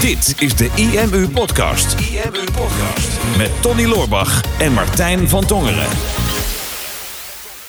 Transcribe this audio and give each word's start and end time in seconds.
Dit 0.00 0.34
is 0.38 0.56
de 0.56 0.70
IMU 0.74 1.28
Podcast. 1.28 2.00
IMU 2.00 2.44
Podcast. 2.44 3.36
Met 3.36 3.62
Tony 3.62 3.84
Loorbach 3.84 4.58
en 4.58 4.72
Martijn 4.72 5.28
van 5.28 5.46
Tongeren. 5.46 5.86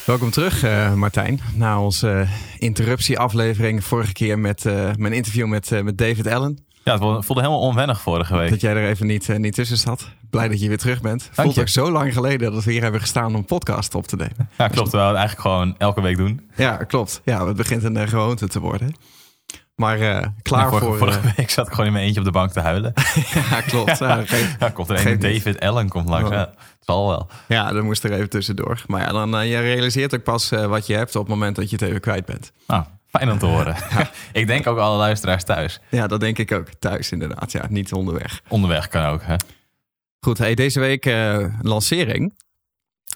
Welkom 0.06 0.30
terug, 0.32 0.64
uh, 0.64 0.94
Martijn. 0.94 1.40
Na 1.56 1.82
onze 1.82 2.28
interruptieaflevering 2.58 3.84
vorige 3.84 4.14
keer 4.14 4.40
met 4.40 4.66
uh, 4.66 4.90
mijn 4.98 5.14
interview 5.14 5.48
met, 5.48 5.72
uh, 5.72 5.82
met 5.82 5.98
David 5.98 6.28
Allen. 6.28 6.66
Ja, 6.84 6.94
het 6.94 7.26
voelde 7.26 7.42
helemaal 7.42 7.62
onwennig 7.62 8.02
vorige 8.02 8.38
week. 8.38 8.50
Dat 8.50 8.62
jij 8.62 8.76
er 8.76 8.90
even 8.90 9.08
niet, 9.08 9.38
niet 9.38 9.54
tussen 9.54 9.78
zat. 9.78 10.10
Blij 10.30 10.48
dat 10.48 10.62
je 10.62 10.68
weer 10.68 10.78
terug 10.78 11.02
bent. 11.02 11.22
Dank 11.22 11.34
Voelt 11.34 11.56
je. 11.56 11.62
ook 11.62 11.68
zo 11.68 11.92
lang 11.92 12.14
geleden 12.14 12.54
dat 12.54 12.64
we 12.64 12.72
hier 12.72 12.82
hebben 12.82 13.02
gestaan 13.02 13.26
om 13.26 13.36
een 13.36 13.46
podcast 13.46 13.96
op 13.96 14.08
te 14.08 14.16
nemen. 14.16 14.50
Ja, 14.58 14.68
klopt. 14.68 14.92
We 14.92 14.98
het 14.98 15.16
eigenlijk 15.16 15.42
gewoon 15.42 15.76
elke 15.78 16.02
week 16.02 16.18
doen. 16.18 16.50
Ja, 16.56 16.76
klopt. 16.76 17.22
Ja, 17.26 17.48
het 17.48 17.58
begint 17.58 17.84
een 17.84 18.08
gewoonte 18.08 18.48
te 18.48 18.60
worden. 18.60 18.96
Maar 19.76 20.00
uh, 20.00 20.22
klaar 20.42 20.70
vorige, 20.70 20.86
voor... 20.86 20.98
Vorige 20.98 21.34
week 21.36 21.50
zat 21.50 21.68
ik 21.68 21.72
gewoon 21.72 21.86
in 21.86 21.94
mijn 21.94 22.06
eentje 22.06 22.20
op 22.20 22.26
de 22.26 22.32
bank 22.32 22.52
te 22.52 22.60
huilen. 22.60 22.94
ja, 23.50 23.62
klopt. 23.62 24.00
Ja, 24.04 24.26
geen, 24.26 24.48
ja, 24.60 24.70
komt 24.70 24.90
er 24.90 25.08
een 25.08 25.20
David 25.20 25.60
Allen 25.60 25.90
komt 25.90 26.10
langs. 26.10 26.30
Oh. 26.30 26.36
Ja, 26.36 26.40
het 26.40 26.78
zal 26.80 27.08
wel. 27.08 27.30
Ja, 27.48 27.72
dat 27.72 27.84
moest 27.84 28.04
er 28.04 28.12
even 28.12 28.30
tussendoor. 28.30 28.84
Maar 28.88 29.02
ja, 29.02 29.12
dan 29.12 29.36
uh, 29.36 29.50
je 29.50 29.60
realiseert 29.60 30.16
ook 30.16 30.24
pas 30.24 30.52
uh, 30.52 30.66
wat 30.66 30.88
je 30.88 30.96
hebt 30.96 31.16
op 31.16 31.22
het 31.22 31.30
moment 31.30 31.56
dat 31.56 31.70
je 31.70 31.76
het 31.76 31.86
even 31.86 32.02
kwijt 32.02 32.26
bent. 32.26 32.52
Nou, 32.68 32.84
fijn 33.08 33.32
om 33.32 33.38
te 33.38 33.46
horen. 33.46 33.76
ik 34.32 34.48
denk 34.48 34.68
ook 34.68 34.78
alle 34.78 34.98
luisteraars 34.98 35.44
thuis. 35.44 35.80
Ja, 35.90 36.08
dat 36.08 36.20
denk 36.20 36.38
ik 36.38 36.52
ook. 36.52 36.68
Thuis 36.80 37.12
inderdaad. 37.12 37.52
Ja, 37.52 37.66
niet 37.70 37.94
onderweg. 37.94 38.42
Onderweg 38.48 38.88
kan 38.88 39.06
ook, 39.06 39.22
hè? 39.24 39.36
Goed, 40.20 40.38
hey, 40.38 40.56
deze 40.56 40.80
week 40.80 41.14
lancering. 41.62 42.42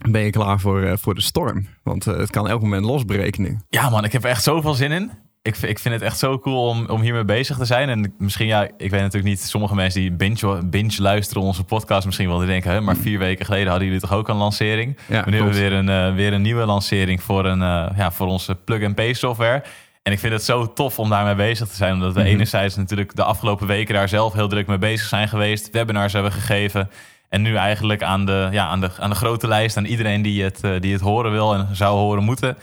Ben 0.09 0.21
je 0.21 0.29
klaar 0.29 0.59
voor, 0.59 0.97
voor 0.99 1.15
de 1.15 1.21
storm? 1.21 1.67
Want 1.83 2.05
het 2.05 2.29
kan 2.29 2.47
elk 2.47 2.61
moment 2.61 2.85
losbreken 2.85 3.41
nu. 3.41 3.59
Ja 3.69 3.89
man, 3.89 4.03
ik 4.03 4.11
heb 4.11 4.23
er 4.23 4.29
echt 4.29 4.43
zoveel 4.43 4.73
zin 4.73 4.91
in 4.91 5.11
ik, 5.47 5.57
ik 5.57 5.79
vind 5.79 5.93
het 5.93 6.03
echt 6.03 6.17
zo 6.17 6.39
cool 6.39 6.67
om, 6.67 6.85
om 6.89 7.01
hiermee 7.01 7.25
bezig 7.25 7.57
te 7.57 7.65
zijn. 7.65 7.89
En 7.89 8.13
misschien, 8.17 8.47
ja, 8.47 8.63
ik 8.63 8.91
weet 8.91 9.01
natuurlijk 9.01 9.23
niet, 9.23 9.41
sommige 9.41 9.75
mensen 9.75 10.01
die 10.01 10.11
binge, 10.11 10.65
binge 10.65 11.01
luisteren 11.01 11.43
onze 11.43 11.63
podcast 11.63 12.05
misschien 12.05 12.27
wel, 12.27 12.37
die 12.37 12.47
denken, 12.47 12.71
hè, 12.71 12.81
maar 12.81 12.95
vier 12.95 13.19
weken 13.19 13.45
geleden 13.45 13.67
hadden 13.67 13.85
jullie 13.85 14.01
toch 14.01 14.13
ook 14.13 14.27
een 14.27 14.35
lancering? 14.35 14.97
Ja, 15.05 15.23
nu 15.25 15.35
hebben 15.35 15.53
we 15.53 15.59
weer 15.59 15.73
een, 15.73 15.89
uh, 15.89 16.15
weer 16.15 16.33
een 16.33 16.41
nieuwe 16.41 16.65
lancering 16.65 17.23
voor, 17.23 17.45
een, 17.45 17.61
uh, 17.61 17.97
ja, 17.97 18.11
voor 18.11 18.27
onze 18.27 18.55
plug-and-pay 18.55 19.13
software. 19.13 19.63
En 20.03 20.13
ik 20.13 20.19
vind 20.19 20.33
het 20.33 20.43
zo 20.43 20.73
tof 20.73 20.99
om 20.99 21.09
daarmee 21.09 21.35
bezig 21.35 21.67
te 21.67 21.75
zijn. 21.75 21.93
Omdat 21.93 22.13
we 22.13 22.19
mm 22.19 22.25
-hmm. 22.25 22.33
enerzijds 22.33 22.75
natuurlijk 22.75 23.15
de 23.15 23.23
afgelopen 23.23 23.67
weken 23.67 23.93
daar 23.93 24.09
zelf 24.09 24.33
heel 24.33 24.47
druk 24.47 24.67
mee 24.67 24.77
bezig 24.77 25.07
zijn 25.07 25.27
geweest. 25.27 25.69
Webinars 25.71 26.13
hebben 26.13 26.31
gegeven. 26.31 26.89
En 27.29 27.41
nu 27.41 27.55
eigenlijk 27.55 28.03
aan 28.03 28.25
de, 28.25 28.47
ja, 28.51 28.67
aan 28.67 28.79
de, 28.79 28.89
aan 28.99 29.09
de 29.09 29.15
grote 29.15 29.47
lijst, 29.47 29.77
aan 29.77 29.85
iedereen 29.85 30.21
die 30.21 30.43
het, 30.43 30.63
uh, 30.65 30.71
die 30.79 30.93
het 30.93 31.01
horen 31.01 31.31
wil 31.31 31.53
en 31.53 31.67
zou 31.71 31.97
horen 31.97 32.23
moeten. 32.23 32.57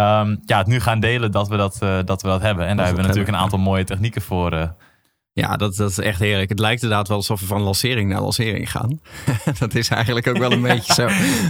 Um, 0.00 0.40
ja, 0.44 0.58
het 0.58 0.66
nu 0.66 0.80
gaan 0.80 1.00
delen 1.00 1.30
dat 1.30 1.48
we 1.48 1.56
dat, 1.56 1.78
uh, 1.82 1.98
dat, 2.04 2.22
we 2.22 2.28
dat 2.28 2.40
hebben. 2.40 2.66
En 2.66 2.76
daar 2.76 2.86
hebben 2.86 3.02
we 3.02 3.08
natuurlijk 3.08 3.36
een 3.36 3.42
aantal 3.42 3.58
mooie 3.58 3.84
technieken 3.84 4.22
voor. 4.22 4.52
Uh. 4.52 4.64
Ja, 5.32 5.56
dat, 5.56 5.74
dat 5.74 5.90
is 5.90 5.98
echt 5.98 6.18
heerlijk. 6.18 6.48
Het 6.48 6.58
lijkt 6.58 6.82
inderdaad 6.82 7.08
wel 7.08 7.16
alsof 7.16 7.40
we 7.40 7.46
van 7.46 7.60
lancering 7.60 8.10
naar 8.10 8.20
lancering 8.20 8.70
gaan. 8.70 9.00
dat 9.58 9.74
is 9.74 9.88
eigenlijk 9.88 10.26
ook 10.26 10.38
wel 10.38 10.52
een 10.52 10.62
beetje 10.62 10.94
zo. 10.94 11.08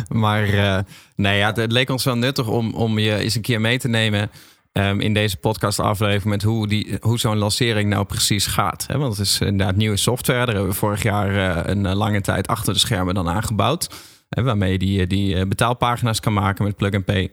Maar 0.09 0.48
uh, 0.48 0.79
nee, 1.17 1.39
ja, 1.39 1.47
het, 1.47 1.57
het, 1.57 1.73
leek 1.73 1.91
ons 1.91 2.05
wel 2.05 2.17
nuttig 2.17 2.48
om, 2.48 2.75
om 2.75 2.98
je 2.98 3.17
eens 3.17 3.35
een 3.35 3.43
keer 3.43 3.61
mee 3.61 3.79
te 3.79 3.89
nemen... 3.89 4.31
Um, 4.79 5.01
in 5.01 5.15
deze 5.15 5.37
podcast 5.37 5.81
aflevering 5.81 6.25
met 6.25 6.43
hoe, 6.43 6.69
die, 6.69 6.97
hoe 7.01 7.19
zo'n 7.19 7.37
lancering 7.37 7.91
nou 7.91 8.05
precies 8.05 8.47
gaat. 8.47 8.85
Hè? 8.87 8.98
Want 8.98 9.17
het 9.17 9.27
is 9.27 9.41
inderdaad 9.41 9.77
nieuwe 9.77 9.97
software. 9.97 10.39
Daar 10.39 10.55
hebben 10.55 10.73
we 10.73 10.79
vorig 10.79 11.03
jaar 11.03 11.69
een 11.69 11.95
lange 11.95 12.20
tijd 12.20 12.47
achter 12.47 12.73
de 12.73 12.79
schermen 12.79 13.15
dan 13.15 13.29
aangebouwd. 13.29 13.91
Hè, 14.29 14.43
waarmee 14.43 14.73
je 14.73 14.79
die, 14.79 15.07
die 15.07 15.47
betaalpagina's 15.47 16.20
kan 16.20 16.33
maken 16.33 16.65
met 16.65 16.77
Plug 16.77 16.95
and 16.95 17.05
Pay. 17.05 17.31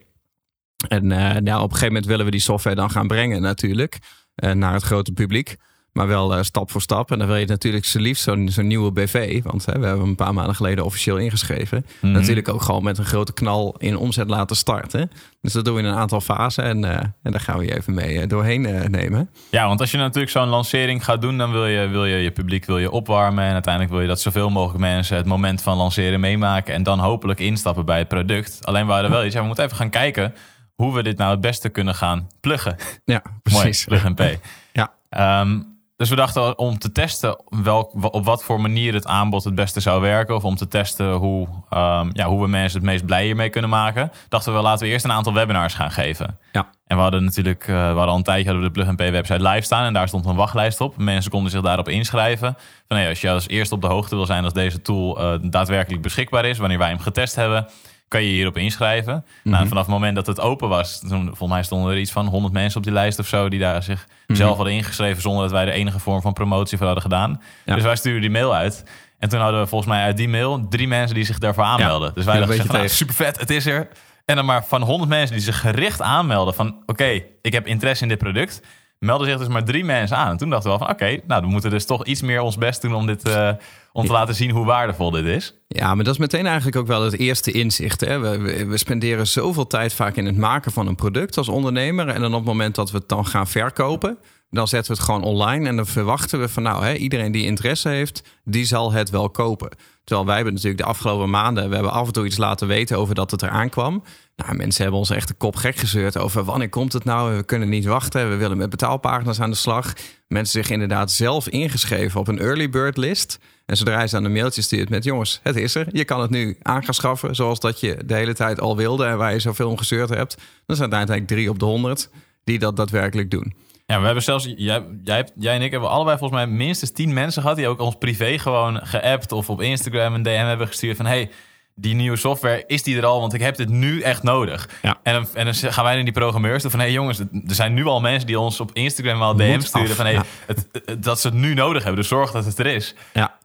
En 0.87 1.05
uh, 1.05 1.17
nou, 1.17 1.57
op 1.57 1.63
een 1.63 1.69
gegeven 1.69 1.87
moment 1.87 2.05
willen 2.05 2.25
we 2.25 2.31
die 2.31 2.39
software 2.39 2.75
dan 2.75 2.91
gaan 2.91 3.07
brengen 3.07 3.41
natuurlijk 3.41 3.97
uh, 4.35 4.51
naar 4.51 4.73
het 4.73 4.83
grote 4.83 5.11
publiek. 5.11 5.57
Maar 5.91 6.07
wel 6.07 6.37
uh, 6.37 6.43
stap 6.43 6.71
voor 6.71 6.81
stap. 6.81 7.11
En 7.11 7.17
dan 7.17 7.27
wil 7.27 7.35
je 7.35 7.45
natuurlijk 7.45 7.85
zo 7.85 7.99
liefst 7.99 8.23
zo'n 8.23 8.49
zo'n 8.49 8.67
nieuwe 8.67 8.91
BV. 8.91 9.43
Want 9.43 9.65
hè, 9.65 9.71
we 9.79 9.85
hebben 9.85 9.99
hem 9.99 10.09
een 10.09 10.15
paar 10.15 10.33
maanden 10.33 10.55
geleden 10.55 10.85
officieel 10.85 11.17
ingeschreven. 11.17 11.85
Mm 11.85 12.09
Mhm. 12.09 12.19
Natuurlijk 12.19 12.47
ook 12.47 12.61
gewoon 12.61 12.83
met 12.83 12.97
een 12.97 13.05
grote 13.05 13.33
knal 13.33 13.75
in 13.77 13.97
omzet 13.97 14.29
laten 14.29 14.55
starten. 14.55 15.11
Dus 15.41 15.53
dat 15.53 15.65
doen 15.65 15.73
we 15.73 15.79
in 15.81 15.85
een 15.85 15.95
aantal 15.95 16.21
fasen. 16.21 16.63
En, 16.63 16.83
uh, 16.83 16.89
en 16.91 17.31
daar 17.31 17.39
gaan 17.39 17.57
we 17.57 17.65
je 17.65 17.75
even 17.75 17.93
mee 17.93 18.27
doorheen 18.27 18.61
nemen. 18.91 19.29
Ja, 19.49 19.67
want 19.67 19.79
als 19.79 19.91
je 19.91 19.97
natuurlijk 19.97 20.31
zo'n 20.31 20.47
lancering 20.47 21.03
gaat 21.03 21.21
doen... 21.21 21.37
dan 21.37 21.51
wil 21.51 21.65
je, 21.65 21.87
wil 21.87 22.05
je 22.05 22.17
je 22.17 22.31
publiek 22.31 22.65
wil 22.65 22.77
je 22.77 22.91
opwarmen. 22.91 23.43
En 23.43 23.53
uiteindelijk 23.53 23.93
wil 23.93 24.01
je 24.01 24.07
dat 24.07 24.21
zoveel 24.21 24.49
mogelijk 24.49 24.79
mensen... 24.79 25.17
het 25.17 25.25
moment 25.25 25.61
van 25.61 25.77
lanceren 25.77 26.19
meemaken. 26.19 26.73
En 26.73 26.83
dan 26.83 26.99
hopelijk 26.99 27.39
instappen 27.39 27.85
bij 27.85 27.97
het 27.97 28.07
product. 28.07 28.59
Alleen 28.61 28.85
we 28.85 28.91
hadden 28.91 29.11
wel 29.11 29.25
iets. 29.25 29.33
Ja, 29.33 29.39
we 29.39 29.47
moeten 29.47 29.65
even 29.65 29.77
gaan 29.77 29.89
kijken 29.89 30.33
hoe 30.79 30.93
we 30.93 31.03
dit 31.03 31.17
nou 31.17 31.31
het 31.31 31.41
beste 31.41 31.69
kunnen 31.69 31.95
gaan 31.95 32.27
pluggen. 32.39 32.75
Ja, 33.05 33.21
precies. 33.43 33.85
Mooi, 33.85 33.99
plug 33.99 34.05
and 34.05 34.15
pay. 34.15 34.39
ja. 35.09 35.41
Um, 35.41 35.77
dus 35.95 36.09
we 36.09 36.15
dachten 36.15 36.57
om 36.57 36.77
te 36.77 36.91
testen 36.91 37.41
welk, 37.63 38.13
op 38.13 38.25
wat 38.25 38.43
voor 38.43 38.61
manier 38.61 38.93
het 38.93 39.07
aanbod 39.07 39.43
het 39.43 39.55
beste 39.55 39.79
zou 39.79 40.01
werken. 40.01 40.35
Of 40.35 40.43
om 40.43 40.55
te 40.55 40.67
testen 40.67 41.11
hoe, 41.11 41.47
um, 41.69 42.09
ja, 42.13 42.25
hoe 42.25 42.41
we 42.41 42.47
mensen 42.47 42.79
het 42.79 42.89
meest 42.89 43.05
blij 43.05 43.25
hiermee 43.25 43.49
kunnen 43.49 43.69
maken. 43.69 44.11
Dachten 44.29 44.53
we 44.53 44.61
laten 44.61 44.85
we 44.85 44.91
eerst 44.91 45.05
een 45.05 45.11
aantal 45.11 45.33
webinars 45.33 45.73
gaan 45.73 45.91
geven. 45.91 46.37
Ja. 46.51 46.69
En 46.87 46.95
we 46.95 47.01
hadden 47.01 47.23
natuurlijk, 47.23 47.67
uh, 47.67 47.75
we 47.75 47.81
hadden 47.81 48.07
al 48.07 48.15
een 48.15 48.23
tijdje 48.23 48.45
hadden 48.45 48.63
we 48.63 48.73
de 48.73 48.83
Plug 48.83 48.95
Pay 48.95 49.11
website 49.11 49.47
live 49.47 49.61
staan. 49.61 49.85
En 49.85 49.93
daar 49.93 50.07
stond 50.07 50.25
een 50.25 50.35
wachtlijst 50.35 50.81
op. 50.81 50.97
Mensen 50.97 51.31
konden 51.31 51.51
zich 51.51 51.61
daarop 51.61 51.89
inschrijven. 51.89 52.57
Van, 52.87 52.97
hey, 52.97 53.09
als 53.09 53.21
je 53.21 53.29
als 53.29 53.47
eerste 53.47 53.75
op 53.75 53.81
de 53.81 53.87
hoogte 53.87 54.15
wil 54.15 54.25
zijn 54.25 54.43
dat 54.43 54.53
deze 54.53 54.81
tool 54.81 55.21
uh, 55.21 55.39
daadwerkelijk 55.41 56.01
beschikbaar 56.01 56.45
is. 56.45 56.57
Wanneer 56.57 56.77
wij 56.77 56.89
hem 56.89 56.99
getest 56.99 57.35
hebben 57.35 57.67
kan 58.09 58.23
je 58.23 58.29
hierop 58.29 58.57
inschrijven. 58.57 59.13
Mm 59.13 59.23
-hmm. 59.43 59.51
nou, 59.51 59.67
vanaf 59.67 59.83
het 59.83 59.93
moment 59.93 60.15
dat 60.15 60.27
het 60.27 60.39
open 60.39 60.69
was, 60.69 60.99
toen, 60.99 61.25
volgens 61.25 61.49
mij 61.49 61.63
stonden 61.63 61.91
er 61.91 61.99
iets 61.99 62.11
van 62.11 62.27
100 62.27 62.53
mensen 62.53 62.77
op 62.77 62.83
die 62.83 62.93
lijst 62.93 63.19
of 63.19 63.27
zo, 63.27 63.49
die 63.49 63.59
daar 63.59 63.83
zich 63.83 64.05
mm 64.07 64.13
-hmm. 64.25 64.35
zelf 64.35 64.55
hadden 64.55 64.73
ingeschreven 64.73 65.21
zonder 65.21 65.41
dat 65.41 65.51
wij 65.51 65.65
de 65.65 65.71
enige 65.71 65.99
vorm 65.99 66.21
van 66.21 66.33
promotie 66.33 66.77
voor 66.77 66.85
hadden 66.85 67.03
gedaan. 67.03 67.41
Ja. 67.65 67.75
Dus 67.75 67.83
wij 67.83 67.95
stuurden 67.95 68.21
die 68.21 68.29
mail 68.29 68.55
uit. 68.55 68.83
En 69.19 69.29
toen 69.29 69.39
hadden 69.39 69.61
we 69.61 69.67
volgens 69.67 69.91
mij 69.91 70.03
uit 70.03 70.17
die 70.17 70.29
mail 70.29 70.67
drie 70.67 70.87
mensen 70.87 71.15
die 71.15 71.25
zich 71.25 71.37
daarvoor 71.39 71.63
aanmelden. 71.63 72.07
Ja. 72.07 72.13
Dus 72.13 72.25
wij 72.25 72.39
dachten, 72.39 72.67
nou, 72.67 72.87
super 72.89 73.15
vet, 73.15 73.39
het 73.39 73.49
is 73.49 73.65
er. 73.65 73.87
En 74.25 74.35
dan 74.35 74.45
maar 74.45 74.65
van 74.65 74.81
100 74.81 75.09
mensen 75.09 75.35
die 75.35 75.45
zich 75.45 75.59
gericht 75.59 76.01
aanmelden 76.01 76.53
van, 76.53 76.67
oké, 76.67 76.91
okay, 76.91 77.25
ik 77.41 77.53
heb 77.53 77.67
interesse 77.67 78.03
in 78.03 78.09
dit 78.09 78.17
product. 78.17 78.61
Melden 78.99 79.27
zich 79.27 79.37
dus 79.37 79.47
maar 79.47 79.63
drie 79.63 79.85
mensen 79.85 80.17
aan. 80.17 80.29
En 80.29 80.37
toen 80.37 80.49
dachten 80.49 80.71
we 80.71 80.77
wel 80.77 80.87
van, 80.87 80.95
oké, 80.95 81.05
okay, 81.05 81.23
nou, 81.27 81.41
we 81.41 81.47
moeten 81.47 81.69
dus 81.69 81.85
toch 81.85 82.05
iets 82.05 82.21
meer 82.21 82.41
ons 82.41 82.57
best 82.57 82.81
doen 82.81 82.95
om 82.95 83.05
dit... 83.05 83.27
Uh, 83.27 83.51
om 83.91 84.05
te 84.05 84.11
laten 84.11 84.35
zien 84.35 84.51
hoe 84.51 84.65
waardevol 84.65 85.11
dit 85.11 85.25
is. 85.25 85.53
Ja, 85.67 85.95
maar 85.95 86.03
dat 86.03 86.13
is 86.13 86.19
meteen 86.19 86.45
eigenlijk 86.45 86.77
ook 86.77 86.87
wel 86.87 87.03
het 87.03 87.17
eerste 87.17 87.51
inzicht. 87.51 88.01
Hè? 88.01 88.19
We, 88.19 88.37
we, 88.37 88.65
we, 88.65 88.77
spenderen 88.77 89.27
zoveel 89.27 89.67
tijd 89.67 89.93
vaak 89.93 90.15
in 90.15 90.25
het 90.25 90.37
maken 90.37 90.71
van 90.71 90.87
een 90.87 90.95
product 90.95 91.37
als 91.37 91.49
ondernemer. 91.49 92.07
En 92.07 92.21
dan 92.21 92.31
op 92.31 92.39
het 92.39 92.47
moment 92.47 92.75
dat 92.75 92.91
we 92.91 92.97
het 92.97 93.09
dan 93.09 93.25
gaan 93.25 93.47
verkopen, 93.47 94.17
dan 94.49 94.67
zetten 94.67 94.91
we 94.91 94.97
het 94.97 95.07
gewoon 95.07 95.23
online. 95.23 95.67
En 95.67 95.75
dan 95.75 95.85
verwachten 95.85 96.39
we 96.39 96.49
van 96.49 96.63
nou, 96.63 96.85
hè, 96.85 96.93
iedereen 96.93 97.31
die 97.31 97.45
interesse 97.45 97.89
heeft, 97.89 98.23
die 98.43 98.65
zal 98.65 98.91
het 98.91 99.09
wel 99.09 99.29
kopen. 99.29 99.69
Terwijl 100.03 100.27
wij 100.27 100.35
hebben 100.35 100.53
natuurlijk 100.53 100.81
de 100.81 100.87
afgelopen 100.87 101.29
maanden, 101.29 101.69
we 101.69 101.73
hebben 101.75 101.93
af 101.93 102.07
en 102.07 102.13
toe 102.13 102.25
iets 102.25 102.37
laten 102.37 102.67
weten 102.67 102.97
over 102.97 103.15
dat 103.15 103.31
het 103.31 103.41
eraan 103.41 103.69
kwam. 103.69 104.03
Nou, 104.35 104.55
mensen 104.55 104.81
hebben 104.81 104.99
ons 104.99 105.09
echt 105.09 105.27
de 105.27 105.33
kop 105.33 105.55
gek 105.55 105.75
gezeurd 105.75 106.17
over 106.17 106.43
wanneer 106.43 106.69
komt 106.69 106.93
het 106.93 107.03
nou? 107.03 107.35
We 107.35 107.43
kunnen 107.43 107.69
niet 107.69 107.85
wachten. 107.85 108.29
We 108.29 108.35
willen 108.35 108.57
met 108.57 108.69
betaalpagina's 108.69 109.39
aan 109.39 109.49
de 109.49 109.55
slag. 109.55 109.93
Mensen 110.27 110.63
zich 110.63 110.71
inderdaad 110.71 111.11
zelf 111.11 111.47
ingeschreven 111.47 112.19
op 112.19 112.27
een 112.27 112.39
early 112.39 112.69
bird 112.69 112.97
list. 112.97 113.39
En 113.69 113.77
zodra 113.77 114.01
je 114.01 114.07
ze 114.07 114.15
dan 114.15 114.25
een 114.25 114.31
mailtje 114.31 114.61
stuurt 114.61 114.89
met 114.89 115.03
jongens, 115.03 115.39
het 115.43 115.55
is 115.55 115.75
er. 115.75 115.87
Je 115.91 116.05
kan 116.05 116.21
het 116.21 116.29
nu 116.29 116.57
aan 116.61 116.83
gaan 116.83 116.93
schaffen 116.93 117.35
zoals 117.35 117.59
dat 117.59 117.79
je 117.79 117.97
de 118.05 118.13
hele 118.13 118.33
tijd 118.33 118.61
al 118.61 118.75
wilde 118.75 119.05
en 119.05 119.17
waar 119.17 119.33
je 119.33 119.39
zoveel 119.39 119.69
om 119.69 119.77
gezeurd 119.77 120.09
hebt. 120.09 120.37
Dan 120.65 120.75
zijn 120.75 120.91
er 120.91 120.97
uiteindelijk 120.97 121.37
drie 121.37 121.49
op 121.49 121.59
de 121.59 121.65
honderd 121.65 122.09
die 122.43 122.59
dat 122.59 122.75
daadwerkelijk 122.75 123.31
doen. 123.31 123.53
Ja, 123.85 123.99
we 123.99 124.05
hebben 124.05 124.23
zelfs, 124.23 124.53
jij, 124.57 124.83
jij, 125.03 125.27
jij 125.35 125.55
en 125.55 125.61
ik 125.61 125.71
hebben 125.71 125.89
allebei 125.89 126.17
volgens 126.17 126.39
mij 126.39 126.49
minstens 126.55 126.91
tien 126.91 127.13
mensen 127.13 127.41
gehad 127.41 127.57
die 127.57 127.67
ook 127.67 127.79
ons 127.79 127.95
privé 127.95 128.39
gewoon 128.39 128.79
geappt 128.83 129.31
of 129.31 129.49
op 129.49 129.61
Instagram 129.61 130.13
een 130.13 130.23
DM 130.23 130.29
hebben 130.29 130.67
gestuurd 130.67 130.97
van 130.97 131.05
hey, 131.05 131.29
die 131.75 131.95
nieuwe 131.95 132.17
software, 132.17 132.63
is 132.67 132.83
die 132.83 132.97
er 132.97 133.05
al? 133.05 133.19
Want 133.19 133.33
ik 133.33 133.41
heb 133.41 133.55
dit 133.55 133.69
nu 133.69 134.01
echt 134.01 134.23
nodig. 134.23 134.69
Ja. 134.81 134.99
En, 135.03 135.13
dan, 135.13 135.27
en 135.33 135.45
dan 135.45 135.53
gaan 135.53 135.83
wij 135.83 135.95
naar 135.95 136.03
die 136.03 136.13
programmeurs 136.13 136.61
toe 136.61 136.71
van... 136.71 136.79
hé 136.79 136.85
hey 136.85 136.95
jongens, 136.95 137.19
er 137.19 137.55
zijn 137.55 137.73
nu 137.73 137.85
al 137.85 138.01
mensen 138.01 138.27
die 138.27 138.39
ons 138.39 138.59
op 138.59 138.69
Instagram 138.73 139.19
wel 139.19 139.35
DM 139.35 139.59
sturen... 139.59 139.95
van 139.95 140.05
hey, 140.05 140.13
ja. 140.13 140.23
het, 140.45 140.67
het, 140.85 141.03
dat 141.03 141.19
ze 141.19 141.27
het 141.27 141.37
nu 141.37 141.53
nodig 141.53 141.83
hebben. 141.83 142.01
Dus 142.01 142.09
zorg 142.09 142.31
dat 142.31 142.45
het 142.45 142.59
er 142.59 142.65
is. 142.65 142.95
Ja. 143.13 143.38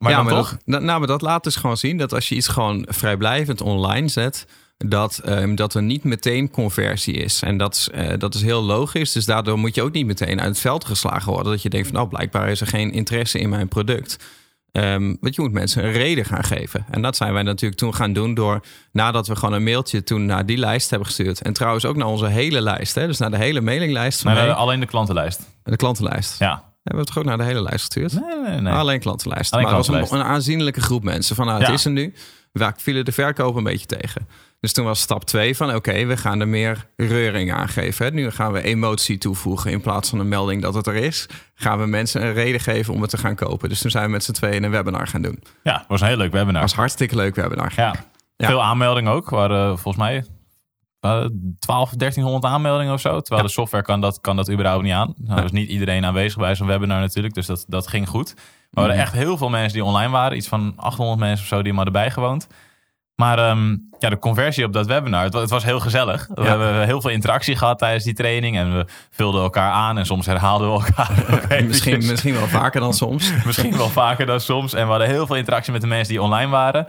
Maar 0.00 0.12
ja, 0.12 0.24
toch? 0.24 0.56
Dat, 0.64 0.82
nou, 0.82 0.98
maar 0.98 1.08
dat 1.08 1.22
laat 1.22 1.44
dus 1.44 1.56
gewoon 1.56 1.76
zien 1.76 1.96
dat 1.96 2.14
als 2.14 2.28
je 2.28 2.34
iets 2.34 2.48
gewoon 2.48 2.86
vrijblijvend 2.88 3.60
online 3.60 4.08
zet... 4.08 4.46
Dat, 4.86 5.20
um, 5.26 5.54
dat 5.54 5.74
er 5.74 5.82
niet 5.82 6.04
meteen 6.04 6.50
conversie 6.50 7.14
is. 7.14 7.42
En 7.42 7.56
dat, 7.56 7.90
uh, 7.94 8.12
dat 8.18 8.34
is 8.34 8.42
heel 8.42 8.62
logisch. 8.62 9.12
Dus 9.12 9.24
daardoor 9.24 9.58
moet 9.58 9.74
je 9.74 9.82
ook 9.82 9.92
niet 9.92 10.06
meteen 10.06 10.40
uit 10.40 10.48
het 10.48 10.60
veld 10.60 10.84
geslagen 10.84 11.32
worden. 11.32 11.52
Dat 11.52 11.62
je 11.62 11.70
denkt 11.70 11.86
van 11.86 11.96
nou, 11.96 12.08
blijkbaar 12.08 12.48
is 12.48 12.60
er 12.60 12.66
geen 12.66 12.92
interesse 12.92 13.38
in 13.38 13.48
mijn 13.48 13.68
product. 13.68 14.16
Um, 14.72 15.16
want 15.20 15.34
je 15.34 15.40
moet 15.40 15.52
mensen 15.52 15.84
een 15.84 15.92
reden 15.92 16.24
gaan 16.24 16.44
geven. 16.44 16.86
En 16.90 17.02
dat 17.02 17.16
zijn 17.16 17.32
wij 17.32 17.42
natuurlijk 17.42 17.80
toen 17.80 17.94
gaan 17.94 18.12
doen 18.12 18.34
door... 18.34 18.60
nadat 18.92 19.26
we 19.26 19.36
gewoon 19.36 19.54
een 19.54 19.62
mailtje 19.62 20.02
toen 20.02 20.26
naar 20.26 20.46
die 20.46 20.58
lijst 20.58 20.90
hebben 20.90 21.08
gestuurd. 21.08 21.42
En 21.42 21.52
trouwens 21.52 21.84
ook 21.84 21.96
naar 21.96 22.06
onze 22.06 22.26
hele 22.26 22.60
lijst. 22.60 22.94
Hè? 22.94 23.06
Dus 23.06 23.18
naar 23.18 23.30
de 23.30 23.36
hele 23.36 23.60
mailinglijst. 23.60 24.20
Van 24.20 24.56
alleen 24.56 24.80
de 24.80 24.86
klantenlijst. 24.86 25.40
de 25.62 25.76
klantenlijst. 25.76 26.38
Ja. 26.38 26.69
Hebben 26.82 27.04
we 27.04 27.10
het 27.10 27.18
ook 27.18 27.24
naar 27.24 27.38
de 27.38 27.44
hele 27.44 27.62
lijst 27.62 27.78
gestuurd? 27.84 28.12
Nee, 28.12 28.50
nee, 28.50 28.60
nee. 28.60 28.72
Alleen 28.72 29.00
klantenlijst. 29.00 29.52
Alleen 29.52 29.64
maar 29.64 29.74
het 29.76 29.86
was 29.86 30.10
een, 30.10 30.18
een 30.18 30.24
aanzienlijke 30.24 30.80
groep 30.80 31.02
mensen. 31.04 31.36
Van 31.36 31.46
nou, 31.46 31.58
het 31.58 31.66
Ja. 31.68 31.72
is 31.74 31.84
er 31.84 31.90
nu. 31.90 32.14
Vaak 32.52 32.80
vielen 32.80 33.04
de 33.04 33.12
verkopen 33.12 33.58
een 33.58 33.64
beetje 33.64 33.86
tegen. 33.86 34.28
Dus 34.60 34.72
toen 34.72 34.84
was 34.84 35.00
stap 35.00 35.24
2 35.24 35.56
van 35.56 35.74
oké, 35.74 36.04
we 36.06 36.16
gaan 36.16 36.40
er 36.40 36.48
meer 36.48 36.86
reuring 36.96 37.52
aan 37.52 37.68
geven. 37.68 38.04
Hè. 38.06 38.12
Nu 38.12 38.30
gaan 38.30 38.52
we 38.52 38.62
emotie 38.62 39.18
toevoegen 39.18 39.70
in 39.70 39.80
plaats 39.80 40.08
van 40.10 40.18
een 40.18 40.28
melding 40.28 40.62
dat 40.62 40.74
het 40.74 40.86
er 40.86 40.94
is. 40.94 41.26
Gaan 41.54 41.78
we 41.78 41.86
mensen 41.86 42.22
een 42.22 42.32
reden 42.32 42.60
geven 42.60 42.94
om 42.94 43.00
het 43.00 43.10
te 43.10 43.16
gaan 43.16 43.34
kopen. 43.34 43.68
Dus 43.68 43.80
toen 43.80 43.90
zijn 43.90 44.04
we 44.04 44.10
met 44.10 44.24
z'n 44.24 44.32
tweeën 44.32 44.62
een 44.62 44.70
webinar 44.70 45.06
gaan 45.06 45.22
doen. 45.22 45.42
Ja, 45.62 45.78
het 45.78 45.84
was 45.88 46.00
een 46.00 46.06
heel 46.06 46.16
leuk 46.16 46.32
webinar. 46.32 46.60
was 46.60 46.74
hartstikke 46.74 47.16
leuk 47.16 47.34
webinar. 47.34 47.72
Ja. 47.76 47.94
Ja. 48.36 48.46
Veel 48.46 48.62
aanmeldingen 48.62 49.12
ook. 49.12 49.30
Waren 49.30 49.78
volgens 49.78 49.96
mij 50.04 50.24
uh, 51.00 51.24
12, 51.58 51.90
1300 51.90 52.44
aanmeldingen 52.54 52.92
of 52.92 53.00
zo. 53.00 53.20
Terwijl 53.20 53.40
Ja. 53.40 53.46
de 53.46 53.52
software 53.54 53.84
kan 53.84 54.00
dat, 54.00 54.20
kan 54.20 54.36
dat 54.36 54.50
überhaupt 54.50 54.82
niet 54.82 54.92
aan. 54.92 55.14
Nou, 55.16 55.36
er 55.36 55.42
was 55.42 55.52
niet 55.52 55.68
iedereen 55.68 56.04
aanwezig 56.04 56.38
bij 56.38 56.54
zo'n 56.54 56.66
webinar 56.66 57.00
natuurlijk. 57.00 57.34
Dus 57.34 57.46
dat, 57.46 57.64
dat 57.68 57.86
ging 57.86 58.08
goed. 58.08 58.34
Maar 58.34 58.84
er 58.84 58.90
waren 58.90 59.04
echt 59.04 59.12
heel 59.12 59.36
veel 59.36 59.48
mensen 59.48 59.72
die 59.72 59.84
online 59.84 60.10
waren. 60.10 60.36
Iets 60.36 60.48
van 60.48 60.72
800 60.76 61.18
mensen 61.18 61.42
of 61.42 61.48
zo 61.48 61.62
die 61.62 61.72
maar 61.72 61.86
erbij 61.86 62.10
gewoond. 62.10 62.46
Maar 63.14 63.38
ja, 63.98 64.08
de 64.08 64.18
conversie 64.18 64.64
op 64.64 64.72
dat 64.72 64.86
webinar, 64.86 65.22
het, 65.22 65.34
wa- 65.34 65.40
het 65.40 65.50
was 65.50 65.64
heel 65.64 65.80
gezellig. 65.80 66.28
We 66.34 66.42
Ja. 66.42 66.48
hebben 66.48 66.84
heel 66.84 67.00
veel 67.00 67.10
interactie 67.10 67.56
gehad 67.56 67.78
tijdens 67.78 68.04
die 68.04 68.14
training. 68.14 68.56
En 68.56 68.76
we 68.76 68.84
vulden 69.10 69.42
elkaar 69.42 69.72
aan 69.72 69.98
en 69.98 70.06
soms 70.06 70.26
herhaalden 70.26 70.72
we 70.72 70.84
elkaar. 70.84 71.10
Misschien, 71.66 72.06
misschien 72.06 72.34
wel 72.34 72.46
vaker 72.46 72.80
dan 72.80 72.94
soms. 72.94 73.32
Misschien 73.46 73.76
wel 73.76 73.88
vaker 73.88 74.26
dan 74.26 74.40
soms. 74.40 74.72
En 74.74 74.84
we 74.84 74.90
hadden 74.90 75.08
heel 75.08 75.26
veel 75.26 75.36
interactie 75.36 75.72
met 75.72 75.80
de 75.80 75.86
mensen 75.86 76.12
die 76.14 76.22
online 76.22 76.50
waren. 76.50 76.86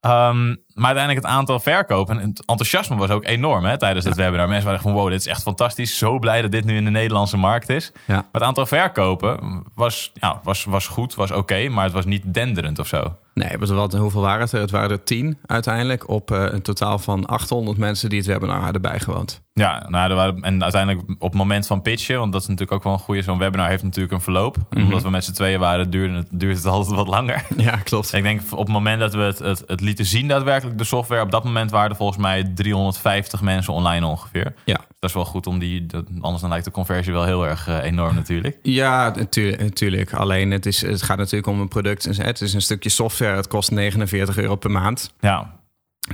Ehm, 0.00 0.54
maar 0.76 0.86
uiteindelijk 0.86 1.26
het 1.26 1.34
aantal 1.34 1.60
verkopen 1.60 2.20
en 2.20 2.28
het 2.28 2.44
enthousiasme 2.44 2.96
was 2.96 3.10
ook 3.10 3.24
enorm 3.24 3.64
hè, 3.64 3.78
tijdens 3.78 4.04
het 4.04 4.16
webinar. 4.16 4.48
Mensen 4.48 4.66
waren 4.66 4.80
van 4.80 4.92
wow, 4.92 5.10
dit 5.10 5.20
is 5.20 5.26
echt 5.26 5.42
fantastisch. 5.42 5.98
Zo 5.98 6.18
blij 6.18 6.42
dat 6.42 6.50
dit 6.50 6.64
nu 6.64 6.76
in 6.76 6.84
de 6.84 6.90
Nederlandse 6.90 7.36
markt 7.36 7.68
is. 7.68 7.92
Ja. 8.04 8.14
Maar 8.14 8.26
het 8.32 8.42
aantal 8.42 8.66
verkopen 8.66 9.64
was, 9.74 10.10
ja, 10.14 10.40
was, 10.42 10.64
was 10.64 10.86
goed, 10.86 11.14
was 11.14 11.30
oké, 11.30 11.68
maar 11.68 11.84
het 11.84 11.92
was 11.92 12.04
niet 12.04 12.34
denderend 12.34 12.78
of 12.78 12.86
zo. 12.86 13.16
Nee, 13.34 13.58
maar 13.58 13.74
wat, 13.74 13.92
hoeveel 13.92 14.20
waren 14.20 14.40
het 14.40 14.52
er? 14.52 14.60
Het 14.60 14.70
waren 14.70 14.90
er 14.90 15.02
tien 15.02 15.38
uiteindelijk 15.46 16.08
op 16.08 16.30
eh, 16.30 16.44
een 16.50 16.62
totaal 16.62 16.98
van 16.98 17.26
800 17.26 17.78
mensen 17.78 18.08
die 18.08 18.18
het 18.18 18.26
webinar 18.26 18.60
hadden 18.60 18.82
bijgewoond. 18.82 19.42
Ja, 19.52 19.86
nou, 19.88 20.10
er 20.10 20.16
waren, 20.16 20.42
en 20.42 20.62
uiteindelijk 20.62 21.08
op 21.08 21.28
het 21.30 21.38
moment 21.38 21.66
van 21.66 21.82
pitchen, 21.82 22.18
want 22.18 22.32
dat 22.32 22.40
is 22.40 22.46
natuurlijk 22.46 22.76
ook 22.76 22.84
wel 22.84 22.92
een 22.92 22.98
goede, 22.98 23.22
zo'n 23.22 23.38
webinar 23.38 23.68
heeft 23.68 23.82
natuurlijk 23.82 24.14
een 24.14 24.20
verloop. 24.20 24.56
En 24.70 24.82
omdat 24.82 25.02
we 25.02 25.10
met 25.10 25.24
z'n 25.24 25.32
tweeën 25.32 25.60
waren, 25.60 25.90
duurde 25.90 26.14
het, 26.14 26.26
duurde 26.30 26.56
het 26.56 26.66
altijd 26.66 26.96
wat 26.96 27.08
langer. 27.08 27.44
Ja, 27.56 27.76
klopt. 27.76 28.12
Ik 28.12 28.22
denk 28.22 28.40
op 28.50 28.58
het 28.58 28.68
moment 28.68 29.00
dat 29.00 29.14
we 29.14 29.20
het, 29.20 29.38
het, 29.38 29.62
het 29.66 29.80
lieten 29.80 30.04
zien 30.04 30.28
daadwerkelijk, 30.28 30.65
de 30.74 30.84
software, 30.84 31.22
op 31.22 31.30
dat 31.30 31.44
moment 31.44 31.70
waren 31.70 31.90
er 31.90 31.96
volgens 31.96 32.18
mij 32.18 32.52
350 32.54 33.40
mensen 33.40 33.72
online 33.72 34.06
ongeveer. 34.06 34.54
Ja. 34.64 34.74
Dat 34.74 35.10
is 35.10 35.12
wel 35.12 35.24
goed 35.24 35.46
om 35.46 35.58
die, 35.58 35.86
anders 36.20 36.40
dan 36.40 36.50
lijkt 36.50 36.64
de 36.64 36.70
conversie 36.70 37.12
wel 37.12 37.24
heel 37.24 37.46
erg 37.46 37.68
eh, 37.68 37.82
enorm 37.82 38.14
natuurlijk. 38.14 38.58
Ja, 38.62 39.12
natuurlijk. 39.16 39.62
natuurlijk. 39.62 40.14
Alleen 40.14 40.50
het, 40.50 40.66
is, 40.66 40.80
het 40.80 41.02
gaat 41.02 41.18
natuurlijk 41.18 41.46
om 41.46 41.60
een 41.60 41.68
product. 41.68 42.04
Het 42.04 42.40
is 42.40 42.52
een 42.52 42.62
stukje 42.62 42.88
software. 42.88 43.36
Het 43.36 43.48
kost 43.48 43.70
49 43.70 44.38
euro 44.38 44.56
per 44.56 44.70
maand. 44.70 45.12
Ja, 45.20 45.60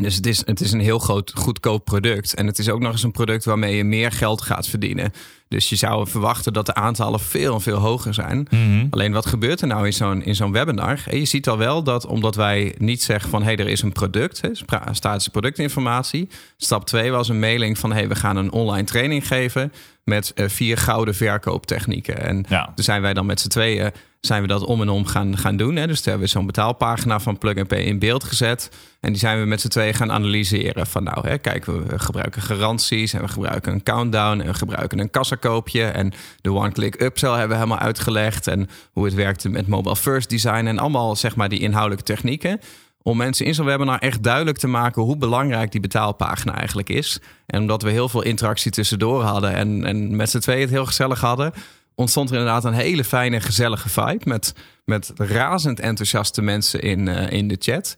Dus 0.00 0.16
het 0.16 0.26
is, 0.26 0.46
het 0.46 0.60
is 0.60 0.72
een 0.72 0.80
heel 0.80 0.98
groot, 0.98 1.32
goedkoop 1.34 1.84
product. 1.84 2.34
En 2.34 2.46
het 2.46 2.58
is 2.58 2.68
ook 2.68 2.80
nog 2.80 2.92
eens 2.92 3.02
een 3.02 3.12
product 3.12 3.44
waarmee 3.44 3.76
je 3.76 3.84
meer 3.84 4.12
geld 4.12 4.42
gaat 4.42 4.68
verdienen. 4.68 5.12
Dus 5.52 5.68
je 5.68 5.76
zou 5.76 6.08
verwachten 6.08 6.52
dat 6.52 6.66
de 6.66 6.74
aantallen 6.74 7.20
veel 7.20 7.54
en 7.54 7.60
veel 7.60 7.78
hoger 7.78 8.14
zijn. 8.14 8.48
Alleen 8.90 9.12
wat 9.12 9.26
gebeurt 9.26 9.60
er 9.60 9.66
nou 9.66 9.86
in 9.86 9.92
zo'n, 9.92 10.22
in 10.24 10.34
zo'n 10.34 10.52
webinar? 10.52 11.02
En 11.06 11.18
je 11.18 11.24
ziet 11.24 11.48
al 11.48 11.58
wel 11.58 11.82
dat 11.82 12.06
omdat 12.06 12.34
wij 12.34 12.74
niet 12.78 13.02
zeggen 13.02 13.30
van... 13.30 13.40
hé, 13.42 13.46
hey, 13.46 13.56
er 13.56 13.68
is 13.68 13.82
een 13.82 13.92
product, 13.92 14.40
hè, 14.40 14.48
statische 14.92 15.30
productinformatie. 15.30 16.28
Stap 16.56 16.86
2 16.86 17.10
was 17.10 17.28
een 17.28 17.38
mailing 17.38 17.78
van... 17.78 17.90
hé, 17.90 17.96
hey, 17.98 18.08
we 18.08 18.14
gaan 18.14 18.36
een 18.36 18.52
online 18.52 18.84
training 18.86 19.26
geven... 19.26 19.72
met 20.04 20.32
eh, 20.34 20.48
vier 20.48 20.76
gouden 20.78 21.14
verkooptechnieken. 21.14 22.18
En 22.20 22.44
Ja. 22.48 22.64
toen 22.74 22.84
zijn 22.84 23.02
wij 23.02 23.14
dan 23.14 23.26
met 23.26 23.40
z'n 23.40 23.48
tweeën... 23.48 23.90
zijn 24.20 24.42
we 24.42 24.48
dat 24.48 24.64
om 24.64 24.80
en 24.80 24.88
om 24.88 25.06
gaan, 25.06 25.38
gaan 25.38 25.56
doen. 25.56 25.76
Hè. 25.76 25.86
Dus 25.86 25.96
toen 26.00 26.10
hebben 26.10 26.28
we 26.28 26.34
zo'n 26.34 26.46
betaalpagina 26.46 27.20
van 27.20 27.38
Plug 27.38 27.66
Pay 27.66 27.78
in 27.82 27.98
beeld 27.98 28.24
gezet... 28.24 28.70
En 29.02 29.08
die 29.10 29.18
zijn 29.20 29.40
we 29.40 29.46
met 29.46 29.60
z'n 29.60 29.68
tweeën 29.68 29.94
gaan 29.94 30.12
analyseren. 30.12 30.86
Van 30.86 31.02
nou, 31.02 31.28
hè, 31.28 31.38
kijk, 31.38 31.64
we 31.64 31.82
gebruiken 31.96 32.42
garanties 32.42 33.12
en 33.12 33.20
we 33.20 33.28
gebruiken 33.28 33.72
een 33.72 33.82
countdown 33.82 34.40
en 34.40 34.46
we 34.46 34.54
gebruiken 34.54 34.98
een 34.98 35.10
kassakoopje. 35.42 35.84
En 35.84 36.12
de 36.40 36.52
one-click 36.52 37.02
upsell 37.02 37.30
hebben 37.30 37.48
we 37.48 37.54
helemaal 37.54 37.78
uitgelegd. 37.78 38.46
En 38.46 38.68
hoe 38.92 39.04
het 39.04 39.14
werkte 39.14 39.48
met 39.48 39.66
mobile 39.66 39.96
first 39.96 40.30
design 40.30 40.66
en 40.66 40.78
allemaal 40.78 41.16
zeg 41.16 41.36
maar 41.36 41.48
die 41.48 41.60
inhoudelijke 41.60 42.04
technieken. 42.04 42.60
Om 43.02 43.16
mensen 43.16 43.46
in 43.46 43.54
zo'n 43.54 43.66
webinar 43.66 43.98
echt 43.98 44.22
duidelijk 44.22 44.58
te 44.58 44.66
maken 44.66 45.02
hoe 45.02 45.16
belangrijk 45.16 45.72
die 45.72 45.80
betaalpagina 45.80 46.56
eigenlijk 46.56 46.88
is. 46.88 47.20
En 47.46 47.60
omdat 47.60 47.82
we 47.82 47.90
heel 47.90 48.08
veel 48.08 48.22
interactie 48.22 48.70
tussendoor 48.70 49.22
hadden 49.22 49.54
en, 49.54 49.84
en 49.84 50.16
met 50.16 50.30
z'n 50.30 50.38
tweeën 50.38 50.60
het 50.60 50.70
heel 50.70 50.86
gezellig 50.86 51.20
hadden, 51.20 51.52
ontstond 51.94 52.30
er 52.30 52.36
inderdaad 52.36 52.64
een 52.64 52.72
hele 52.72 53.04
fijne, 53.04 53.40
gezellige 53.40 53.88
vibe. 53.88 54.20
Met, 54.24 54.54
met 54.84 55.12
razend 55.16 55.80
enthousiaste 55.80 56.42
mensen 56.42 56.80
in, 56.80 57.08
eh, 57.08 57.30
in 57.38 57.48
de 57.48 57.56
chat. 57.58 57.96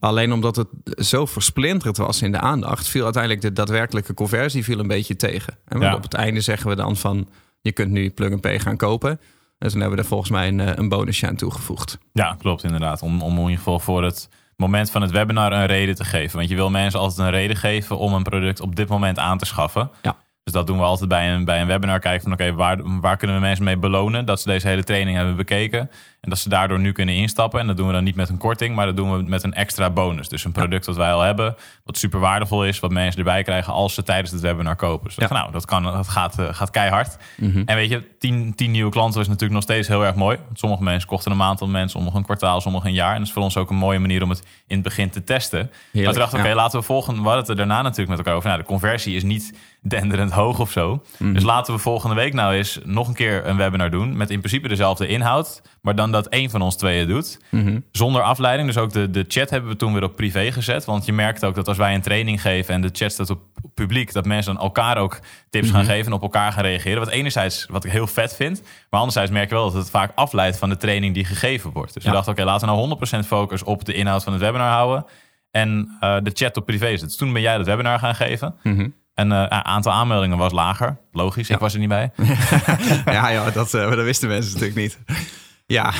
Alleen 0.00 0.32
omdat 0.32 0.56
het 0.56 0.68
zo 1.06 1.26
versplinterd 1.26 1.96
was 1.96 2.22
in 2.22 2.32
de 2.32 2.38
aandacht, 2.40 2.88
viel 2.88 3.04
uiteindelijk 3.04 3.42
de 3.42 3.52
daadwerkelijke 3.52 4.14
conversie 4.14 4.64
viel 4.64 4.78
een 4.78 4.88
beetje 4.88 5.16
tegen. 5.16 5.58
En 5.68 5.80
Ja. 5.80 5.94
op 5.94 6.02
het 6.02 6.14
einde 6.14 6.40
zeggen 6.40 6.68
we 6.70 6.76
dan 6.76 6.96
van 6.96 7.28
je 7.60 7.72
kunt 7.72 7.90
nu 7.90 8.10
plug 8.10 8.32
and 8.32 8.40
pay 8.40 8.58
gaan 8.58 8.76
kopen. 8.76 9.20
En 9.58 9.68
toen 9.68 9.80
hebben 9.80 9.96
we 9.98 10.02
er 10.02 10.08
volgens 10.08 10.30
mij 10.30 10.48
een, 10.48 10.60
eh, 10.60 10.72
een 10.74 10.88
bonusje 10.88 11.26
aan 11.26 11.36
toegevoegd. 11.36 11.98
Ja, 12.12 12.34
klopt 12.38 12.64
inderdaad. 12.64 13.02
Om, 13.02 13.22
om 13.22 13.32
in 13.34 13.40
ieder 13.40 13.56
geval 13.56 13.78
voor 13.78 14.04
het 14.04 14.28
moment 14.56 14.90
van 14.90 15.02
het 15.02 15.10
webinar 15.10 15.52
een 15.52 15.66
reden 15.66 15.94
te 15.94 16.04
geven. 16.04 16.36
Want 16.36 16.48
je 16.48 16.54
wil 16.54 16.70
mensen 16.70 17.00
altijd 17.00 17.18
een 17.18 17.30
reden 17.34 17.56
geven 17.56 17.98
om 17.98 18.12
een 18.14 18.22
product 18.22 18.60
op 18.60 18.76
dit 18.76 18.88
moment 18.88 19.18
aan 19.18 19.38
te 19.38 19.44
schaffen. 19.46 19.90
Ja. 20.02 20.16
Dus 20.42 20.52
dat 20.52 20.66
doen 20.66 20.78
we 20.78 20.84
altijd 20.84 21.08
bij 21.08 21.32
een, 21.32 21.44
bij 21.44 21.60
een 21.60 21.66
webinar. 21.66 21.98
Kijken 21.98 22.22
van 22.22 22.32
oké, 22.32 22.52
waar, 22.52 23.00
waar 23.00 23.16
kunnen 23.16 23.36
we 23.36 23.42
mensen 23.42 23.64
mee 23.64 23.76
belonen 23.76 24.24
dat 24.24 24.40
ze 24.40 24.48
deze 24.48 24.68
hele 24.68 24.84
training 24.84 25.16
hebben 25.16 25.36
bekeken. 25.36 25.90
En 26.20 26.30
dat 26.30 26.38
ze 26.38 26.48
daardoor 26.48 26.78
nu 26.78 26.92
kunnen 26.92 27.14
instappen. 27.14 27.60
En 27.60 27.66
dat 27.66 27.76
doen 27.76 27.86
we 27.86 27.92
dan 27.92 28.04
niet 28.04 28.14
met 28.14 28.28
een 28.28 28.38
korting, 28.38 28.74
maar 28.74 28.86
dat 28.86 28.96
doen 28.96 29.16
we 29.16 29.22
met 29.22 29.42
een 29.42 29.54
extra 29.54 29.90
bonus. 29.90 30.28
Dus 30.28 30.44
een 30.44 30.52
product 30.52 30.86
dat 30.86 30.96
wij 30.96 31.12
al 31.12 31.20
hebben, 31.20 31.54
wat 31.84 31.98
super 31.98 32.20
waardevol 32.20 32.64
is, 32.64 32.80
wat 32.80 32.90
mensen 32.90 33.18
erbij 33.18 33.42
krijgen 33.42 33.72
als 33.72 33.94
ze 33.94 34.02
tijdens 34.02 34.30
het 34.30 34.40
webinar 34.40 34.76
kopen. 34.76 35.06
Dus 35.06 35.14
we 35.14 35.22
Ja. 35.22 35.32
nou, 35.32 35.52
dat, 35.52 35.64
kan, 35.64 35.82
dat 35.82 36.08
gaat, 36.08 36.38
eh, 36.38 36.46
gaat 36.50 36.70
keihard. 36.70 37.16
Mhm. 37.36 37.62
En 37.64 37.76
weet 37.76 37.90
je, 37.90 38.16
tien, 38.18 38.54
tien 38.54 38.70
nieuwe 38.70 38.90
klanten 38.90 39.20
is 39.20 39.26
natuurlijk 39.26 39.54
nog 39.54 39.62
steeds 39.62 39.88
heel 39.88 40.04
erg 40.04 40.14
mooi. 40.14 40.38
Want 40.46 40.58
sommige 40.58 40.82
mensen 40.82 41.08
kochten 41.08 41.30
een 41.30 41.36
maand, 41.36 41.60
mensen, 41.66 41.90
sommigen 41.90 42.18
een 42.18 42.24
kwartaal, 42.24 42.60
sommigen 42.60 42.88
een 42.88 42.94
jaar. 42.94 43.12
En 43.12 43.18
dat 43.18 43.26
is 43.26 43.32
voor 43.32 43.42
ons 43.42 43.56
ook 43.56 43.70
een 43.70 43.76
mooie 43.76 43.98
manier 43.98 44.22
om 44.22 44.30
het 44.30 44.42
in 44.66 44.74
het 44.74 44.82
begin 44.82 45.10
te 45.10 45.24
testen. 45.24 45.58
maar 45.92 46.02
toen 46.04 46.14
dachten 46.14 46.38
we, 46.38 46.44
oké, 46.44 46.54
laten 46.54 46.78
we 46.78 46.84
volgen. 46.84 47.14
We 47.14 47.22
hadden 47.22 47.38
het 47.40 47.48
er 47.48 47.56
daarna 47.56 47.82
natuurlijk 47.82 48.08
met 48.08 48.18
elkaar 48.18 48.34
over. 48.34 48.48
Nou, 48.48 48.60
de 48.60 48.66
conversie 48.66 49.16
is 49.16 49.22
niet 49.22 49.52
denderend 49.82 50.30
hoog 50.32 50.58
of 50.58 50.70
zo. 50.70 51.02
Mhm. 51.18 51.32
Dus 51.32 51.42
laten 51.42 51.74
we 51.74 51.80
volgende 51.80 52.14
week 52.14 52.34
nou 52.34 52.54
eens 52.54 52.78
nog 52.84 53.08
een 53.08 53.14
keer 53.14 53.46
een 53.46 53.56
webinar 53.56 53.90
doen. 53.90 54.16
Met 54.16 54.30
in 54.30 54.38
principe 54.38 54.68
dezelfde 54.68 55.06
inhoud. 55.06 55.62
Maar 55.80 55.94
dan 55.94 56.09
dat 56.12 56.26
één 56.26 56.50
van 56.50 56.62
ons 56.62 56.76
tweeën 56.76 57.08
doet. 57.08 57.40
Mhm. 57.50 57.78
Zonder 57.92 58.22
afleiding. 58.22 58.68
Dus 58.68 58.78
ook 58.78 58.92
de, 58.92 59.10
de 59.10 59.24
chat 59.28 59.50
hebben 59.50 59.70
we 59.70 59.76
toen 59.76 59.92
weer 59.92 60.02
op 60.02 60.16
privé 60.16 60.52
gezet. 60.52 60.84
Want 60.84 61.04
je 61.06 61.12
merkt 61.12 61.44
ook 61.44 61.54
dat 61.54 61.68
als 61.68 61.76
wij 61.76 61.94
een 61.94 62.00
training 62.02 62.40
geven 62.40 62.74
en 62.74 62.80
de 62.80 62.90
chat 62.92 63.12
staat 63.12 63.30
op 63.30 63.40
publiek, 63.74 64.12
dat 64.12 64.24
mensen 64.24 64.54
dan 64.54 64.62
elkaar 64.62 64.96
ook 64.96 65.18
tips 65.50 65.66
Mhm. 65.66 65.76
gaan 65.76 65.84
geven 65.84 66.06
en 66.06 66.12
op 66.12 66.22
elkaar 66.22 66.52
gaan 66.52 66.64
reageren. 66.64 66.98
Wat 66.98 67.08
enerzijds 67.08 67.66
wat 67.70 67.84
ik 67.84 67.90
heel 67.92 68.06
vet 68.06 68.34
vind. 68.36 68.62
Maar 68.90 69.00
anderzijds 69.00 69.30
merk 69.30 69.48
je 69.48 69.54
wel 69.54 69.64
dat 69.64 69.74
het 69.82 69.90
vaak 69.90 70.12
afleidt 70.14 70.58
van 70.58 70.68
de 70.68 70.76
training 70.76 71.14
die 71.14 71.24
gegeven 71.24 71.70
wordt. 71.70 71.94
Dus 71.94 72.02
Ja. 72.02 72.08
we 72.08 72.14
dachten, 72.14 72.32
oké, 72.32 72.44
laten 72.44 72.60
we 72.60 72.66
nou 72.74 72.78
100% 72.78 73.26
focus 73.26 73.62
op 73.62 73.84
de 73.84 73.92
inhoud 73.92 74.24
van 74.24 74.32
het 74.32 74.42
webinar 74.42 74.70
houden. 74.72 75.04
En 75.50 75.96
eh, 76.00 76.16
de 76.22 76.30
chat 76.34 76.56
op 76.56 76.66
privé 76.66 76.86
zetten. 76.88 77.06
Dus 77.06 77.16
toen 77.16 77.32
ben 77.32 77.42
jij 77.42 77.56
dat 77.56 77.66
webinar 77.66 77.98
gaan 77.98 78.14
geven. 78.14 78.54
Mhm. 78.62 78.88
En 79.14 79.30
het 79.30 79.50
aantal 79.50 79.92
aanmeldingen 79.92 80.38
was 80.38 80.52
lager. 80.52 80.96
Logisch, 81.12 81.50
ik 81.50 81.58
was 81.58 81.72
er 81.72 81.78
niet 81.78 81.88
bij. 81.88 82.10
ja, 83.04 83.28
ja 83.28 83.50
dat, 83.50 83.74
eh, 83.74 83.88
dat 83.90 84.04
wisten 84.04 84.28
mensen 84.28 84.52
natuurlijk 84.52 84.78
niet. 84.80 84.98
Ja, 85.70 85.92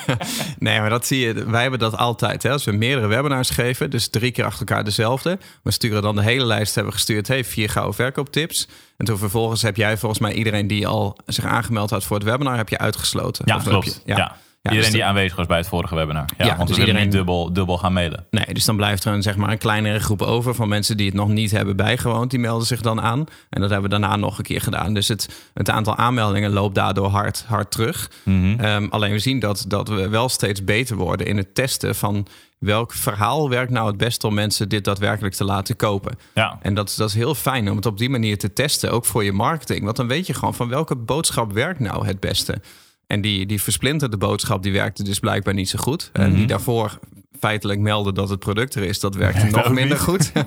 nee, 0.58 0.80
maar 0.80 0.90
dat 0.90 1.06
zie 1.06 1.20
je. 1.20 1.44
Wij 1.50 1.60
hebben 1.62 1.78
dat 1.80 1.96
altijd. 1.96 2.42
Hè? 2.42 2.50
Als 2.50 2.64
we 2.64 2.72
meerdere 2.72 3.06
webinars 3.06 3.50
geven, 3.50 3.90
dus 3.90 4.08
drie 4.08 4.30
keer 4.30 4.44
achter 4.44 4.66
elkaar 4.66 4.84
dezelfde. 4.84 5.38
We 5.62 5.70
sturen 5.70 6.02
dan 6.02 6.14
de 6.16 6.22
hele 6.22 6.44
lijst, 6.44 6.74
hebben 6.74 6.92
we 6.92 6.98
gestuurd. 6.98 7.28
Hey, 7.28 7.44
vier 7.44 7.68
gouden 7.70 7.94
verkooptips. 7.94 8.68
En 8.96 9.04
toen 9.04 9.18
vervolgens 9.18 9.62
heb 9.62 9.76
jij 9.76 9.96
volgens 9.98 10.20
mij 10.20 10.32
iedereen 10.32 10.66
die 10.66 10.86
al 10.86 11.16
zich 11.26 11.44
aangemeld 11.44 11.90
had 11.90 12.04
voor 12.04 12.16
het 12.16 12.26
webinar, 12.26 12.56
heb 12.56 12.68
je 12.68 12.78
uitgesloten. 12.78 13.44
Ja, 13.46 13.56
Of 13.56 13.62
klopt. 13.64 13.86
je- 13.86 14.12
ja. 14.12 14.16
ja. 14.16 14.36
Iedereen 14.62 14.84
dus 14.84 15.00
die 15.00 15.04
aanwezig 15.04 15.36
was 15.36 15.46
bij 15.46 15.56
het 15.56 15.68
vorige 15.68 15.94
webinar. 15.94 16.24
Ja, 16.38 16.56
want 16.56 16.68
dus 16.68 16.76
we 16.76 16.84
willen 16.84 16.94
niet 17.02 17.04
iedereen- 17.04 17.10
dubbel, 17.10 17.52
dubbel 17.52 17.78
gaan 17.78 17.92
mailen. 17.92 18.26
Nee, 18.30 18.44
dus 18.54 18.64
dan 18.64 18.76
blijft 18.76 19.04
er 19.04 19.12
een, 19.12 19.22
zeg 19.22 19.36
maar, 19.36 19.50
een 19.50 19.58
kleinere 19.58 19.98
groep 20.00 20.22
over 20.22 20.54
van 20.54 20.68
mensen 20.68 20.96
die 20.96 21.06
het 21.06 21.14
nog 21.14 21.28
niet 21.28 21.50
hebben 21.50 21.76
bijgewoond. 21.76 22.30
Die 22.30 22.38
melden 22.40 22.66
zich 22.66 22.80
dan 22.80 23.00
aan. 23.00 23.18
En 23.50 23.60
dat 23.60 23.70
hebben 23.70 23.90
we 23.90 23.98
daarna 23.98 24.16
nog 24.16 24.38
een 24.38 24.44
keer 24.44 24.60
gedaan. 24.60 24.94
Dus 24.94 25.08
het, 25.08 25.28
het 25.54 25.70
aantal 25.70 25.96
aanmeldingen 25.96 26.50
loopt 26.52 26.74
daardoor 26.74 27.08
hard, 27.08 27.44
hard 27.46 27.70
terug. 27.70 28.10
Mhm. 28.24 28.60
Ehm, 28.60 28.86
alleen 28.90 29.12
we 29.12 29.18
zien 29.18 29.38
dat, 29.38 29.64
dat 29.68 29.88
we 29.88 30.08
wel 30.08 30.28
steeds 30.28 30.64
beter 30.64 30.96
worden 30.96 31.26
in 31.26 31.36
het 31.36 31.54
testen 31.54 31.94
van 31.94 32.26
welk 32.58 32.92
verhaal 32.92 33.48
werkt 33.48 33.70
nou 33.72 33.86
het 33.86 33.96
beste 33.96 34.26
om 34.26 34.34
mensen 34.34 34.68
dit 34.68 34.84
daadwerkelijk 34.84 35.34
te 35.34 35.44
laten 35.44 35.76
kopen. 35.76 36.18
Ja, 36.34 36.58
En 36.62 36.74
dat, 36.74 36.94
dat 36.96 37.08
is 37.08 37.14
heel 37.14 37.34
fijn 37.34 37.70
om 37.70 37.76
het 37.76 37.86
op 37.86 37.98
die 37.98 38.10
manier 38.10 38.38
te 38.38 38.52
testen, 38.52 38.90
ook 38.92 39.04
voor 39.04 39.24
je 39.24 39.32
marketing. 39.32 39.84
Want 39.84 39.96
dan 39.96 40.08
weet 40.08 40.26
je 40.26 40.34
gewoon 40.34 40.54
van 40.54 40.68
welke 40.68 40.96
boodschap 40.96 41.52
werkt 41.52 41.80
nou 41.80 42.06
het 42.06 42.20
beste. 42.20 42.60
En 43.06 43.20
die, 43.20 43.46
die 43.46 43.62
versplinterde 43.62 44.16
boodschap 44.16 44.62
die 44.62 44.72
werkte 44.72 45.02
dus 45.02 45.18
blijkbaar 45.18 45.54
niet 45.54 45.68
zo 45.68 45.78
goed. 45.78 46.10
En 46.12 46.34
die 46.34 46.46
daarvoor 46.46 46.98
feitelijk 47.38 47.80
melden 47.80 48.14
dat 48.14 48.28
het 48.28 48.38
product 48.38 48.74
er 48.74 48.82
is, 48.82 49.00
dat 49.00 49.14
werkte 49.14 49.46
nog 49.46 49.68
minder 49.68 49.84
niet. 49.84 49.98
goed. 49.98 50.32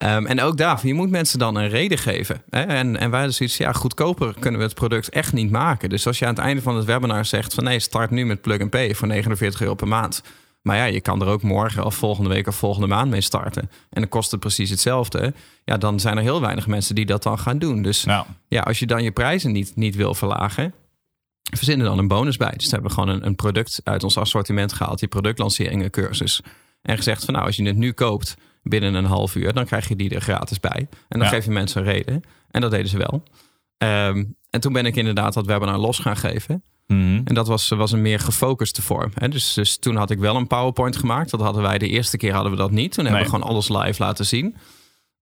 Ehm, 0.00 0.26
en 0.26 0.40
ook 0.40 0.56
daarvoor, 0.56 0.88
je 0.88 0.94
moet 0.94 1.10
mensen 1.10 1.38
dan 1.38 1.56
een 1.56 1.68
reden 1.68 1.98
geven. 1.98 2.42
Hè? 2.50 2.62
En, 2.62 2.96
en 2.96 3.10
wij 3.10 3.18
hadden 3.18 3.34
zoiets, 3.34 3.56
ja, 3.56 3.72
goedkoper 3.72 4.34
kunnen 4.38 4.60
we 4.60 4.66
het 4.66 4.74
product 4.74 5.08
echt 5.08 5.32
niet 5.32 5.50
maken. 5.50 5.88
Dus 5.88 6.06
als 6.06 6.18
je 6.18 6.26
aan 6.26 6.34
het 6.34 6.44
einde 6.44 6.62
van 6.62 6.76
het 6.76 6.84
webinar 6.84 7.24
zegt 7.24 7.54
van 7.54 7.64
nee, 7.64 7.80
start 7.80 8.10
nu 8.10 8.26
met 8.26 8.40
Plug 8.40 8.60
and 8.60 8.70
Pay 8.70 8.94
voor 8.94 9.08
49 9.08 9.60
euro 9.60 9.74
per 9.74 9.88
maand. 9.88 10.22
Maar 10.62 10.76
ja, 10.76 10.84
je 10.84 11.00
kan 11.00 11.20
er 11.20 11.26
ook 11.26 11.42
morgen 11.42 11.84
of 11.84 11.94
volgende 11.94 12.30
week 12.30 12.46
of 12.46 12.56
volgende 12.56 12.86
maand 12.86 13.10
mee 13.10 13.20
starten. 13.20 13.62
En 13.62 14.00
dan 14.00 14.08
kost 14.08 14.30
het 14.30 14.40
precies 14.40 14.70
hetzelfde. 14.70 15.34
Ja, 15.64 15.76
dan 15.76 16.00
zijn 16.00 16.16
er 16.16 16.22
heel 16.22 16.40
weinig 16.40 16.66
mensen 16.66 16.94
die 16.94 17.06
dat 17.06 17.22
dan 17.22 17.38
gaan 17.38 17.58
doen. 17.58 17.82
Dus 17.82 18.06
ja, 18.48 18.60
als 18.60 18.78
je 18.78 18.86
dan 18.86 19.02
je 19.02 19.10
prijzen 19.10 19.52
niet, 19.52 19.76
niet 19.76 19.96
wil 19.96 20.14
verlagen, 20.14 20.74
verzin 21.56 21.78
er 21.78 21.84
dan 21.84 21.98
een 21.98 22.08
bonus 22.08 22.36
bij. 22.36 22.52
Dus 22.56 22.64
we 22.64 22.70
hebben 22.70 22.90
gewoon 22.90 23.08
een, 23.08 23.26
een 23.26 23.34
product 23.34 23.80
uit 23.84 24.04
ons 24.04 24.16
assortiment 24.18 24.72
gehaald, 24.72 24.98
die 24.98 25.08
productlanceringen 25.08 25.90
cursus. 25.90 26.40
En 26.82 26.96
gezegd 26.96 27.24
van 27.24 27.34
nou, 27.34 27.46
als 27.46 27.56
je 27.56 27.64
het 27.66 27.76
nu 27.76 27.92
koopt 27.92 28.34
binnen 28.62 28.94
een 28.94 29.04
half 29.04 29.34
uur, 29.34 29.52
dan 29.52 29.64
krijg 29.64 29.88
je 29.88 29.96
die 29.96 30.10
er 30.14 30.20
gratis 30.20 30.60
bij. 30.60 30.86
En 31.08 31.18
dan 31.18 31.20
Ja. 31.20 31.28
geef 31.28 31.44
je 31.44 31.50
mensen 31.50 31.80
een 31.80 31.92
reden. 31.92 32.22
En 32.50 32.60
dat 32.60 32.70
deden 32.70 32.88
ze 32.88 32.98
wel. 32.98 33.22
Ehm, 33.78 34.24
en 34.50 34.60
toen 34.60 34.72
ben 34.72 34.86
ik 34.86 34.96
inderdaad 34.96 35.34
dat 35.34 35.46
webinar 35.46 35.78
los 35.78 35.98
gaan 35.98 36.16
geven. 36.16 36.62
Mhm. 36.86 37.20
En 37.24 37.34
dat 37.34 37.46
was, 37.46 37.68
was 37.68 37.92
een 37.92 38.02
meer 38.02 38.18
gefocuste 38.20 38.82
vorm. 38.82 39.10
Hè? 39.14 39.28
Dus, 39.28 39.52
dus 39.54 39.78
toen 39.78 39.96
had 39.96 40.10
ik 40.10 40.18
wel 40.18 40.36
een 40.36 40.46
PowerPoint 40.46 40.96
gemaakt. 40.96 41.30
Dat 41.30 41.40
hadden 41.40 41.62
wij 41.62 41.78
de 41.78 41.88
eerste 41.88 42.16
keer 42.16 42.32
hadden 42.32 42.52
we 42.52 42.58
dat 42.58 42.70
niet. 42.70 42.92
Toen 42.92 43.04
hebben 43.04 43.22
we 43.22 43.30
gewoon 43.30 43.48
alles 43.48 43.68
live 43.68 44.02
laten 44.02 44.26
zien. 44.26 44.56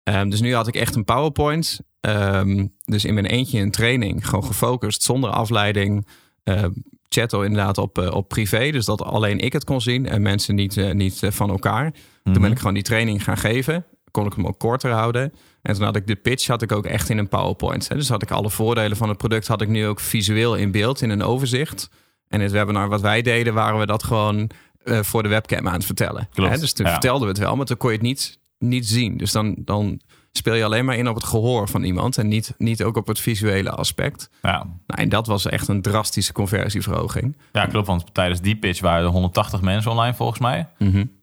Ehm, 0.09 0.29
dus 0.29 0.41
nu 0.41 0.55
had 0.55 0.67
ik 0.67 0.75
echt 0.75 0.95
een 0.95 1.05
PowerPoint. 1.05 1.81
Ehm, 2.01 2.67
dus 2.85 3.05
in 3.05 3.15
mijn 3.15 3.27
eentje 3.27 3.61
een 3.61 3.71
training. 3.71 4.27
Gewoon 4.27 4.45
gefocust, 4.45 5.03
zonder 5.03 5.31
afleiding. 5.31 6.07
Ehm 6.45 6.71
chatten 7.09 7.45
inderdaad 7.45 7.79
op, 7.79 7.99
eh, 7.99 8.15
op 8.15 8.29
privé. 8.29 8.71
Dus 8.71 8.85
dat 8.85 9.03
alleen 9.03 9.39
ik 9.39 9.53
het 9.53 9.65
kon 9.65 9.81
zien 9.81 10.09
en 10.09 10.23
mensen 10.23 10.55
niet, 10.55 10.77
eh, 10.77 10.93
niet 10.93 11.23
eh, 11.23 11.31
van 11.31 11.51
elkaar. 11.51 11.93
Toen 12.23 12.43
ben 12.43 12.51
ik 12.51 12.59
gewoon 12.59 12.75
die 12.75 12.83
training 12.83 13.25
gaan 13.25 13.37
geven. 13.37 13.85
Kon 14.11 14.27
ik 14.27 14.33
hem 14.33 14.47
ook 14.47 14.59
korter 14.59 14.91
houden. 14.91 15.33
En 15.63 15.75
toen 15.75 15.85
had 15.85 15.97
ik 15.97 16.07
de 16.07 16.17
pitch 16.17 16.47
had 16.47 16.63
ik 16.63 16.73
ook 16.73 16.87
echt 16.87 17.09
in 17.09 17.19
een 17.19 17.29
PowerPoint. 17.29 17.89
Hè. 17.89 17.95
Dus 17.95 18.09
had 18.09 18.23
ik 18.23 18.31
alle 18.31 18.51
voordelen 18.51 18.97
van 18.97 19.09
het 19.09 19.19
product 19.19 19.47
had 19.47 19.61
ik 19.61 19.69
nu 19.69 19.87
ook 19.87 20.01
visueel 20.01 20.57
in 20.57 20.71
beeld 20.71 21.03
in 21.03 21.11
een 21.11 21.23
overzicht. 21.23 21.89
En 22.29 22.41
het 22.41 22.53
webinar 22.53 22.89
wat 22.89 23.01
wij 23.01 23.23
deden, 23.23 23.55
waren 23.55 23.79
we 23.79 23.87
dat 23.87 24.03
gewoon 24.03 24.51
voor 24.85 25.23
de 25.23 25.29
webcam 25.29 25.69
aan 25.69 25.75
het 25.75 25.85
vertellen. 25.85 26.29
Hè, 26.33 26.59
Dus 26.59 26.73
toen 26.73 26.87
ja. 26.87 26.93
vertelden 26.93 27.23
we 27.23 27.29
het 27.29 27.39
wel, 27.39 27.57
maar 27.57 27.67
toen 27.67 27.77
kon 27.77 27.91
je 27.91 27.97
het 27.97 28.05
niet, 28.05 28.39
niet 28.59 28.89
zien. 28.89 29.17
Dus 29.17 29.33
dan, 29.33 29.55
dan 29.59 30.01
speel 30.33 30.55
je 30.55 30.65
alleen 30.65 30.85
maar 30.85 30.97
in 30.97 31.09
op 31.09 31.15
het 31.15 31.25
gehoor 31.25 31.69
van 31.69 31.83
iemand 31.83 32.19
en 32.19 32.29
niet, 32.29 32.55
niet 32.59 32.83
ook 32.83 32.97
op 32.97 33.07
het 33.07 33.21
visuele 33.21 33.71
aspect. 33.71 34.31
Ja. 34.43 34.53
Nou, 34.87 35.03
en 35.03 35.09
dat 35.09 35.27
was 35.27 35.47
echt 35.47 35.69
een 35.69 35.83
drastische 35.83 36.33
conversieverhoging. 36.33 37.37
ja, 37.53 37.67
klopt. 37.67 37.87
Want 37.87 38.15
tijdens 38.15 38.41
die 38.41 38.57
pitch 38.57 38.81
waren 38.81 39.05
er 39.05 39.11
180 39.11 39.61
mensen 39.61 39.91
online 39.91 40.15
volgens 40.15 40.39
mij. 40.39 40.69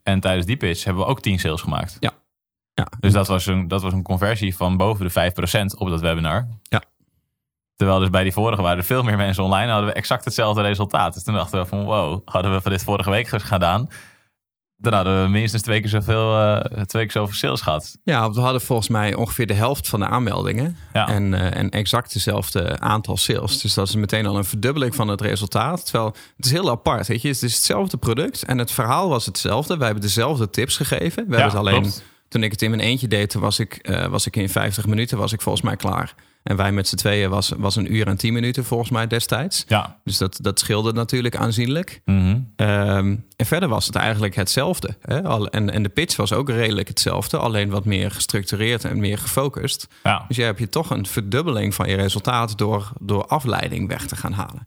En 0.02 0.20
tijdens 0.20 0.46
die 0.46 0.56
pitch 0.56 0.84
hebben 0.84 1.02
we 1.02 1.08
ook 1.08 1.20
10 1.20 1.38
sales 1.38 1.60
gemaakt. 1.60 1.96
Ja. 2.00 2.12
Ja. 2.74 2.86
Dus 3.00 3.12
dat 3.12 3.26
was, 3.26 3.46
een, 3.46 3.68
dat 3.68 3.82
was 3.82 3.92
een 3.92 4.02
conversie 4.02 4.56
van 4.56 4.76
boven 4.76 5.08
de 5.12 5.32
5% 5.32 5.78
op 5.78 5.88
dat 5.88 6.00
webinar. 6.00 6.48
Ja. 6.62 6.82
Terwijl 7.76 7.98
dus 7.98 8.10
bij 8.10 8.22
die 8.22 8.32
vorige 8.32 8.62
waren 8.62 8.78
er 8.78 8.84
veel 8.84 9.02
meer 9.02 9.16
mensen 9.16 9.44
online. 9.44 9.62
en 9.62 9.70
hadden 9.70 9.88
we 9.88 9.94
exact 9.94 10.24
hetzelfde 10.24 10.62
resultaat. 10.62 11.14
Dus 11.14 11.22
toen 11.22 11.34
dachten 11.34 11.60
we 11.60 11.66
van 11.66 11.84
wow, 11.84 12.20
hadden 12.24 12.52
we 12.52 12.60
van 12.60 12.72
dit 12.72 12.84
vorige 12.84 13.10
week 13.10 13.28
gedaan. 13.28 13.88
Dan 14.78 14.92
hadden 14.92 15.22
we 15.22 15.28
minstens 15.28 15.62
twee 15.62 15.80
keer 15.80 15.88
zoveel, 15.88 16.38
eh, 16.38 16.82
twee 16.82 17.02
keer 17.02 17.12
zoveel 17.12 17.34
sales 17.34 17.60
gehad. 17.60 17.98
Ja, 18.02 18.30
we 18.30 18.40
hadden 18.40 18.60
volgens 18.60 18.88
mij 18.88 19.14
ongeveer 19.14 19.46
de 19.46 19.54
helft 19.54 19.88
van 19.88 20.00
de 20.00 20.06
aanmeldingen. 20.06 20.76
Ja. 20.92 21.08
En, 21.08 21.34
eh, 21.34 21.58
en 21.58 21.70
exact 21.70 22.12
dezelfde 22.12 22.78
aantal 22.80 23.16
sales. 23.16 23.60
Dus 23.60 23.74
dat 23.74 23.88
is 23.88 23.94
meteen 23.94 24.26
al 24.26 24.36
een 24.36 24.44
verdubbeling 24.44 24.94
van 24.94 25.08
het 25.08 25.20
resultaat. 25.20 25.84
Terwijl 25.84 26.14
het 26.36 26.44
is 26.44 26.50
heel 26.50 26.70
apart. 26.70 27.06
Weet 27.06 27.22
je? 27.22 27.28
Het 27.28 27.42
is 27.42 27.54
hetzelfde 27.54 27.96
product 27.96 28.42
en 28.42 28.58
het 28.58 28.70
verhaal 28.70 29.08
was 29.08 29.26
hetzelfde. 29.26 29.76
Wij 29.76 29.86
hebben 29.86 30.04
dezelfde 30.04 30.50
tips 30.50 30.76
gegeven. 30.76 31.28
We 31.28 31.36
hebben 31.36 31.58
het 31.58 31.68
alleen. 31.68 31.80
klopt. 31.80 32.04
Toen 32.28 32.42
ik 32.42 32.50
het 32.50 32.62
in 32.62 32.70
mijn 32.70 32.82
eentje 32.82 33.08
deed, 33.08 33.30
toen 33.30 33.42
was 33.42 33.58
ik, 33.58 33.74
eh, 33.74 34.06
was 34.06 34.26
ik 34.26 34.36
in 34.36 34.48
50 34.48 34.86
minuten 34.86 35.18
was 35.18 35.32
ik 35.32 35.40
volgens 35.40 35.64
mij 35.64 35.76
klaar. 35.76 36.14
En 36.42 36.56
wij 36.56 36.72
met 36.72 36.88
z'n 36.88 36.96
tweeën 36.96 37.30
was, 37.30 37.52
was 37.56 37.76
een 37.76 37.94
uur 37.94 38.06
en 38.06 38.16
10 38.16 38.32
minuten 38.32 38.64
volgens 38.64 38.90
mij 38.90 39.06
destijds. 39.06 39.64
Ja. 39.68 39.98
Dus 40.04 40.18
dat, 40.18 40.38
dat 40.40 40.58
scheelde 40.58 40.92
natuurlijk 40.92 41.36
aanzienlijk. 41.36 42.00
Mhm. 42.04 42.38
Ehm, 42.56 43.16
en 43.36 43.46
verder 43.46 43.68
was 43.68 43.86
het 43.86 43.94
eigenlijk 43.94 44.34
hetzelfde. 44.34 44.96
Hè? 45.00 45.22
Al, 45.22 45.48
en, 45.48 45.70
en 45.70 45.82
de 45.82 45.88
pitch 45.88 46.16
was 46.16 46.32
ook 46.32 46.48
redelijk 46.48 46.88
hetzelfde, 46.88 47.36
alleen 47.36 47.70
wat 47.70 47.84
meer 47.84 48.10
gestructureerd 48.10 48.84
en 48.84 49.00
meer 49.00 49.18
gefocust. 49.18 49.86
ja. 50.02 50.24
Dus 50.28 50.36
jij 50.36 50.46
hebt 50.46 50.58
je 50.58 50.68
toch 50.68 50.90
een 50.90 51.06
verdubbeling 51.06 51.74
van 51.74 51.88
je 51.88 51.96
resultaat 51.96 52.58
door, 52.58 52.92
door 53.00 53.26
afleiding 53.26 53.88
weg 53.88 54.06
te 54.06 54.16
gaan 54.16 54.32
halen. 54.32 54.66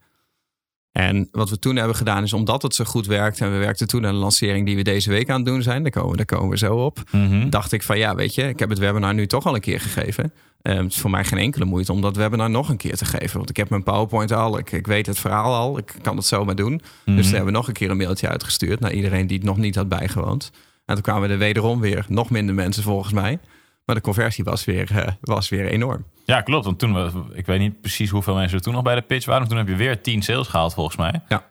En 1.00 1.28
wat 1.32 1.50
we 1.50 1.60
toen 1.60 1.76
hebben 1.76 1.96
gedaan 1.96 2.24
is, 2.24 2.34
omdat 2.34 2.62
het 2.62 2.76
zo 2.76 2.84
goed 2.84 3.06
werkt... 3.08 3.42
en 3.42 3.52
we 3.52 3.58
werkten 3.58 3.88
toen 3.88 4.06
aan 4.06 4.14
een 4.14 4.20
lancering 4.20 4.66
die 4.66 4.76
we 4.76 4.82
deze 4.82 5.10
week 5.10 5.30
aan 5.30 5.36
het 5.36 5.46
doen 5.46 5.62
zijn... 5.62 5.82
daar 5.84 5.92
komen, 5.92 6.18
daar 6.18 6.26
komen 6.26 6.50
we 6.50 6.58
zo 6.58 6.76
op... 6.76 7.04
Mhm. 7.12 7.50
dacht 7.50 7.72
ik 7.72 7.84
van 7.84 7.98
ja, 7.98 8.16
weet 8.16 8.36
je, 8.36 8.48
ik 8.48 8.60
heb 8.60 8.70
het 8.70 8.78
webinar 8.78 9.14
nu 9.14 9.28
toch 9.28 9.46
al 9.46 9.56
een 9.56 9.62
keer 9.62 9.80
gegeven. 9.80 10.34
Ehm, 10.62 10.84
het 10.84 10.92
is 10.92 11.00
voor 11.00 11.10
mij 11.10 11.24
geen 11.26 11.40
enkele 11.40 11.66
moeite 11.66 11.92
om 11.92 12.02
dat 12.02 12.16
webinar 12.16 12.50
nog 12.50 12.70
een 12.70 12.78
keer 12.78 12.96
te 12.96 13.06
geven. 13.06 13.38
Want 13.38 13.50
ik 13.50 13.58
heb 13.58 13.70
mijn 13.70 13.84
PowerPoint 13.84 14.32
al, 14.32 14.58
ik, 14.58 14.72
ik 14.72 14.88
weet 14.88 15.06
het 15.06 15.20
verhaal 15.20 15.56
al, 15.56 15.78
ik 15.78 15.96
kan 16.02 16.16
het 16.16 16.26
zomaar 16.26 16.56
doen. 16.56 16.78
Dus 16.78 16.84
Mhm. 17.06 17.16
toen 17.22 17.26
hebben 17.26 17.46
we 17.46 17.52
nog 17.58 17.68
een 17.68 17.74
keer 17.74 17.90
een 17.90 17.98
mailtje 17.98 18.28
uitgestuurd 18.30 18.80
naar 18.80 18.94
iedereen 18.94 19.28
die 19.28 19.38
het 19.38 19.46
nog 19.46 19.58
niet 19.58 19.76
had 19.76 19.90
bijgewoond. 19.90 20.52
En 20.86 20.94
toen 20.96 21.04
kwamen 21.04 21.30
er 21.30 21.38
wederom 21.38 21.80
weer 21.80 22.06
nog 22.08 22.30
minder 22.30 22.56
mensen 22.56 22.84
volgens 22.84 23.14
mij. 23.14 23.40
Maar 23.90 23.98
de 23.98 24.04
conversie 24.04 24.44
was 24.44 24.66
weer, 24.66 24.92
eh, 24.98 25.08
was 25.22 25.50
weer 25.50 25.66
enorm. 25.68 26.06
Ja, 26.26 26.42
klopt. 26.42 26.66
Want 26.66 26.80
toen, 26.80 26.94
we- 26.94 27.24
ik 27.34 27.46
weet 27.46 27.60
niet 27.60 27.82
precies 27.82 28.10
hoeveel 28.10 28.36
mensen 28.36 28.58
er 28.58 28.64
toen 28.64 28.74
nog 28.74 28.84
bij 28.84 28.96
de 28.96 29.02
pitch 29.02 29.26
waren. 29.26 29.48
Toen 29.48 29.58
heb 29.58 29.68
je 29.68 29.76
weer 29.76 30.02
10 30.02 30.22
sales 30.22 30.48
gehaald 30.48 30.74
volgens 30.74 30.96
mij. 30.98 31.22
Ja. 31.28 31.44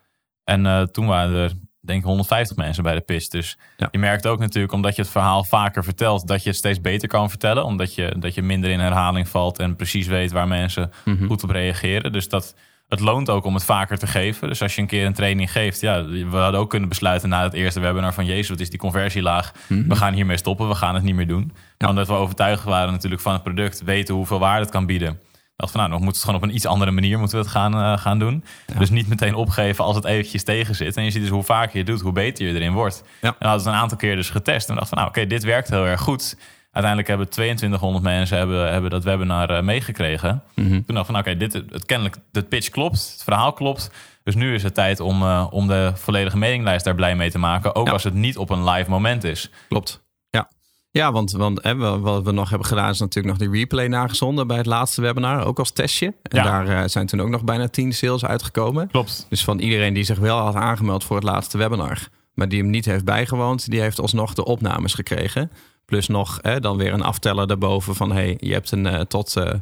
En 0.45 0.67
eh, 0.67 0.83
toen 0.83 1.07
waren 1.07 1.35
er 1.37 1.53
denk 1.81 1.99
ik 2.01 2.05
150 2.07 2.57
mensen 2.57 2.83
bij 2.83 2.95
de 2.95 3.01
pitch. 3.01 3.29
Dus 3.29 3.59
Ja. 3.77 3.89
je 3.91 3.99
merkt 3.99 4.27
ook 4.27 4.39
natuurlijk, 4.39 4.73
omdat 4.73 4.97
je 4.97 5.03
het 5.03 5.11
verhaal 5.11 5.45
vaker 5.45 5.85
vertelt, 5.85 6.27
dat 6.29 6.43
je 6.43 6.49
het 6.49 6.59
steeds 6.59 6.81
beter 6.81 7.09
kan 7.09 7.29
vertellen. 7.31 7.65
Omdat 7.65 7.95
je, 7.95 8.15
dat 8.19 8.35
je 8.35 8.43
minder 8.43 8.71
in 8.71 8.81
herhaling 8.81 9.29
valt 9.29 9.59
en 9.59 9.77
precies 9.77 10.07
weet 10.07 10.33
waar 10.33 10.49
mensen 10.49 10.91
Mhm. 11.05 11.27
goed 11.27 11.43
op 11.43 11.51
reageren. 11.51 12.13
Dus 12.13 12.29
dat 12.29 12.55
het 12.89 13.01
loont 13.01 13.31
ook 13.31 13.45
om 13.45 13.55
het 13.55 13.65
vaker 13.65 13.99
te 13.99 14.07
geven. 14.07 14.49
Dus 14.49 14.63
als 14.63 14.75
je 14.75 14.81
een 14.81 14.87
keer 14.87 15.07
een 15.07 15.13
training 15.15 15.53
geeft, 15.53 15.81
ja, 15.81 16.05
we 16.05 16.37
hadden 16.37 16.61
ook 16.61 16.71
kunnen 16.71 16.89
besluiten 16.89 17.29
na 17.29 17.43
het 17.43 17.53
eerste 17.53 17.81
webinar 17.81 18.15
van 18.15 18.25
Jezus, 18.27 18.49
wat 18.49 18.61
is 18.61 18.71
die 18.71 18.79
conversie 18.79 19.23
laag? 19.23 19.53
Mhm. 19.69 19.89
We 19.89 19.97
gaan 19.97 20.13
hiermee 20.15 20.37
stoppen, 20.37 20.69
we 20.69 20.75
gaan 20.75 20.95
het 20.95 21.03
niet 21.05 21.15
meer 21.15 21.27
doen. 21.27 21.53
Omdat 21.87 22.07
we 22.07 22.13
overtuigd 22.13 22.65
waren 22.65 22.93
natuurlijk 22.93 23.23
van 23.23 23.33
het 23.33 23.43
product, 23.43 23.83
weten 23.85 24.15
hoeveel 24.15 24.39
waarde 24.39 24.61
het 24.61 24.71
kan 24.71 24.87
bieden. 24.87 25.21
dacht 25.57 25.73
van 25.73 25.81
nou, 25.81 25.93
dan 25.93 26.03
moeten 26.03 26.21
we 26.23 26.27
het 26.29 26.37
gewoon 26.37 26.37
op 26.37 26.43
een 26.49 26.55
iets 26.55 26.67
andere 26.75 26.91
manier 26.91 27.19
moeten 27.19 27.39
we 27.39 27.43
het 27.45 27.53
gaan, 27.53 27.75
eh, 27.75 27.99
gaan 27.99 28.19
doen. 28.19 28.45
Dus 28.79 28.91
niet 28.91 29.09
meteen 29.09 29.35
opgeven 29.35 29.85
als 29.85 29.97
het 29.97 30.05
eventjes 30.05 30.45
tegen 30.45 30.75
zit. 30.75 30.97
En 30.97 31.05
je 31.05 31.11
ziet 31.11 31.21
dus 31.23 31.31
hoe 31.31 31.43
vaker 31.43 31.71
je 31.73 31.79
het 31.79 31.87
doet, 31.87 32.01
hoe 32.01 32.13
beter 32.13 32.47
je 32.47 32.55
erin 32.55 32.73
wordt. 32.73 33.03
Ja. 33.21 33.29
En 33.29 33.35
we 33.39 33.47
hadden 33.47 33.65
het 33.67 33.75
een 33.75 33.81
aantal 33.81 33.97
keer 33.99 34.17
dus 34.17 34.31
getest. 34.31 34.69
En 34.69 34.75
we 34.75 34.81
dachten 34.81 34.89
van 34.89 34.99
nou, 34.99 35.09
oké, 35.09 35.27
dit 35.27 35.45
werkt 35.45 35.69
heel 35.69 35.87
erg 35.87 36.01
goed. 36.01 36.37
Uiteindelijk 36.63 37.09
hebben 37.09 37.29
2200 37.29 38.05
mensen 38.05 38.39
hebben, 38.39 38.73
hebben 38.73 38.91
dat 38.91 39.05
webinar 39.05 39.51
eh, 39.51 39.63
meegekregen. 39.63 40.43
Mhm. 40.55 40.69
Toen 40.83 40.95
dacht 40.95 41.07
van 41.07 41.19
oké, 41.19 41.37
dit 41.37 41.53
het 41.53 41.85
kennelijk 41.87 42.17
de 42.31 42.43
pitch 42.43 42.69
klopt, 42.69 43.11
het 43.13 43.23
verhaal 43.25 43.53
klopt. 43.53 43.91
Dus 44.25 44.35
nu 44.35 44.55
is 44.55 44.63
het 44.63 44.75
tijd 44.75 45.01
om, 45.01 45.23
eh, 45.23 45.47
om 45.51 45.67
de 45.67 45.93
volledige 45.95 46.37
mailinglijst 46.37 46.85
daar 46.85 46.95
blij 46.95 47.17
mee 47.17 47.31
te 47.31 47.39
maken. 47.39 47.75
Ook 47.75 47.87
Ja. 47.87 47.93
als 47.93 48.05
het 48.05 48.15
niet 48.15 48.37
op 48.39 48.51
een 48.51 48.65
live 48.71 48.91
moment 48.91 49.25
is. 49.25 49.51
Klopt. 49.69 50.07
Ja, 50.99 51.13
want, 51.13 51.31
want 51.33 51.63
hè, 51.63 51.77
wat 52.01 52.23
we 52.23 52.33
nog 52.33 52.49
hebben 52.51 52.69
gedaan 52.69 52.91
is 52.91 52.99
natuurlijk 52.99 53.39
nog 53.39 53.49
die 53.49 53.59
replay 53.59 53.87
nagezonden 53.87 54.47
bij 54.47 54.57
het 54.57 54.67
laatste 54.67 55.01
webinar. 55.01 55.45
Ook 55.45 55.59
als 55.59 55.71
testje. 55.71 56.07
En 56.07 56.37
Ja. 56.39 56.43
daar 56.43 56.83
eh, 56.83 56.89
zijn 56.89 57.07
toen 57.07 57.21
ook 57.21 57.29
nog 57.29 57.45
bijna 57.45 57.69
10 57.69 57.93
sales 57.93 58.25
uitgekomen. 58.25 58.89
Klopt. 58.89 59.27
Dus 59.29 59.45
van 59.45 59.59
iedereen 59.59 59.95
die 59.95 60.05
zich 60.05 60.19
wel 60.19 60.39
had 60.39 60.55
aangemeld 60.55 61.05
voor 61.05 61.17
het 61.17 61.25
laatste 61.25 61.59
webinar, 61.59 62.09
maar 62.35 62.49
die 62.49 62.61
hem 62.61 62.71
niet 62.71 62.85
heeft 62.85 63.05
bijgewoond, 63.05 63.71
die 63.71 63.81
heeft 63.81 64.01
alsnog 64.01 64.35
de 64.35 64.45
opnames 64.45 64.95
gekregen. 64.95 65.51
Plus 65.85 66.09
nog 66.09 66.39
hè, 66.43 66.61
dan 66.61 66.77
weer 66.77 66.93
een 66.93 67.03
afteller 67.03 67.47
daarboven 67.47 67.95
van 67.95 68.13
hey, 68.13 68.37
je 68.41 68.53
hebt 68.53 68.71
een 68.71 68.87
eh, 68.87 69.01
tot 69.01 69.37
eh, 69.37 69.53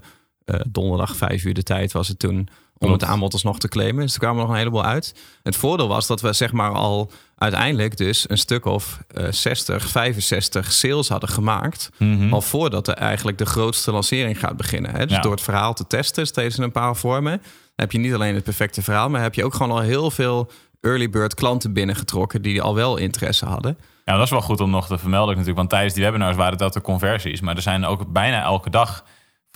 donderdag 0.69 1.17
vijf 1.17 1.45
uur 1.45 1.55
de 1.55 1.63
tijd 1.63 1.93
was 1.93 2.09
het 2.09 2.19
toen 2.19 2.49
om 2.79 2.93
het 2.93 3.05
aanbod 3.05 3.33
alsnog 3.33 3.59
te 3.59 3.69
claimen. 3.69 4.03
Dus 4.05 4.13
er 4.15 4.21
kwamen 4.21 4.41
nog 4.41 4.51
een 4.51 4.57
heleboel 4.57 4.85
uit. 4.85 5.15
Het 5.43 5.57
voordeel 5.57 5.89
was 5.89 6.07
dat 6.07 6.21
we 6.21 6.33
zeg 6.33 6.53
maar 6.53 6.71
al 6.73 7.11
uiteindelijk 7.39 7.97
dus 7.97 8.31
een 8.31 8.39
stuk 8.39 8.65
of 8.65 8.99
eh 9.09 9.27
60, 9.31 9.87
65 9.89 10.73
sales 10.73 11.09
hadden 11.09 11.29
gemaakt. 11.29 11.91
Mhm. 11.99 12.33
Al 12.33 12.41
voordat 12.41 12.89
er 12.89 12.95
eigenlijk 12.95 13.39
de 13.39 13.47
grootste 13.47 13.93
lancering 13.93 14.39
gaat 14.39 14.57
beginnen. 14.57 14.91
Hè? 14.91 15.07
Dus 15.07 15.17
Ja. 15.17 15.23
door 15.23 15.33
het 15.33 15.41
verhaal 15.43 15.75
te 15.75 15.87
testen, 15.87 16.27
steeds 16.27 16.57
in 16.57 16.63
een 16.63 16.73
paar 16.73 16.97
vormen, 16.97 17.43
heb 17.77 17.93
je 17.93 17.99
niet 17.99 18.15
alleen 18.15 18.35
het 18.35 18.45
perfecte 18.45 18.83
verhaal, 18.83 19.09
maar 19.11 19.23
heb 19.23 19.35
je 19.35 19.45
ook 19.45 19.55
gewoon 19.55 19.73
al 19.77 19.81
heel 19.81 20.11
veel 20.11 20.51
early 20.81 21.11
bird 21.11 21.35
klanten 21.35 21.73
binnengetrokken 21.73 22.43
die 22.43 22.63
al 22.63 22.75
wel 22.75 22.97
interesse 22.97 23.47
hadden. 23.47 23.79
Ja, 24.05 24.15
dat 24.15 24.25
is 24.25 24.31
wel 24.31 24.41
goed 24.41 24.61
om 24.61 24.71
nog 24.71 24.87
te 24.87 24.99
vermelden 24.99 25.29
natuurlijk. 25.29 25.57
Want 25.59 25.71
tijdens 25.71 25.95
die 25.95 26.05
webinars 26.05 26.37
waren 26.37 26.59
dat 26.59 26.73
de 26.73 26.81
conversies. 26.81 27.41
Maar 27.41 27.57
er 27.57 27.63
zijn 27.63 27.85
ook 27.85 28.13
bijna 28.13 28.43
elke 28.43 28.71
dag, 28.71 29.05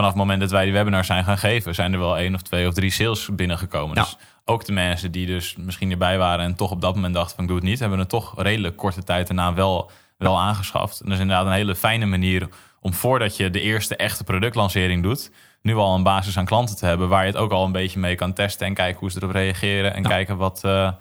vanaf 0.00 0.14
het 0.14 0.22
moment 0.22 0.40
dat 0.40 0.50
wij 0.50 0.64
die 0.64 0.72
webinars 0.72 1.06
zijn 1.06 1.24
gaan 1.24 1.38
geven, 1.38 1.74
zijn 1.74 1.92
er 1.92 1.98
wel 1.98 2.16
één 2.18 2.34
of 2.34 2.42
twee 2.42 2.66
of 2.66 2.74
drie 2.74 2.90
sales 2.90 3.28
binnengekomen. 3.34 3.96
Ja. 3.96 4.02
Dus 4.02 4.16
ook 4.44 4.64
de 4.64 4.72
mensen 4.72 5.10
die 5.12 5.26
dus 5.26 5.56
misschien 5.56 5.90
erbij 5.90 6.18
waren 6.18 6.44
en 6.44 6.54
toch 6.54 6.70
op 6.70 6.80
dat 6.80 6.94
moment 6.94 7.14
dachten 7.14 7.34
van 7.34 7.44
ik 7.44 7.50
doe 7.50 7.58
het 7.58 7.68
niet, 7.68 7.78
hebben 7.78 7.98
het 7.98 8.08
toch 8.08 8.42
redelijk 8.42 8.76
korte 8.76 9.02
tijd 9.02 9.26
daarna 9.26 9.54
wel, 9.54 9.90
wel 10.18 10.38
aangeschaft. 10.40 11.00
En 11.00 11.04
dat 11.04 11.14
is 11.14 11.20
inderdaad 11.20 11.46
een 11.46 11.52
hele 11.52 11.74
fijne 11.76 12.06
manier 12.06 12.48
om 12.80 12.92
voordat 12.94 13.36
je 13.36 13.50
de 13.50 13.60
eerste 13.60 13.96
echte 13.96 14.24
productlancering 14.24 15.02
doet, 15.02 15.30
nu 15.62 15.74
al 15.76 15.94
een 15.94 16.02
basis 16.02 16.38
aan 16.38 16.44
klanten 16.44 16.76
te 16.76 16.86
hebben 16.86 17.08
waar 17.08 17.20
je 17.22 17.30
het 17.30 17.40
ook 17.40 17.52
al 17.52 17.64
een 17.64 17.72
beetje 17.72 17.98
mee 17.98 18.14
kan 18.14 18.32
testen 18.32 18.66
en 18.66 18.74
kijken 18.74 19.00
hoe 19.00 19.10
ze 19.10 19.18
erop 19.18 19.30
reageren 19.30 19.94
en 19.94 20.02
Ja. 20.02 20.08
kijken 20.08 20.36
wat, 20.36 20.64
eh, 20.64 20.92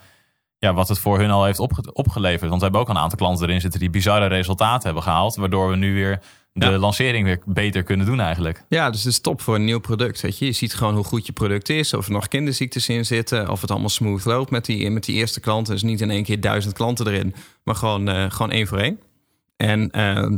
ja, 0.58 0.74
wat 0.74 0.88
het 0.88 1.00
voor 1.00 1.20
hun 1.20 1.32
al 1.32 1.46
heeft 1.46 1.60
opge- 1.60 1.94
opgeleverd. 1.94 2.50
Want 2.50 2.56
we 2.58 2.63
hebben 2.63 2.82
ook 2.82 2.89
een 2.89 2.98
aantal 2.98 3.18
klanten 3.18 3.48
erin 3.48 3.62
zitten 3.62 3.79
die 3.79 3.89
bizarre 3.89 4.25
resultaten 4.25 4.84
hebben 4.86 5.03
gehaald. 5.03 5.36
Waardoor 5.36 5.70
we 5.70 5.75
nu 5.75 5.94
weer 5.94 6.20
de 6.53 6.65
Ja. 6.65 6.77
lancering 6.77 7.25
weer 7.25 7.39
beter 7.46 7.84
kunnen 7.84 8.06
doen 8.06 8.20
eigenlijk. 8.20 8.63
Ja, 8.70 8.89
dus 8.89 9.03
het 9.03 9.12
is 9.12 9.20
top 9.20 9.41
voor 9.41 9.56
een 9.56 9.65
nieuw 9.65 9.79
product. 9.79 10.22
Weet 10.22 10.38
je. 10.38 10.46
je 10.46 10.51
ziet 10.51 10.74
gewoon 10.74 10.96
hoe 10.96 11.03
goed 11.03 11.25
je 11.25 11.32
product 11.34 11.70
is, 11.70 11.94
of 11.94 12.06
er 12.06 12.12
nog 12.12 12.27
kinderziektes 12.27 12.89
in 12.89 13.06
zitten, 13.06 13.50
of 13.50 13.62
het 13.62 13.72
allemaal 13.72 13.89
smooth 13.89 14.25
loopt 14.25 14.51
met 14.51 14.65
die, 14.65 14.89
met 14.89 15.03
die 15.03 15.15
eerste 15.15 15.39
klanten. 15.39 15.74
Dus 15.74 15.84
niet 15.84 16.01
in 16.01 16.10
één 16.10 16.24
keer 16.24 16.39
duizend 16.39 16.74
klanten 16.74 17.08
erin, 17.08 17.36
maar 17.63 17.75
gewoon, 17.75 18.08
eh, 18.10 18.32
gewoon 18.32 18.51
één 18.51 18.68
voor 18.68 18.77
één. 18.77 19.00
En 19.58 19.91
ehm, 19.91 20.38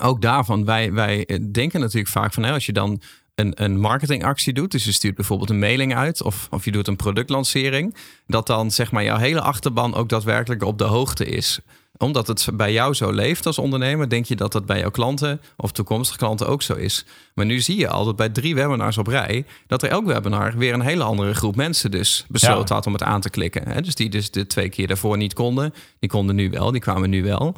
ook 0.00 0.22
daarvan, 0.22 0.64
wij, 0.64 0.92
wij 0.92 1.40
denken 1.52 1.80
natuurlijk 1.80 2.12
vaak 2.12 2.32
van 2.32 2.42
hè, 2.42 2.52
als 2.52 2.66
je 2.66 2.72
dan 2.72 3.00
een, 3.34 3.62
een 3.62 3.80
marketingactie 3.80 4.52
doet, 4.52 4.70
dus 4.70 4.84
je 4.84 4.92
stuurt 4.92 5.14
bijvoorbeeld 5.14 5.50
een 5.50 5.58
mailing 5.58 5.94
uit 5.94 6.22
of, 6.22 6.46
of 6.50 6.64
je 6.64 6.72
doet 6.72 6.88
een 6.88 6.96
productlancering, 6.96 7.94
dat 8.26 8.46
dan 8.46 8.70
zeg 8.70 8.92
maar 8.92 9.04
jouw 9.04 9.16
hele 9.18 9.40
achterban 9.40 9.94
ook 9.94 10.08
daadwerkelijk 10.08 10.62
op 10.62 10.78
de 10.78 10.84
hoogte 10.84 11.24
is 11.24 11.60
omdat 11.98 12.26
het 12.26 12.48
bij 12.54 12.72
jou 12.72 12.94
zo 12.94 13.10
leeft 13.12 13.46
als 13.46 13.58
ondernemer, 13.58 14.08
denk 14.08 14.24
je 14.24 14.36
dat 14.36 14.52
dat 14.52 14.66
bij 14.66 14.78
jouw 14.78 14.90
klanten 14.90 15.40
of 15.56 15.72
toekomstige 15.72 16.18
klanten 16.18 16.48
ook 16.48 16.62
zo 16.62 16.74
is. 16.74 17.04
Maar 17.34 17.46
nu 17.46 17.60
zie 17.60 17.78
je 17.78 17.88
al 17.88 18.04
dat 18.04 18.16
bij 18.16 18.28
drie 18.28 18.54
webinars 18.54 18.98
op 18.98 19.06
rij, 19.06 19.44
dat 19.66 19.82
er 19.82 19.90
elk 19.90 20.06
webinar 20.06 20.56
weer 20.56 20.74
een 20.74 20.80
hele 20.80 21.02
andere 21.04 21.34
groep 21.34 21.56
mensen 21.56 21.90
dus 21.90 22.24
besloten 22.28 22.66
Ja. 22.68 22.74
had 22.74 22.86
om 22.86 22.92
het 22.92 23.02
aan 23.02 23.20
te 23.20 23.30
klikken. 23.30 23.82
Dus 23.82 23.94
die 23.94 24.08
dus 24.10 24.30
de 24.30 24.46
twee 24.46 24.68
keer 24.68 24.86
daarvoor 24.86 25.16
niet 25.16 25.34
konden, 25.34 25.74
die 25.98 26.10
konden 26.10 26.34
nu 26.34 26.50
wel, 26.50 26.70
die 26.70 26.80
kwamen 26.80 27.10
nu 27.10 27.22
wel. 27.22 27.54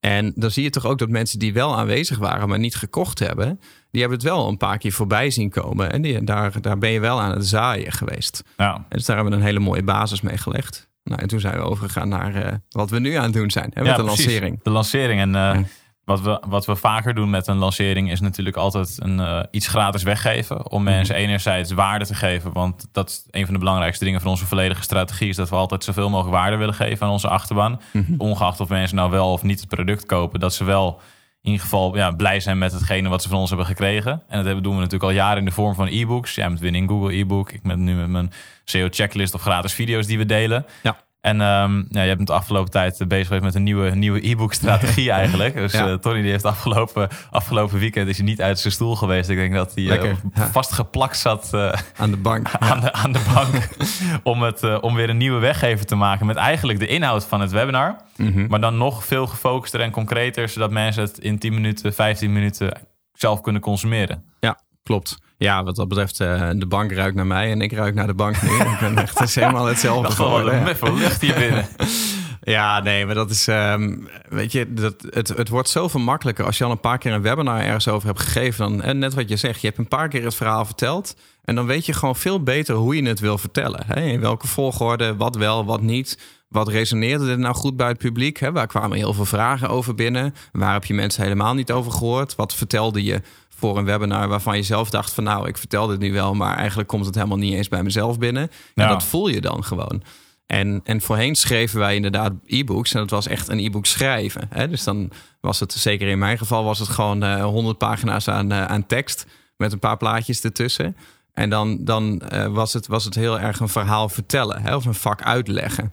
En 0.00 0.32
dan 0.36 0.50
zie 0.50 0.62
je 0.62 0.70
toch 0.70 0.86
ook 0.86 0.98
dat 0.98 1.08
mensen 1.08 1.38
die 1.38 1.52
wel 1.52 1.76
aanwezig 1.76 2.18
waren, 2.18 2.48
maar 2.48 2.58
niet 2.58 2.76
gekocht 2.76 3.18
hebben, 3.18 3.60
die 3.90 4.00
hebben 4.00 4.18
het 4.18 4.28
wel 4.28 4.48
een 4.48 4.56
paar 4.56 4.78
keer 4.78 4.92
voorbij 4.92 5.30
zien 5.30 5.50
komen. 5.50 5.92
En 5.92 6.02
die, 6.02 6.24
daar, 6.24 6.60
daar 6.60 6.78
ben 6.78 6.90
je 6.90 7.00
wel 7.00 7.20
aan 7.20 7.30
het 7.30 7.46
zaaien 7.46 7.92
geweest. 7.92 8.42
Ja. 8.56 8.74
En 8.74 8.84
dus 8.88 9.04
daar 9.04 9.16
hebben 9.16 9.34
we 9.34 9.40
een 9.40 9.46
hele 9.46 9.60
mooie 9.60 9.82
basis 9.82 10.20
mee 10.20 10.38
gelegd. 10.38 10.88
Nou, 11.04 11.20
en 11.22 11.28
toen 11.28 11.40
zijn 11.40 11.54
we 11.54 11.60
overgegaan 11.62 12.08
naar 12.08 12.34
eh, 12.34 12.52
wat 12.70 12.90
we 12.90 12.98
nu 12.98 13.14
aan 13.14 13.22
het 13.24 13.32
doen 13.32 13.50
zijn. 13.50 13.70
Hè, 13.74 13.80
met 13.82 13.90
Ja, 13.90 13.96
de 13.96 14.02
precies. 14.04 14.24
lancering. 14.24 14.60
De 14.62 14.70
lancering. 14.70 15.20
En 15.20 15.34
eh, 15.34 15.40
Ja. 15.40 15.62
wat, 16.04 16.20
we, 16.20 16.42
wat 16.48 16.66
we 16.66 16.76
vaker 16.76 17.14
doen 17.14 17.30
met 17.30 17.46
een 17.46 17.56
lancering 17.56 18.10
is 18.10 18.20
natuurlijk 18.20 18.56
altijd 18.56 18.96
een, 19.02 19.20
eh, 19.20 19.40
iets 19.50 19.66
gratis 19.66 20.02
weggeven. 20.02 20.70
Om 20.70 20.82
Mhm. 20.82 20.92
mensen 20.92 21.14
enerzijds 21.14 21.72
waarde 21.72 22.06
te 22.06 22.14
geven. 22.14 22.52
Want 22.52 22.86
dat 22.92 23.08
is 23.10 23.24
een 23.30 23.44
van 23.44 23.52
de 23.54 23.60
belangrijkste 23.60 24.04
dingen 24.04 24.20
van 24.20 24.30
onze 24.30 24.46
volledige 24.46 24.82
strategie. 24.82 25.28
Is 25.28 25.36
dat 25.36 25.48
we 25.50 25.56
altijd 25.56 25.84
zoveel 25.84 26.10
mogelijk 26.10 26.34
waarde 26.36 26.56
willen 26.56 26.74
geven 26.74 27.06
aan 27.06 27.12
onze 27.12 27.28
achterban. 27.28 27.80
Mhm. 27.92 28.14
Ongeacht 28.18 28.60
of 28.60 28.68
mensen 28.68 28.96
nou 28.96 29.10
wel 29.10 29.32
of 29.32 29.42
niet 29.42 29.60
het 29.60 29.68
product 29.68 30.06
kopen. 30.06 30.40
Dat 30.40 30.54
ze 30.54 30.64
wel 30.64 31.00
in 31.44 31.50
ieder 31.50 31.60
geval 31.66 31.96
ja, 31.96 32.10
blij 32.10 32.40
zijn 32.40 32.58
met 32.58 32.72
hetgene 32.72 33.08
wat 33.08 33.22
ze 33.22 33.28
van 33.28 33.38
ons 33.38 33.48
hebben 33.48 33.66
gekregen. 33.66 34.12
En 34.12 34.36
dat 34.36 34.44
hebben- 34.44 34.62
doen 34.62 34.72
we 34.74 34.78
natuurlijk 34.80 35.10
al 35.10 35.16
jaren 35.16 35.38
in 35.38 35.44
de 35.44 35.50
vorm 35.50 35.74
van 35.74 35.86
e-books. 35.86 36.34
Jij 36.34 36.50
met 36.50 36.60
Winning 36.60 36.88
Google 36.88 37.16
e-book. 37.16 37.52
Ik 37.52 37.62
ben 37.62 37.84
nu 37.84 37.94
met 37.94 38.08
mijn 38.08 38.32
SEO 38.64 38.88
checklist 38.90 39.34
of 39.34 39.40
gratis 39.40 39.72
video's 39.72 40.06
die 40.06 40.18
we 40.18 40.26
delen. 40.26 40.66
Ja. 40.82 40.96
En 41.24 41.40
ehm, 41.40 41.82
ja, 41.88 42.02
je 42.02 42.08
hebt 42.08 42.26
de 42.26 42.32
afgelopen 42.32 42.70
tijd 42.70 43.00
eh, 43.00 43.06
bezig 43.06 43.26
geweest 43.26 43.44
met 43.44 43.54
een 43.54 43.62
nieuwe, 43.62 43.90
nieuwe 43.90 44.28
e-book 44.28 44.52
strategie 44.52 45.10
eigenlijk. 45.20 45.54
Dus 45.54 45.72
Ja. 45.72 45.86
eh, 45.88 45.94
Tony 45.94 46.22
die 46.22 46.30
heeft 46.30 46.44
afgelopen, 46.44 47.08
afgelopen 47.30 47.78
weekend 47.78 48.08
is 48.08 48.16
hij 48.16 48.26
niet 48.26 48.42
uit 48.42 48.58
zijn 48.58 48.72
stoel 48.72 48.96
geweest. 48.96 49.28
Ik 49.28 49.36
denk 49.36 49.54
dat 49.54 49.74
hij 49.74 49.98
eh, 50.00 50.14
ja. 50.34 50.46
vastgeplakt 50.50 51.16
zat 51.18 51.50
Aan 51.96 52.10
de 52.10 52.16
bank. 52.16 52.48
aan, 52.58 52.80
de, 52.80 52.92
aan 52.92 53.12
de 53.12 53.30
bank. 53.34 53.68
om, 54.32 54.42
het, 54.42 54.80
om 54.80 54.94
weer 54.94 55.10
een 55.10 55.16
nieuwe 55.16 55.38
weggever 55.40 55.86
te 55.86 55.94
maken 55.94 56.26
met 56.26 56.36
eigenlijk 56.36 56.78
de 56.78 56.86
inhoud 56.86 57.24
van 57.24 57.40
het 57.40 57.50
webinar. 57.50 57.96
Mhm. 58.16 58.46
Maar 58.48 58.60
dan 58.60 58.76
nog 58.76 59.04
veel 59.04 59.26
gefocuster 59.26 59.80
en 59.80 59.90
concreter. 59.90 60.48
Zodat 60.48 60.70
mensen 60.70 61.02
het 61.02 61.18
in 61.18 61.38
10 61.38 61.54
minuten, 61.54 61.94
15 61.94 62.32
minuten 62.32 62.72
zelf 63.12 63.40
kunnen 63.40 63.62
consumeren. 63.62 64.24
Ja, 64.40 64.58
klopt. 64.84 65.18
Ja, 65.36 65.64
wat 65.64 65.76
dat 65.76 65.88
betreft, 65.88 66.20
eh, 66.20 66.50
de 66.54 66.66
bank 66.66 66.92
ruikt 66.92 67.16
naar 67.16 67.26
mij 67.26 67.50
en 67.50 67.60
ik 67.60 67.72
ruik 67.72 67.94
naar 67.94 68.06
de 68.06 68.14
bank 68.14 68.42
nu. 68.42 68.48
ik 68.48 68.76
ben 68.80 68.98
echt 68.98 69.18
het 69.18 69.28
is 69.28 69.34
helemaal 69.34 69.64
hetzelfde 69.64 70.12
geworden. 70.12 70.54
een 70.54 70.62
muffel 70.62 70.94
lucht 70.94 71.20
hier 71.20 71.34
binnen. 71.34 71.66
Ja, 72.44 72.80
nee, 72.80 73.06
maar 73.06 73.14
dat 73.14 73.30
is, 73.30 73.48
ehm, 73.48 73.96
weet 74.28 74.52
je, 74.52 74.72
dat, 74.72 74.94
het, 75.10 75.28
het 75.28 75.48
wordt 75.48 75.68
zoveel 75.68 76.00
makkelijker 76.00 76.44
als 76.44 76.58
je 76.58 76.64
al 76.64 76.70
een 76.70 76.80
paar 76.80 76.98
keer 76.98 77.12
een 77.12 77.22
webinar 77.22 77.60
ergens 77.60 77.88
over 77.88 78.08
hebt 78.08 78.20
gegeven. 78.20 78.68
Dan, 78.68 78.82
en 78.82 78.98
net 78.98 79.14
wat 79.14 79.28
je 79.28 79.36
zegt, 79.36 79.60
je 79.60 79.66
hebt 79.66 79.78
een 79.78 79.88
paar 79.88 80.08
keer 80.08 80.24
het 80.24 80.34
verhaal 80.34 80.64
verteld. 80.64 81.16
En 81.44 81.54
dan 81.54 81.66
weet 81.66 81.86
je 81.86 81.92
gewoon 81.92 82.16
veel 82.16 82.42
beter 82.42 82.74
hoe 82.74 82.96
je 82.96 83.08
het 83.08 83.20
wil 83.20 83.38
vertellen. 83.38 83.82
Hè? 83.86 84.00
In 84.00 84.20
welke 84.20 84.46
volgorde, 84.46 85.16
wat 85.16 85.36
wel, 85.36 85.64
wat 85.64 85.80
niet. 85.80 86.18
Wat 86.48 86.68
resoneerde 86.68 87.30
er 87.30 87.38
nou 87.38 87.54
goed 87.54 87.76
bij 87.76 87.88
het 87.88 87.98
publiek? 87.98 88.38
Hè? 88.38 88.52
Waar 88.52 88.66
kwamen 88.66 88.96
heel 88.96 89.12
veel 89.12 89.24
vragen 89.24 89.68
over 89.68 89.94
binnen? 89.94 90.34
Waar 90.52 90.72
heb 90.72 90.84
je 90.84 90.94
mensen 90.94 91.22
helemaal 91.22 91.54
niet 91.54 91.72
over 91.72 91.92
gehoord? 91.92 92.34
Wat 92.34 92.54
vertelde 92.54 93.04
je 93.04 93.20
voor 93.64 93.78
een 93.78 93.84
webinar 93.84 94.28
waarvan 94.28 94.56
je 94.56 94.62
zelf 94.62 94.90
dacht 94.90 95.12
van 95.12 95.24
nou, 95.24 95.48
ik 95.48 95.58
vertel 95.58 95.86
dit 95.86 95.98
nu 95.98 96.12
wel, 96.12 96.34
maar 96.34 96.56
eigenlijk 96.56 96.88
komt 96.88 97.06
het 97.06 97.14
helemaal 97.14 97.36
niet 97.36 97.54
eens 97.54 97.68
bij 97.68 97.82
mezelf 97.82 98.18
binnen. 98.18 98.42
En 98.42 98.84
Ja. 98.84 98.88
dat 98.88 99.04
voel 99.04 99.28
je 99.28 99.40
dan 99.40 99.64
gewoon. 99.64 100.02
En, 100.46 100.80
en 100.84 101.00
voorheen 101.00 101.34
schreven 101.34 101.78
wij 101.78 101.94
inderdaad 101.94 102.32
e-books. 102.46 102.94
En 102.94 103.00
dat 103.00 103.10
was 103.10 103.26
echt 103.26 103.48
een 103.48 103.58
e-book 103.58 103.86
schrijven. 103.86 104.46
Hè? 104.50 104.68
Dus 104.68 104.84
dan 104.84 105.10
was 105.40 105.60
het, 105.60 105.72
zeker 105.72 106.08
in 106.08 106.18
mijn 106.18 106.38
geval, 106.38 106.64
was 106.64 106.78
het 106.78 106.88
gewoon 106.88 107.22
eh 107.22 107.44
100 107.44 107.78
pagina's 107.78 108.28
aan, 108.28 108.52
eh, 108.52 108.64
aan 108.64 108.86
tekst. 108.86 109.26
Met 109.56 109.72
een 109.72 109.78
paar 109.78 109.96
plaatjes 109.96 110.40
ertussen. 110.40 110.96
En 111.32 111.50
dan, 111.50 111.84
dan 111.84 112.20
eh, 112.20 112.46
was, 112.46 112.72
het, 112.72 112.86
was 112.86 113.04
het 113.04 113.14
heel 113.14 113.40
erg 113.40 113.60
een 113.60 113.68
verhaal 113.68 114.08
vertellen. 114.08 114.62
Hè? 114.62 114.76
Of 114.76 114.84
een 114.84 114.94
vak 114.94 115.22
uitleggen. 115.22 115.92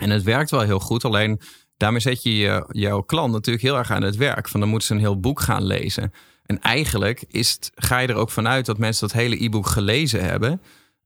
En 0.00 0.10
het 0.10 0.22
werkt 0.22 0.50
wel 0.50 0.60
heel 0.60 0.80
goed. 0.80 1.04
Alleen 1.04 1.40
daarmee 1.76 2.00
zet 2.00 2.22
je, 2.22 2.36
je 2.36 2.64
jouw 2.68 3.00
klant 3.00 3.32
natuurlijk 3.32 3.64
heel 3.64 3.76
erg 3.76 3.90
aan 3.90 4.02
het 4.02 4.16
werk. 4.16 4.48
Van 4.48 4.60
dan 4.60 4.68
moeten 4.68 4.88
ze 4.88 4.94
een 4.94 5.00
heel 5.00 5.20
boek 5.20 5.40
gaan 5.40 5.64
lezen. 5.64 6.12
En 6.46 6.60
eigenlijk 6.60 7.24
is 7.28 7.52
het, 7.52 7.70
ga 7.74 7.98
je 7.98 8.08
er 8.08 8.14
ook 8.14 8.30
vanuit 8.30 8.66
dat 8.66 8.78
mensen 8.78 9.08
dat 9.08 9.16
hele 9.16 9.44
e-book 9.44 9.66
gelezen 9.66 10.24
hebben. 10.24 10.60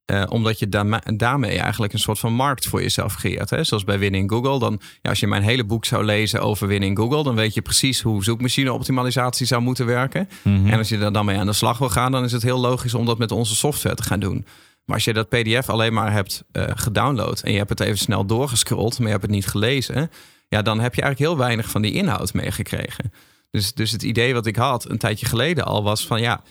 Eh, 0.04 0.22
omdat 0.28 0.58
je 0.58 0.68
daarmee 1.16 1.58
eigenlijk 1.58 1.92
een 1.92 1.98
soort 1.98 2.18
van 2.18 2.32
markt 2.32 2.66
voor 2.66 2.82
jezelf 2.82 3.16
creëert. 3.16 3.50
Hè? 3.50 3.64
Zoals 3.64 3.84
bij 3.84 3.98
Winning 3.98 4.30
Google. 4.30 4.58
Dan, 4.58 4.80
ja, 5.02 5.10
als 5.10 5.20
je 5.20 5.26
mijn 5.26 5.42
hele 5.42 5.64
boek 5.64 5.84
zou 5.84 6.04
lezen 6.04 6.40
over 6.40 6.68
Winning 6.68 6.98
Google, 6.98 7.22
dan 7.22 7.34
weet 7.34 7.54
je 7.54 7.62
precies 7.62 8.00
hoe 8.00 8.24
zoekmachine-optimalisatie 8.24 9.46
zou 9.46 9.62
moeten 9.62 9.86
werken. 9.86 10.28
En 10.44 10.78
als 10.78 10.88
je 10.88 10.98
er 10.98 11.12
dan 11.12 11.24
mee 11.24 11.38
aan 11.38 11.46
de 11.46 11.52
slag 11.52 11.78
wil 11.78 11.88
gaan, 11.88 12.12
dan 12.12 12.24
is 12.24 12.32
het 12.32 12.42
heel 12.42 12.60
logisch 12.60 12.94
om 12.94 13.06
dat 13.06 13.18
met 13.18 13.32
onze 13.32 13.56
software 13.56 13.94
te 13.94 14.02
gaan 14.02 14.20
doen. 14.20 14.46
Maar 14.84 14.94
als 14.94 15.04
je 15.04 15.12
dat 15.12 15.28
PDF 15.28 15.68
alleen 15.68 15.92
maar 15.92 16.12
hebt 16.12 16.44
eh, 16.52 16.64
gedownload 16.74 17.40
en 17.40 17.52
je 17.52 17.58
hebt 17.58 17.70
het 17.70 17.80
even 17.80 17.98
snel 17.98 18.26
doorgescrolld, 18.26 18.98
maar 18.98 19.06
je 19.06 19.12
hebt 19.12 19.22
het 19.22 19.32
niet 19.32 19.46
gelezen, 19.46 20.10
ja, 20.48 20.62
dan 20.62 20.80
heb 20.80 20.94
je 20.94 21.02
eigenlijk 21.02 21.32
heel 21.32 21.44
weinig 21.44 21.70
van 21.70 21.82
die 21.82 21.92
inhoud 21.92 22.34
meegekregen. 22.34 23.12
Dus, 23.50 23.72
dus 23.72 23.90
het 23.90 24.02
idee 24.02 24.34
wat 24.34 24.46
ik 24.46 24.56
had 24.56 24.90
een 24.90 24.98
tijdje 24.98 25.26
geleden 25.26 25.64
al 25.64 25.82
was 25.82 26.06
van 26.06 26.20
ja, 26.20 26.42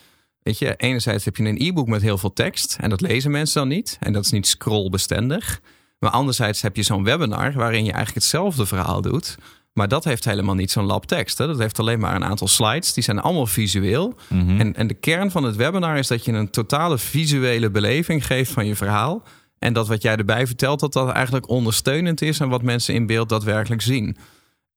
weet 0.41 0.57
je, 0.57 0.75
enerzijds 0.75 1.25
heb 1.25 1.35
je 1.35 1.43
een 1.43 1.62
e-book 1.62 1.88
met 1.88 2.01
heel 2.01 2.17
veel 2.17 2.33
tekst 2.33 2.77
en 2.79 2.89
dat 2.89 3.01
lezen 3.01 3.31
mensen 3.31 3.59
dan 3.59 3.69
niet 3.69 3.97
en 3.99 4.13
dat 4.13 4.23
is 4.23 4.31
niet 4.31 4.47
scrollbestendig. 4.47 5.62
Maar 5.99 6.12
anderzijds 6.12 6.62
heb 6.62 6.75
je 6.75 6.83
zo'n 6.83 7.03
webinar 7.03 7.53
waarin 7.53 7.85
je 7.85 7.91
eigenlijk 7.91 8.15
hetzelfde 8.15 8.65
verhaal 8.65 9.01
doet. 9.01 9.38
Maar 9.73 9.88
dat 9.88 10.03
heeft 10.03 10.25
helemaal 10.25 10.55
niet 10.55 10.71
zo'n 10.71 10.85
lab 10.85 11.05
tekst. 11.05 11.38
Hè? 11.38 11.47
Dat 11.47 11.59
heeft 11.59 11.79
alleen 11.79 11.99
maar 11.99 12.15
een 12.15 12.23
aantal 12.23 12.47
slides. 12.47 12.93
Die 12.93 13.03
zijn 13.03 13.19
allemaal 13.19 13.45
visueel. 13.45 14.15
En, 14.57 14.75
en 14.75 14.88
de 14.88 14.93
kern 14.93 15.31
van 15.31 15.43
het 15.43 15.55
webinar 15.55 15.97
is 15.97 16.07
dat 16.07 16.25
je 16.25 16.31
een 16.31 16.49
totale 16.49 16.97
visuele 16.97 17.69
beleving 17.69 18.25
geeft 18.25 18.51
van 18.51 18.65
je 18.65 18.75
verhaal. 18.75 19.23
En 19.59 19.73
dat 19.73 19.88
wat 19.88 20.01
jij 20.01 20.15
erbij 20.15 20.47
vertelt, 20.47 20.79
dat 20.79 20.93
dat 20.93 21.09
eigenlijk 21.09 21.49
ondersteunend 21.49 22.21
is 22.21 22.41
aan 22.41 22.49
wat 22.49 22.62
mensen 22.62 22.93
in 22.93 23.05
beeld 23.05 23.29
daadwerkelijk 23.29 23.81
zien. 23.81 24.17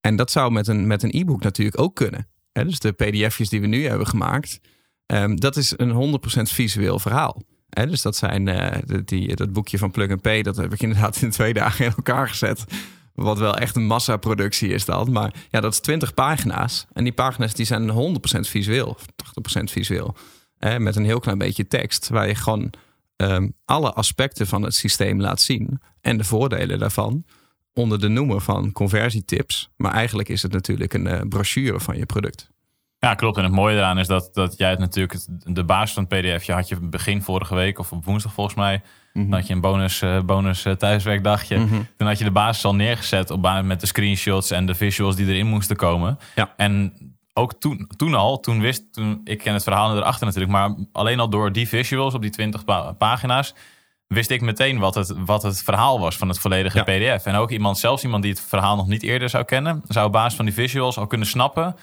En 0.02 0.16
dat 0.16 0.30
zou 0.30 0.52
met 0.52 0.68
een, 0.68 0.86
met 0.86 1.02
een 1.02 1.14
e-book 1.14 1.42
natuurlijk 1.42 1.80
ook 1.80 1.94
kunnen. 1.94 2.28
Dus 2.52 2.78
de 2.78 2.92
pdf'jes 2.92 3.48
die 3.48 3.60
we 3.60 3.66
nu 3.66 3.86
hebben 3.86 4.06
gemaakt, 4.06 4.60
ehm, 5.06 5.36
dat 5.36 5.56
is 5.56 5.74
een 5.76 5.90
100% 5.90 6.50
visueel 6.50 6.98
verhaal. 6.98 7.42
Dus 7.68 8.02
dat 8.02 8.16
zijn 8.16 8.48
eh, 8.48 9.00
die, 9.04 9.36
dat 9.36 9.52
boekje 9.52 9.78
van 9.78 9.90
Plug 9.90 10.10
and 10.10 10.20
Pay, 10.20 10.42
dat 10.42 10.56
heb 10.56 10.72
ik 10.72 10.82
inderdaad 10.82 11.22
in 11.22 11.30
twee 11.30 11.52
dagen 11.52 11.84
in 11.84 11.92
elkaar 11.96 12.28
gezet. 12.28 12.64
Wat 13.14 13.38
wel 13.38 13.56
echt 13.56 13.76
een 13.76 13.86
massaproductie 13.86 14.68
is 14.68 14.84
dat. 14.84 15.08
Maar 15.08 15.34
ja, 15.50 15.60
dat 15.60 15.72
is 15.72 15.80
20 15.80 16.14
pagina's. 16.14 16.86
En 16.92 17.04
die 17.04 17.12
pagina's 17.12 17.54
die 17.54 17.66
zijn 17.66 17.90
100% 17.90 18.48
visueel, 18.48 18.86
of 18.86 19.04
80% 19.60 19.62
visueel. 19.62 20.16
Hè? 20.58 20.80
Met 20.80 20.96
een 20.96 21.04
heel 21.04 21.20
klein 21.20 21.38
beetje 21.38 21.66
tekst, 21.66 22.08
waar 22.08 22.28
je 22.28 22.34
gewoon 22.34 22.70
ehm, 23.16 23.48
alle 23.64 23.92
aspecten 23.92 24.46
van 24.46 24.62
het 24.62 24.74
systeem 24.74 25.20
laat 25.20 25.40
zien. 25.40 25.80
En 26.00 26.16
de 26.16 26.24
voordelen 26.24 26.78
daarvan 26.78 27.24
onder 27.74 28.00
de 28.00 28.08
noemer 28.08 28.40
van 28.40 28.72
conversietips. 28.72 29.70
Maar 29.76 29.92
eigenlijk 29.92 30.28
is 30.28 30.42
het 30.42 30.52
natuurlijk 30.52 30.94
een 30.94 31.06
eh, 31.06 31.20
brochure 31.28 31.80
van 31.80 31.96
je 31.96 32.06
product. 32.06 32.50
Ja, 32.98 33.14
klopt. 33.14 33.36
En 33.36 33.44
het 33.44 33.52
mooie 33.52 33.76
eraan 33.76 33.98
is 33.98 34.06
dat, 34.06 34.30
dat 34.32 34.56
jij 34.56 34.70
het 34.70 34.78
natuurlijk, 34.78 35.18
de 35.44 35.64
basis 35.64 35.94
van 35.94 36.06
het 36.08 36.20
pdfje 36.20 36.52
had 36.52 36.68
je 36.68 36.76
begin 36.80 37.22
vorige 37.22 37.54
week 37.54 37.78
of 37.78 37.92
op 37.92 38.04
woensdag 38.04 38.32
volgens 38.32 38.56
mij. 38.56 38.82
Dan 39.12 39.32
had 39.32 39.46
je 39.46 39.54
een 39.54 39.60
bonus, 39.60 40.02
eh, 40.02 40.20
bonus 40.20 40.64
eh, 40.64 40.72
thuiswerkdagje. 40.72 41.56
Toen 41.96 42.06
had 42.06 42.18
je 42.18 42.24
de 42.24 42.30
basis 42.30 42.64
al 42.64 42.74
neergezet 42.74 43.30
op 43.30 43.42
basis 43.42 43.66
met 43.66 43.80
de 43.80 43.86
screenshots 43.86 44.50
en 44.50 44.66
de 44.66 44.74
visuals 44.74 45.16
die 45.16 45.26
erin 45.26 45.46
moesten 45.46 45.76
komen. 45.76 46.18
Ja. 46.34 46.52
En 46.56 46.92
ook 47.32 47.54
toen, 47.54 47.88
toen 47.96 48.14
al, 48.14 48.40
toen 48.40 48.60
wist, 48.60 48.92
toen, 48.92 49.20
ik 49.24 49.38
ken 49.38 49.54
het 49.54 49.62
verhaal 49.62 49.96
erachter 49.96 50.26
natuurlijk, 50.26 50.52
maar 50.52 50.74
alleen 50.92 51.20
al 51.20 51.28
door 51.30 51.52
die 51.52 51.68
visuals 51.68 52.14
op 52.14 52.22
die 52.22 52.30
20 52.30 52.64
pa- 52.64 52.92
pagina's, 52.92 53.54
wist 54.14 54.30
ik 54.30 54.40
meteen 54.40 54.78
wat 54.78 54.94
het, 54.94 55.12
wat 55.24 55.42
het 55.42 55.62
verhaal 55.62 56.00
was 56.00 56.16
van 56.16 56.28
het 56.28 56.38
volledige 56.38 56.76
Ja. 56.76 56.82
PDF. 56.82 57.26
En 57.26 57.34
ook 57.34 57.50
iemand, 57.50 57.78
zelfs 57.78 58.02
iemand 58.02 58.22
die 58.22 58.32
het 58.32 58.44
verhaal 58.48 58.76
nog 58.76 58.86
niet 58.86 59.02
eerder 59.02 59.28
zou 59.28 59.44
kennen, 59.44 59.82
zou 59.88 60.06
op 60.06 60.12
basis 60.12 60.34
van 60.34 60.44
die 60.44 60.54
visuals 60.54 60.98
al 60.98 61.06
kunnen 61.06 61.26
snappen 61.26 61.76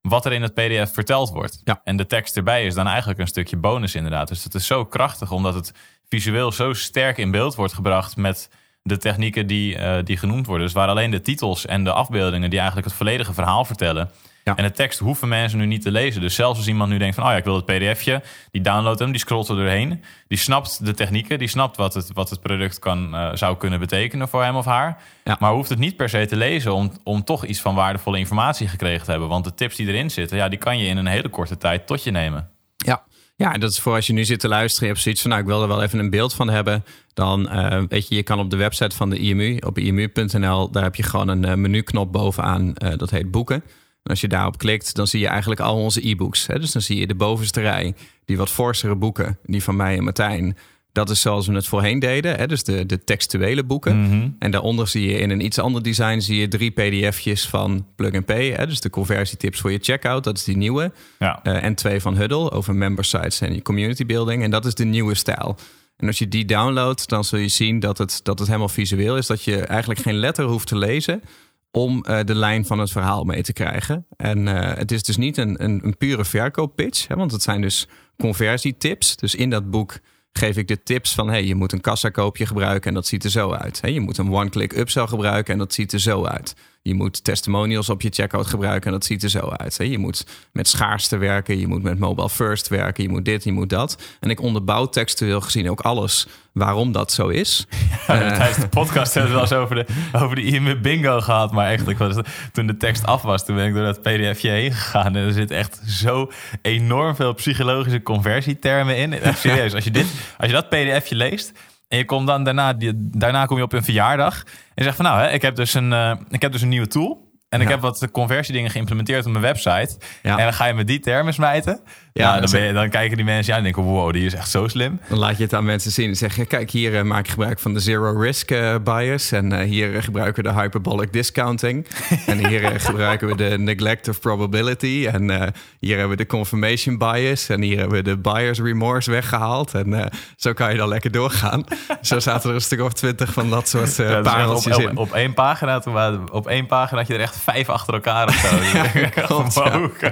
wat 0.00 0.26
er 0.26 0.32
in 0.32 0.42
het 0.42 0.54
PDF 0.54 0.92
verteld 0.92 1.30
wordt. 1.30 1.60
Ja. 1.64 1.80
En 1.84 1.96
de 1.96 2.06
tekst 2.06 2.36
erbij 2.36 2.64
is 2.64 2.74
dan 2.74 2.86
eigenlijk 2.86 3.18
een 3.18 3.26
stukje 3.26 3.56
bonus 3.56 3.94
inderdaad. 3.94 4.28
Dus 4.28 4.44
het 4.44 4.54
is 4.54 4.66
zo 4.66 4.84
krachtig 4.84 5.30
omdat 5.30 5.54
het 5.54 5.72
visueel 6.08 6.52
zo 6.52 6.72
sterk 6.72 7.18
in 7.18 7.30
beeld 7.30 7.54
wordt 7.54 7.72
gebracht 7.72 8.16
met 8.16 8.50
de 8.82 8.96
technieken 8.96 9.46
die, 9.46 9.76
eh, 9.76 10.04
die 10.04 10.16
genoemd 10.16 10.46
worden. 10.46 10.66
Dus 10.66 10.74
waar 10.74 10.88
alleen 10.88 11.10
de 11.10 11.20
titels 11.20 11.66
en 11.66 11.84
de 11.84 11.92
afbeeldingen 11.92 12.50
die 12.50 12.58
eigenlijk 12.58 12.88
het 12.88 12.96
volledige 12.96 13.32
verhaal 13.32 13.64
vertellen, 13.64 14.10
Ja. 14.50 14.56
En 14.56 14.64
de 14.64 14.72
tekst 14.72 14.98
hoeven 14.98 15.28
mensen 15.28 15.58
nu 15.58 15.66
niet 15.66 15.82
te 15.82 15.90
lezen. 15.90 16.20
Dus 16.20 16.34
zelfs 16.34 16.58
als 16.58 16.68
iemand 16.68 16.90
nu 16.90 16.98
denkt 16.98 17.14
van, 17.14 17.24
oh 17.24 17.30
ja, 17.30 17.36
ik 17.36 17.44
wil 17.44 17.54
het 17.54 17.64
pdfje, 17.64 18.22
die 18.50 18.60
downloadt 18.60 18.98
hem, 18.98 19.10
die 19.10 19.20
scrolt 19.20 19.48
er 19.48 19.56
doorheen. 19.56 20.02
Die 20.28 20.38
snapt 20.38 20.84
de 20.84 20.94
technieken, 20.94 21.38
die 21.38 21.48
snapt 21.48 21.76
wat 21.76 21.94
het, 21.94 22.10
wat 22.12 22.30
het 22.30 22.40
product 22.40 22.78
kan, 22.78 23.14
eh, 23.14 23.30
zou 23.34 23.56
kunnen 23.56 23.78
betekenen 23.78 24.28
voor 24.28 24.42
hem 24.42 24.56
of 24.56 24.64
haar. 24.64 25.02
Ja. 25.24 25.36
Maar 25.40 25.52
hoeft 25.52 25.68
het 25.68 25.78
niet 25.78 25.96
per 25.96 26.08
se 26.08 26.26
te 26.26 26.36
lezen 26.36 26.74
om, 26.74 26.92
om 27.04 27.24
toch 27.24 27.44
iets 27.44 27.60
van 27.60 27.74
waardevolle 27.74 28.18
informatie 28.18 28.68
gekregen 28.68 29.04
te 29.04 29.10
hebben. 29.10 29.28
Want 29.28 29.44
de 29.44 29.54
tips 29.54 29.76
die 29.76 29.86
erin 29.86 30.10
zitten, 30.10 30.36
ja, 30.36 30.48
die 30.48 30.58
kan 30.58 30.78
je 30.78 30.86
in 30.86 30.96
een 30.96 31.06
hele 31.06 31.28
korte 31.28 31.56
tijd 31.56 31.86
tot 31.86 32.04
je 32.04 32.10
nemen. 32.10 32.50
Ja. 32.76 33.02
Ja, 33.40 33.52
dat 33.52 33.70
is 33.70 33.80
voor 33.80 33.94
als 33.94 34.06
je 34.06 34.12
nu 34.12 34.24
zit 34.24 34.40
te 34.40 34.48
luisteren. 34.48 34.86
Je 34.86 34.92
hebt 34.92 35.04
zoiets 35.04 35.20
van, 35.20 35.30
nou, 35.30 35.42
ik 35.42 35.48
wil 35.48 35.62
er 35.62 35.68
wel 35.68 35.82
even 35.82 35.98
een 35.98 36.10
beeld 36.10 36.34
van 36.34 36.48
hebben. 36.48 36.84
Dan 37.14 37.48
eh, 37.48 37.82
weet 37.88 38.08
je, 38.08 38.14
je 38.14 38.22
kan 38.22 38.38
op 38.38 38.50
de 38.50 38.56
website 38.56 38.96
van 38.96 39.10
de 39.10 39.18
IMU, 39.18 39.56
op 39.56 39.78
imu.nl, 39.78 40.70
daar 40.70 40.82
heb 40.82 40.94
je 40.94 41.02
gewoon 41.02 41.28
een 41.28 41.46
uh, 41.46 41.54
menuknop 41.54 42.12
bovenaan. 42.12 42.74
Uh, 42.84 42.96
dat 42.96 43.10
heet 43.10 43.30
boeken. 43.30 43.64
En 44.02 44.10
als 44.10 44.20
je 44.20 44.28
daarop 44.28 44.58
klikt, 44.58 44.94
dan 44.94 45.06
zie 45.06 45.20
je 45.20 45.26
eigenlijk 45.26 45.60
al 45.60 45.76
onze 45.76 46.08
e-books. 46.08 46.46
Hè? 46.46 46.58
Dus 46.58 46.72
dan 46.72 46.82
zie 46.82 46.98
je 46.98 47.06
de 47.06 47.14
bovenste 47.14 47.60
rij, 47.60 47.94
die 48.24 48.36
wat 48.36 48.50
forsere 48.50 48.96
boeken, 48.96 49.38
die 49.44 49.62
van 49.62 49.76
mij 49.76 49.96
en 49.96 50.04
Martijn. 50.04 50.56
Dat 50.92 51.10
is 51.10 51.20
zoals 51.20 51.46
we 51.46 51.54
het 51.54 51.66
voorheen 51.66 51.98
deden, 51.98 52.36
hè? 52.36 52.46
dus 52.46 52.64
de, 52.64 52.86
de 52.86 53.04
textuele 53.04 53.64
boeken. 53.64 54.00
Mhm. 54.00 54.28
En 54.38 54.50
daaronder 54.50 54.88
zie 54.88 55.10
je 55.10 55.18
in 55.18 55.30
een 55.30 55.44
iets 55.44 55.58
ander 55.58 55.82
design 55.82 56.20
zie 56.20 56.40
je 56.40 56.48
drie 56.48 56.70
pdf'jes 56.70 57.48
van 57.48 57.86
Plug 57.96 58.14
and 58.14 58.24
Pay. 58.24 58.50
Hè? 58.50 58.66
Dus 58.66 58.80
de 58.80 58.90
conversietips 58.90 59.60
voor 59.60 59.72
je 59.72 59.78
checkout, 59.82 60.24
dat 60.24 60.36
is 60.36 60.44
die 60.44 60.56
nieuwe. 60.56 60.92
Ja. 61.18 61.40
Uh, 61.42 61.64
en 61.64 61.74
twee 61.74 62.00
van 62.00 62.16
Huddle 62.16 62.50
over 62.50 62.74
member 62.74 63.04
sites 63.04 63.40
en 63.40 63.54
je 63.54 63.62
community 63.62 64.06
building. 64.06 64.42
En 64.42 64.50
dat 64.50 64.64
is 64.66 64.74
de 64.74 64.84
nieuwe 64.84 65.14
stijl. 65.14 65.56
En 65.96 66.06
als 66.06 66.18
je 66.18 66.28
die 66.28 66.44
downloadt, 66.44 67.08
dan 67.08 67.24
zul 67.24 67.38
je 67.38 67.48
zien 67.48 67.80
dat 67.80 67.98
het, 67.98 68.20
dat 68.22 68.38
het 68.38 68.48
helemaal 68.48 68.68
visueel 68.68 69.16
is. 69.16 69.26
Dat 69.26 69.44
je 69.44 69.56
eigenlijk 69.56 70.00
geen 70.00 70.16
letter 70.16 70.44
hoeft 70.44 70.66
te 70.66 70.76
lezen 70.76 71.22
om 71.70 72.04
uh, 72.08 72.20
de 72.24 72.34
lijn 72.34 72.66
van 72.66 72.78
het 72.78 72.90
verhaal 72.90 73.24
mee 73.24 73.42
te 73.42 73.52
krijgen. 73.52 74.06
En 74.16 74.46
uh, 74.46 74.74
het 74.74 74.92
is 74.92 75.02
dus 75.02 75.16
niet 75.16 75.36
een, 75.36 75.64
een, 75.64 75.80
een 75.84 75.96
pure 75.96 76.24
verkooppitch, 76.24 77.08
hè, 77.08 77.16
want 77.16 77.32
het 77.32 77.42
zijn 77.42 77.60
dus 77.60 77.88
conversietips. 78.16 79.16
Dus 79.16 79.34
in 79.34 79.50
dat 79.50 79.70
boek 79.70 79.98
geef 80.32 80.56
ik 80.56 80.68
de 80.68 80.82
tips 80.82 81.14
van... 81.14 81.28
hey, 81.28 81.44
je 81.44 81.54
moet 81.54 81.72
een 81.72 81.80
kassakoopje 81.80 82.46
gebruiken 82.46 82.88
en 82.88 82.94
dat 82.94 83.06
ziet 83.06 83.24
er 83.24 83.30
zo 83.30 83.52
uit. 83.52 83.80
Hey, 83.80 83.92
je 83.92 84.00
moet 84.00 84.18
een 84.18 84.32
one-click 84.32 84.72
upsell 84.72 85.06
gebruiken 85.06 85.52
en 85.52 85.58
dat 85.58 85.72
ziet 85.72 85.92
er 85.92 86.00
zo 86.00 86.24
uit. 86.24 86.54
Je 86.82 86.94
moet 86.94 87.24
testimonials 87.24 87.88
op 87.88 88.02
je 88.02 88.08
checkout 88.12 88.46
gebruiken 88.46 88.86
en 88.86 88.92
dat 88.92 89.04
ziet 89.04 89.22
er 89.22 89.30
zo 89.30 89.48
uit. 89.56 89.78
Hey, 89.78 89.88
je 89.88 89.98
moet 89.98 90.26
met 90.52 90.68
schaarste 90.68 91.16
werken, 91.16 91.58
je 91.58 91.66
moet 91.66 91.82
met 91.82 91.98
mobile 91.98 92.30
first 92.30 92.68
werken... 92.68 93.02
je 93.02 93.08
moet 93.08 93.24
dit, 93.24 93.44
je 93.44 93.52
moet 93.52 93.70
dat. 93.70 94.02
En 94.20 94.30
ik 94.30 94.40
onderbouw 94.40 94.86
textueel 94.86 95.40
gezien 95.40 95.70
ook 95.70 95.80
alles 95.80 96.26
waarom 96.52 96.92
dat 96.92 97.12
zo 97.12 97.28
is. 97.28 97.66
Ja, 98.06 98.30
uh, 98.30 98.36
tijdens 98.36 98.58
de 98.58 98.68
podcast 98.68 99.14
hebben 99.14 99.32
we 99.32 99.38
wel 99.38 99.48
eens 99.48 99.58
over 99.62 99.74
de, 99.74 99.86
over 100.12 100.36
de 100.36 100.42
IMU 100.42 100.76
bingo 100.76 101.20
gehad. 101.20 101.52
Maar 101.52 101.66
eigenlijk, 101.66 101.98
was 101.98 102.16
het, 102.16 102.28
toen 102.52 102.66
de 102.66 102.76
tekst 102.76 103.06
af 103.06 103.22
was, 103.22 103.44
toen 103.44 103.56
ben 103.56 103.66
ik 103.66 103.74
door 103.74 103.84
dat 103.84 104.02
pdfje 104.02 104.50
heen 104.50 104.72
gegaan. 104.72 105.16
En 105.16 105.26
er 105.26 105.32
zit 105.32 105.50
echt 105.50 105.80
zo 105.86 106.30
enorm 106.62 107.14
veel 107.14 107.34
psychologische 107.34 108.02
conversietermen 108.02 108.96
in. 108.96 109.12
Echt 109.12 109.38
serieus, 109.38 109.74
als 109.74 109.84
je, 109.84 109.90
dit, 109.90 110.06
als 110.38 110.50
je 110.50 110.54
dat 110.54 110.68
pdfje 110.68 111.14
leest... 111.14 111.52
En 111.90 111.98
je 111.98 112.04
komt 112.04 112.26
dan 112.26 112.44
daarna, 112.44 112.74
daarna 112.94 113.46
kom 113.46 113.56
je 113.56 113.62
op 113.62 113.72
een 113.72 113.84
verjaardag. 113.84 114.42
En 114.44 114.72
je 114.74 114.82
zegt 114.82 114.96
van 114.96 115.04
nou, 115.04 115.20
hè, 115.20 115.30
ik, 115.30 115.42
heb 115.42 115.56
dus 115.56 115.74
een, 115.74 115.92
uh, 115.92 116.12
ik 116.28 116.42
heb 116.42 116.52
dus 116.52 116.62
een 116.62 116.68
nieuwe 116.68 116.86
tool. 116.86 117.28
En 117.48 117.60
ik 117.60 117.68
heb 117.68 117.80
wat 117.80 118.10
conversiedingen 118.10 118.70
geïmplementeerd 118.70 119.26
op 119.26 119.30
mijn 119.30 119.44
website. 119.44 119.98
Ja. 120.22 120.38
En 120.38 120.44
dan 120.44 120.52
ga 120.52 120.66
je 120.66 120.74
met 120.74 120.86
die 120.86 121.00
termen 121.00 121.34
smijten. 121.34 121.80
Ja, 122.12 122.32
dan, 122.32 122.40
dat 122.40 122.50
ben 122.50 122.62
je, 122.62 122.72
dan 122.72 122.88
kijken 122.88 123.16
die 123.16 123.24
mensen 123.24 123.52
aan 123.52 123.58
en 123.58 123.64
denken... 123.64 123.82
wow, 123.82 124.12
die 124.12 124.24
is 124.24 124.34
echt 124.34 124.50
zo 124.50 124.68
slim. 124.68 125.00
Dan 125.08 125.18
laat 125.18 125.36
je 125.36 125.42
het 125.42 125.54
aan 125.54 125.64
mensen 125.64 125.90
zien 125.90 126.08
en 126.08 126.16
zeg 126.16 126.36
je... 126.36 126.44
kijk, 126.44 126.70
hier 126.70 126.96
eh, 126.96 127.02
maak 127.02 127.24
ik 127.24 127.30
gebruik 127.30 127.58
van 127.58 127.74
de 127.74 127.80
zero 127.80 128.20
risk 128.20 128.50
eh, 128.50 128.74
bias... 128.84 129.32
en 129.32 129.52
eh, 129.52 129.68
hier 129.68 130.02
gebruiken 130.02 130.44
we 130.44 130.50
de 130.50 130.60
hyperbolic 130.60 131.12
discounting... 131.12 131.86
en 132.26 132.46
hier 132.46 132.80
gebruiken 132.80 133.28
we 133.28 133.34
de 133.34 133.58
neglect 133.58 134.08
of 134.08 134.20
probability... 134.20 135.06
en 135.12 135.52
hier 135.78 135.98
hebben 135.98 136.16
we 136.16 136.22
de 136.22 136.26
confirmation 136.26 136.98
bias... 136.98 137.48
en 137.48 137.62
hier 137.62 137.78
hebben 137.78 137.96
we 137.96 138.02
de 138.02 138.16
buyer's 138.16 138.58
remorse 138.58 139.10
weggehaald... 139.10 139.74
en 139.74 140.10
zo 140.36 140.52
kan 140.52 140.70
je 140.70 140.76
dan 140.76 140.88
lekker 140.88 141.10
doorgaan. 141.10 141.64
zo 142.02 142.18
zaten 142.18 142.48
er 142.48 142.54
een 142.54 142.60
stuk 142.60 142.80
of 142.80 142.92
twintig 142.92 143.32
van 143.32 143.50
dat 143.50 143.68
soort 143.68 143.96
Ja, 143.96 144.04
echt 144.04 144.22
pareltjes 144.22 144.76
op, 144.76 144.82
in. 144.82 144.90
op, 144.90 144.98
op 144.98 145.12
één 145.12 145.34
pagina, 145.34 145.78
toen 145.78 145.92
waren, 145.92 146.32
op 146.32 146.46
één 146.46 146.66
pagina 146.66 146.98
had 146.98 147.08
je 147.08 147.14
er 147.14 147.20
echt 147.20 147.36
vijf 147.36 147.68
achter 147.68 147.94
elkaar 147.94 148.28
of 148.28 148.34
zo. 148.34 148.48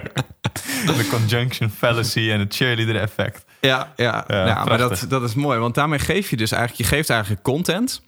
Ja. 0.82 0.94
De 0.96 1.08
conjunction 1.11 1.70
fallacy 1.88 2.31
en 2.31 2.40
het 2.40 2.55
cheerleader 2.55 2.96
effect. 2.96 3.44
Ja, 3.61 3.92
ja, 3.96 4.24
Ja, 4.29 4.46
ja, 4.46 4.64
maar 4.64 4.79
dat, 4.79 5.05
dat 5.09 5.22
is 5.22 5.35
mooi. 5.35 5.59
Want 5.59 5.74
daarmee 5.74 5.98
geef 5.98 6.31
je 6.31 6.37
dus 6.37 6.53
eigenlijk... 6.53 6.83
Je 6.83 6.96
geeft 6.96 7.11
eigenlijk 7.11 7.42
content, 7.42 8.03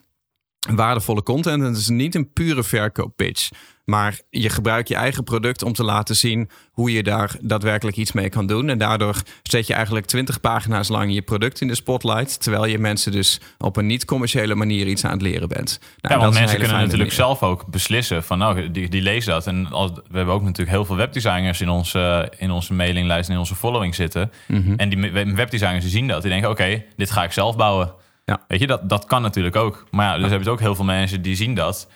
waardevolle 0.74 1.22
content. 1.22 1.62
En 1.62 1.68
het 1.68 1.76
is 1.76 1.88
niet 1.88 2.14
een 2.14 2.32
pure 2.32 2.64
verkooppitch. 2.64 3.48
Maar 3.84 4.20
je 4.30 4.48
gebruikt 4.48 4.88
je 4.88 4.94
eigen 4.94 5.24
product 5.24 5.62
om 5.62 5.72
te 5.72 5.84
laten 5.84 6.16
zien... 6.16 6.50
hoe 6.70 6.92
je 6.92 7.02
daar 7.02 7.36
daadwerkelijk 7.40 7.96
iets 7.96 8.12
mee 8.12 8.28
kan 8.28 8.46
doen. 8.46 8.68
En 8.68 8.78
daardoor 8.78 9.22
zet 9.42 9.66
je 9.66 9.74
eigenlijk 9.74 10.06
20 10.06 10.40
pagina's 10.40 10.88
lang 10.88 11.14
je 11.14 11.22
product 11.22 11.60
in 11.60 11.68
de 11.68 11.74
spotlight... 11.74 12.42
terwijl 12.42 12.64
je 12.64 12.78
mensen 12.78 13.12
dus 13.12 13.40
op 13.58 13.76
een 13.76 13.86
niet-commerciële 13.86 14.54
manier 14.54 14.86
iets 14.86 15.04
aan 15.04 15.12
het 15.12 15.22
leren 15.22 15.48
bent. 15.48 15.78
Nou, 16.00 16.14
Ja, 16.14 16.20
want 16.20 16.34
mensen 16.34 16.58
kunnen 16.58 16.76
natuurlijk 16.76 16.92
manier. 16.98 17.12
zelf 17.12 17.42
ook 17.42 17.66
beslissen 17.66 18.24
van 18.24 18.38
nou, 18.38 18.70
die, 18.70 18.88
die 18.88 19.02
lezen 19.02 19.32
dat. 19.32 19.46
En 19.46 19.66
als, 19.70 19.90
we 19.90 20.16
hebben 20.16 20.34
ook 20.34 20.42
natuurlijk 20.42 20.70
heel 20.70 20.84
veel 20.84 20.96
webdesigners 20.96 21.60
in 21.60 21.68
onze, 21.68 22.32
in 22.38 22.50
onze 22.50 22.74
mailinglijst 22.74 23.28
en 23.28 23.34
in 23.34 23.40
onze 23.40 23.54
following 23.54 23.94
zitten. 23.94 24.30
Mhm. 24.46 24.74
En 24.76 24.88
die 24.88 25.10
webdesigners 25.34 25.82
die 25.82 25.92
zien 25.92 26.08
dat. 26.08 26.22
Die 26.22 26.30
denken, 26.30 26.50
oké, 26.50 26.84
dit 26.96 27.10
ga 27.10 27.24
ik 27.24 27.32
zelf 27.32 27.56
bouwen. 27.56 27.92
Ja. 28.24 28.44
Weet 28.48 28.60
je, 28.60 28.66
dat, 28.66 28.88
dat 28.88 29.04
kan 29.04 29.22
natuurlijk 29.22 29.56
ook. 29.56 29.86
Maar 29.90 30.06
ja, 30.06 30.18
dus 30.18 30.28
hebben 30.28 30.44
je 30.44 30.50
ook 30.50 30.60
heel 30.60 30.74
veel 30.74 30.84
mensen 30.84 31.22
die 31.22 31.36
zien 31.36 31.54
dat. 31.54 31.88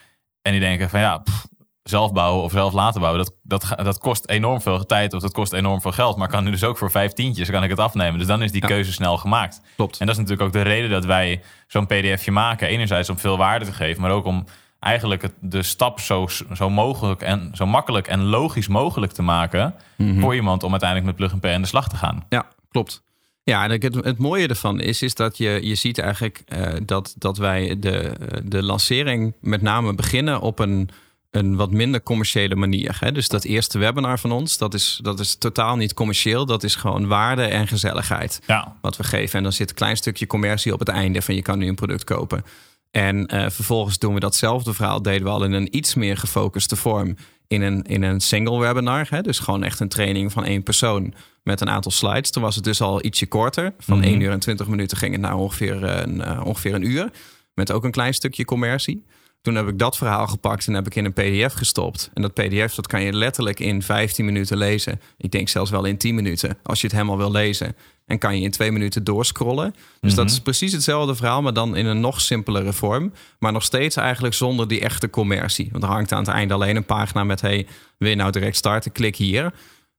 En 0.42 0.53
die 0.53 0.61
denken 0.61 0.90
van 0.90 1.01
ja, 1.01 1.18
pff, 1.18 1.47
zelf 1.85 2.12
bouwen 2.12 2.42
of 2.44 2.53
zelf 2.53 2.73
laten 2.73 3.01
bouwen. 3.01 3.25
Dat, 3.25 3.35
dat, 3.42 3.85
dat 3.85 3.99
kost 3.99 4.29
enorm 4.29 4.61
veel 4.61 4.87
tijd 4.87 5.12
of 5.12 5.20
dat 5.20 5.33
kost 5.33 5.53
enorm 5.53 5.81
veel 5.81 5.92
geld. 5.92 6.16
Maar 6.16 6.29
kan 6.29 6.44
nu 6.44 6.51
dus 6.51 6.64
ook 6.64 6.79
voor 6.79 6.90
vijf 6.90 7.12
tientjes 7.12 7.51
kan 7.51 7.62
ik 7.62 7.70
het 7.70 7.79
afnemen. 7.79 8.18
Dus 8.18 8.27
dan 8.29 8.42
is 8.42 8.53
die 8.53 8.61
Ja. 8.62 8.66
keuze 8.68 8.92
snel 8.92 9.16
gemaakt. 9.16 9.61
Klopt. 9.77 9.99
En 9.99 10.07
dat 10.07 10.14
is 10.14 10.20
natuurlijk 10.20 10.49
ook 10.49 10.53
de 10.64 10.68
reden 10.70 10.90
dat 10.90 11.05
wij 11.05 11.42
zo'n 11.66 11.87
pdfje 11.87 12.31
maken. 12.31 12.68
Enerzijds 12.68 13.09
om 13.11 13.18
veel 13.18 13.37
waarde 13.37 13.64
te 13.64 13.73
geven, 13.73 14.03
maar 14.03 14.11
ook 14.11 14.25
om 14.25 14.44
eigenlijk 14.81 15.23
het, 15.23 15.33
de 15.40 15.62
stap 15.62 16.01
zo, 16.01 16.27
zo 16.55 16.70
mogelijk 16.70 17.23
en 17.23 17.51
zo 17.55 17.66
makkelijk 17.66 18.07
en 18.07 18.23
logisch 18.25 18.68
mogelijk 18.68 19.12
te 19.12 19.23
maken 19.23 19.75
Mhm. 19.97 20.20
voor 20.20 20.35
iemand 20.35 20.62
om 20.62 20.70
uiteindelijk 20.70 21.09
met 21.11 21.18
plug 21.18 21.33
and 21.33 21.40
play 21.40 21.55
aan 21.55 21.62
de 21.62 21.68
slag 21.68 21.88
te 21.88 21.97
gaan. 21.97 22.25
Ja, 22.29 22.47
klopt. 22.70 23.03
Ja, 23.42 23.64
en 23.64 23.70
het, 23.70 23.94
het 23.94 24.18
mooie 24.18 24.49
ervan 24.49 24.81
is, 24.81 25.03
is 25.03 25.14
dat 25.14 25.37
je, 25.38 25.59
je 25.62 25.75
ziet 25.75 25.99
eigenlijk 25.99 26.42
eh, 26.47 26.73
dat, 26.83 27.14
dat 27.18 27.37
wij 27.37 27.77
de, 27.79 28.12
de 28.44 28.62
lancering 28.62 29.35
met 29.40 29.62
name 29.62 29.94
beginnen 29.94 30.40
op 30.40 30.59
een, 30.59 30.90
een 31.35 31.57
wat 31.57 31.70
minder 31.70 32.03
commerciële 32.03 32.55
manier. 32.55 32.97
Hè? 33.01 33.12
Dus 33.12 33.29
dat 33.29 33.44
eerste 33.44 33.79
webinar 33.79 34.18
van 34.18 34.33
ons, 34.33 34.59
dat 34.59 34.75
is, 34.75 34.99
dat 35.03 35.20
is 35.20 35.35
totaal 35.35 35.77
niet 35.77 35.94
commercieel. 35.94 36.47
Dat 36.47 36.62
is 36.62 36.75
gewoon 36.75 37.07
waarde 37.07 37.42
en 37.42 37.68
gezelligheid 37.68 38.40
Ja, 38.47 38.77
wat 38.81 38.97
we 38.97 39.05
geven. 39.05 39.37
En 39.38 39.42
dan 39.42 39.53
zit 39.53 39.68
een 39.70 39.75
klein 39.77 39.97
stukje 39.97 40.27
commercie 40.27 40.73
op 40.73 40.79
het 40.79 40.88
einde 40.88 41.23
van 41.23 41.35
je 41.35 41.42
kan 41.42 41.59
nu 41.59 41.68
een 41.68 41.75
product 41.75 42.05
kopen. 42.05 42.44
En 42.90 43.27
eh, 43.27 43.51
vervolgens 43.51 43.99
doen 43.99 44.14
we 44.14 44.20
datzelfde 44.20 44.75
verhaal, 44.75 45.03
deden 45.03 45.23
we 45.25 45.29
al 45.31 45.44
in 45.44 45.53
een 45.53 45.77
iets 45.77 45.94
meer 45.94 46.16
gefocuste 46.16 46.77
vorm. 46.77 47.16
In 47.49 47.62
een, 47.62 47.83
in 47.83 48.03
een 48.03 48.20
single 48.20 48.59
webinar. 48.59 49.07
Hè? 49.11 49.20
Dus 49.20 49.38
gewoon 49.38 49.62
echt 49.62 49.81
een 49.81 49.88
training 49.88 50.33
van 50.33 50.44
één 50.44 50.62
persoon 50.62 51.14
met 51.42 51.61
een 51.61 51.70
aantal 51.70 51.90
slides. 51.92 52.31
Toen 52.31 52.42
was 52.42 52.55
het 52.55 52.64
dus 52.64 52.81
al 52.81 53.05
ietsje 53.05 53.27
korter. 53.27 53.75
Van 53.79 53.99
Mhm. 53.99 54.07
1 54.07 54.20
uur 54.20 54.31
en 54.31 54.38
20 54.38 54.66
minuten 54.66 54.97
ging 54.97 55.12
het 55.12 55.20
naar 55.20 55.37
ongeveer 55.37 55.85
eh, 55.85 56.03
een, 56.03 56.20
eh, 56.20 56.40
ongeveer 56.44 56.75
een 56.75 56.87
uur. 56.90 57.11
Met 57.55 57.73
ook 57.73 57.85
een 57.85 57.90
klein 57.90 58.14
stukje 58.14 58.44
commercie. 58.44 59.05
Toen 59.44 59.54
heb 59.54 59.68
ik 59.68 59.78
dat 59.78 59.96
verhaal 59.96 60.26
gepakt 60.26 60.66
en 60.66 60.74
heb 60.74 60.87
ik 60.87 60.94
in 60.94 61.04
een 61.04 61.12
pdf 61.12 61.54
gestopt. 61.54 62.11
En 62.14 62.22
dat 62.22 62.35
pdf 62.35 62.74
dat 62.74 62.87
kan 62.87 63.02
je 63.02 63.12
letterlijk 63.12 63.61
in 63.61 63.83
15 63.83 64.24
minuten 64.24 64.57
lezen. 64.57 65.00
Ik 65.16 65.30
denk 65.30 65.48
zelfs 65.48 65.70
wel 65.70 65.85
in 65.85 65.96
10 65.96 66.14
minuten, 66.14 66.59
als 66.62 66.80
je 66.80 66.87
het 66.87 66.96
helemaal 66.96 67.16
wil 67.16 67.30
lezen. 67.30 67.76
En 68.07 68.18
kan 68.18 68.37
je 68.37 68.42
in 68.42 68.50
twee 68.50 68.72
minuten 68.72 69.04
doorscrollen. 69.04 69.74
Dus 70.00 70.14
dat 70.14 70.30
is 70.30 70.40
precies 70.40 70.72
hetzelfde 70.72 71.14
verhaal, 71.14 71.42
maar 71.42 71.52
dan 71.52 71.76
in 71.76 71.87
een 71.87 72.00
nog 72.00 72.20
simpelere 72.20 72.72
vorm. 72.72 73.12
Maar 73.38 73.52
nog 73.52 73.62
steeds 73.62 73.96
eigenlijk 73.96 74.35
zonder 74.35 74.68
die 74.68 74.80
echte 74.80 75.11
commercie. 75.11 75.68
Want 75.72 75.85
er 75.85 75.90
hangt 75.90 76.12
aan 76.12 76.24
het 76.24 76.28
einde 76.28 76.54
alleen 76.54 76.76
een 76.76 76.85
pagina 76.85 77.24
met... 77.24 77.40
hey, 77.40 77.66
wil 77.98 78.09
je 78.09 78.16
nou 78.16 78.30
direct 78.30 78.57
starten? 78.57 78.92
Klik 78.92 79.16
hier. 79.16 79.52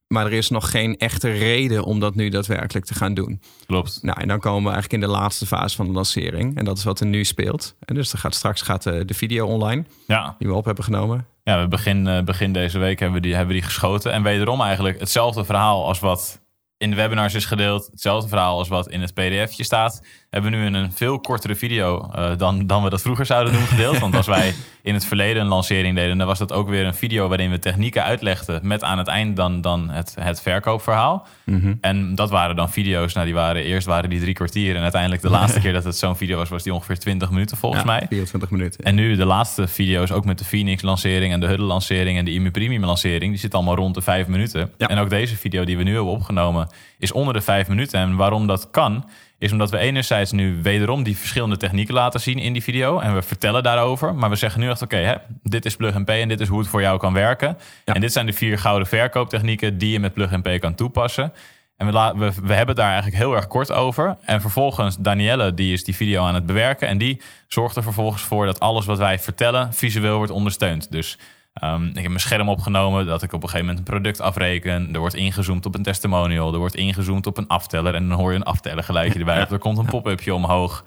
Maar 0.08 0.26
er 0.26 0.34
is 0.34 0.50
nog 0.50 0.72
geen 0.72 0.98
echte 0.98 1.32
reden 1.32 1.84
om 1.84 2.00
dat 2.00 2.16
nu 2.16 2.30
daadwerkelijk 2.30 2.86
te 2.86 2.94
gaan 2.94 3.14
doen. 3.14 3.42
klopt. 3.66 4.00
Nou, 4.02 4.22
en 4.22 4.28
dan 4.28 4.40
komen 4.40 4.64
we 4.64 4.72
eigenlijk 4.72 5.04
in 5.04 5.10
de 5.10 5.16
laatste 5.16 5.46
fase 5.46 5.76
van 5.76 5.86
de 5.86 5.92
lancering. 5.94 6.58
En 6.58 6.66
dat 6.66 6.78
is 6.78 6.84
wat 6.84 7.00
er 7.00 7.06
nu 7.06 7.24
speelt. 7.24 7.76
En 7.86 7.96
dus 7.96 8.12
er 8.14 8.18
gaat 8.20 8.36
straks 8.36 8.62
gaat 8.62 8.84
de, 8.84 9.06
de 9.06 9.14
video 9.14 9.48
online 9.48 9.84
Ja, 10.08 10.36
die 10.40 10.48
we 10.48 10.54
op 10.54 10.66
hebben 10.66 10.84
genomen. 10.84 11.28
ja 11.44 11.62
we 11.62 11.68
begin, 11.68 12.08
eh, 12.08 12.24
begin 12.24 12.54
deze 12.54 12.80
week 12.80 13.00
hebben 13.00 13.18
we, 13.22 13.28
die, 13.28 13.36
hebben 13.36 13.54
we 13.56 13.60
die 13.62 13.70
geschoten. 13.70 14.12
En 14.12 14.24
wederom 14.24 14.62
eigenlijk 14.62 15.00
hetzelfde 15.00 15.46
verhaal 15.46 15.86
als 15.86 16.00
wat 16.00 16.44
in 16.78 16.90
de 16.90 16.96
webinars 16.96 17.34
is 17.34 17.46
gedeeld. 17.46 17.88
Hetzelfde 17.92 18.30
verhaal 18.30 18.58
als 18.58 18.68
wat 18.68 18.90
in 18.90 19.02
het 19.02 19.14
pdfje 19.14 19.64
staat. 19.64 20.02
Hebben 20.36 20.52
we 20.54 20.58
nu 20.58 20.66
in 20.66 20.74
een 20.74 20.92
veel 20.92 21.20
kortere 21.20 21.56
video 21.56 22.10
uh, 22.16 22.32
dan, 22.38 22.68
dan 22.68 22.84
we 22.84 22.90
dat 22.90 23.02
vroeger 23.02 23.26
zouden 23.26 23.54
doen 23.54 23.62
gedeeld. 23.62 24.00
Want 24.00 24.16
als 24.16 24.28
wij 24.28 24.54
in 24.82 24.94
het 24.94 25.06
verleden 25.06 25.42
een 25.42 25.48
lancering 25.48 25.96
deden, 25.96 26.18
dan 26.18 26.28
was 26.28 26.40
dat 26.40 26.52
ook 26.52 26.70
weer 26.70 26.86
een 26.86 26.94
video 26.94 27.28
waarin 27.28 27.52
we 27.52 27.60
technieken 27.60 28.04
uitlegden 28.04 28.68
met 28.68 28.84
aan 28.84 28.98
het 28.98 29.08
eind 29.08 29.36
dan, 29.36 29.62
dan 29.62 29.90
het, 29.90 30.16
het 30.20 30.42
verkoopverhaal. 30.42 31.28
Mhm. 31.44 31.74
En 31.82 32.16
dat 32.16 32.30
waren 32.30 32.56
dan 32.56 32.70
video's, 32.70 33.14
nou 33.14 33.26
die 33.26 33.36
waren 33.36 33.64
eerst 33.64 33.88
waren 33.88 34.10
die 34.10 34.20
drie 34.20 34.34
kwartier 34.34 34.76
en 34.76 34.82
uiteindelijk 34.82 35.22
de 35.22 35.30
laatste 35.30 35.60
keer 35.64 35.74
dat 35.74 35.84
het 35.84 35.98
zo'n 35.98 36.16
video 36.16 36.38
was, 36.38 36.50
was 36.50 36.64
die 36.64 36.74
ongeveer 36.74 37.00
20 37.00 37.30
minuten 37.30 37.58
volgens 37.58 37.82
Ja, 37.82 37.88
mij. 37.88 38.06
24 38.10 38.50
minuten. 38.50 38.84
En 38.84 38.96
nu 38.96 39.16
de 39.16 39.26
laatste 39.26 39.68
video's, 39.68 40.12
ook 40.12 40.26
met 40.26 40.38
de 40.38 40.46
Phoenix-lancering 40.46 41.34
en 41.34 41.40
de 41.40 41.48
Huddle-lancering 41.48 42.18
en 42.18 42.26
de 42.26 42.32
IMU 42.32 42.52
Premium-lancering, 42.52 43.32
die 43.32 43.40
zit 43.40 43.54
allemaal 43.54 43.76
rond 43.76 43.96
de 43.96 44.02
vijf 44.02 44.28
minuten. 44.28 44.72
Ja. 44.78 44.88
En 44.88 44.98
ook 44.98 45.10
deze 45.10 45.36
video 45.36 45.64
die 45.64 45.78
we 45.78 45.84
nu 45.84 45.94
hebben 45.94 46.12
opgenomen 46.12 46.68
is 47.00 47.12
onder 47.12 47.34
de 47.34 47.42
vijf 47.42 47.68
minuten. 47.68 48.00
En 48.00 48.16
waarom 48.16 48.48
dat 48.48 48.70
kan, 48.72 49.06
is 49.38 49.52
omdat 49.52 49.70
we 49.72 49.78
enerzijds 49.78 50.32
nu 50.32 50.60
wederom 50.62 51.04
die 51.04 51.18
verschillende 51.18 51.58
technieken 51.58 51.94
laten 51.94 52.20
zien 52.20 52.40
in 52.40 52.54
die 52.54 52.64
video. 52.64 53.00
En 53.00 53.14
we 53.14 53.22
vertellen 53.22 53.64
daarover. 53.64 54.16
Maar 54.16 54.30
we 54.30 54.36
zeggen 54.36 54.60
nu 54.62 54.70
echt, 54.70 54.82
oké, 54.82 54.98
hè, 54.98 55.16
dit 55.44 55.66
is 55.66 55.76
Plug 55.76 55.96
and 55.96 56.06
Pay 56.06 56.22
en 56.22 56.28
dit 56.28 56.40
is 56.40 56.48
hoe 56.48 56.60
het 56.60 56.68
voor 56.68 56.82
jou 56.82 57.00
kan 57.00 57.14
werken. 57.14 57.58
Ja. 57.86 57.94
En 57.94 58.02
dit 58.02 58.14
zijn 58.14 58.26
de 58.26 58.34
vier 58.34 58.60
gouden 58.60 58.88
verkooptechnieken 58.88 59.78
die 59.78 59.92
je 59.92 60.00
met 60.00 60.14
Plug 60.14 60.34
and 60.34 60.44
Pay 60.44 60.60
kan 60.60 60.76
toepassen. 60.76 61.34
En 61.78 61.86
we, 61.86 61.92
la- 61.92 62.16
we, 62.16 62.32
we 62.44 62.54
hebben 62.54 62.68
het 62.68 62.76
daar 62.76 62.92
eigenlijk 62.92 63.18
heel 63.18 63.36
erg 63.36 63.48
kort 63.48 63.72
over. 63.72 64.18
En 64.22 64.42
vervolgens, 64.42 64.98
Danielle, 64.98 65.54
die 65.54 65.74
is 65.74 65.84
die 65.84 65.96
video 65.96 66.24
aan 66.24 66.36
het 66.36 66.46
bewerken. 66.46 66.88
En 66.88 66.98
die 66.98 67.22
zorgt 67.48 67.76
er 67.76 67.84
vervolgens 67.84 68.22
voor 68.22 68.46
dat 68.46 68.60
alles 68.60 68.86
wat 68.86 68.98
wij 68.98 69.20
vertellen 69.20 69.74
visueel 69.74 70.18
wordt 70.18 70.32
ondersteund. 70.32 70.92
Dus 70.92 71.18
ehm, 71.56 71.86
ik 71.86 71.96
heb 71.96 72.08
mijn 72.08 72.20
scherm 72.20 72.50
opgenomen 72.50 73.06
dat 73.06 73.24
ik 73.24 73.34
op 73.34 73.44
een 73.44 73.50
gegeven 73.50 73.68
moment 73.68 73.88
een 73.88 73.94
product 73.94 74.22
afreken. 74.22 74.94
Er 74.94 75.00
wordt 75.00 75.16
ingezoomd 75.16 75.66
op 75.66 75.76
een 75.76 75.84
testimonial. 75.84 76.54
Er 76.54 76.60
wordt 76.60 76.76
ingezoomd 76.76 77.28
op 77.28 77.38
een 77.38 77.48
afteller. 77.48 77.96
En 77.96 78.10
dan 78.10 78.18
hoor 78.18 78.32
je 78.32 78.38
een 78.38 78.44
aftellergeluidje 78.44 79.20
erbij. 79.26 79.42
Of 79.42 79.52
er 79.52 79.58
komt 79.58 79.78
een 79.78 79.86
pop-upje 79.86 80.34
omhoog. 80.34 80.86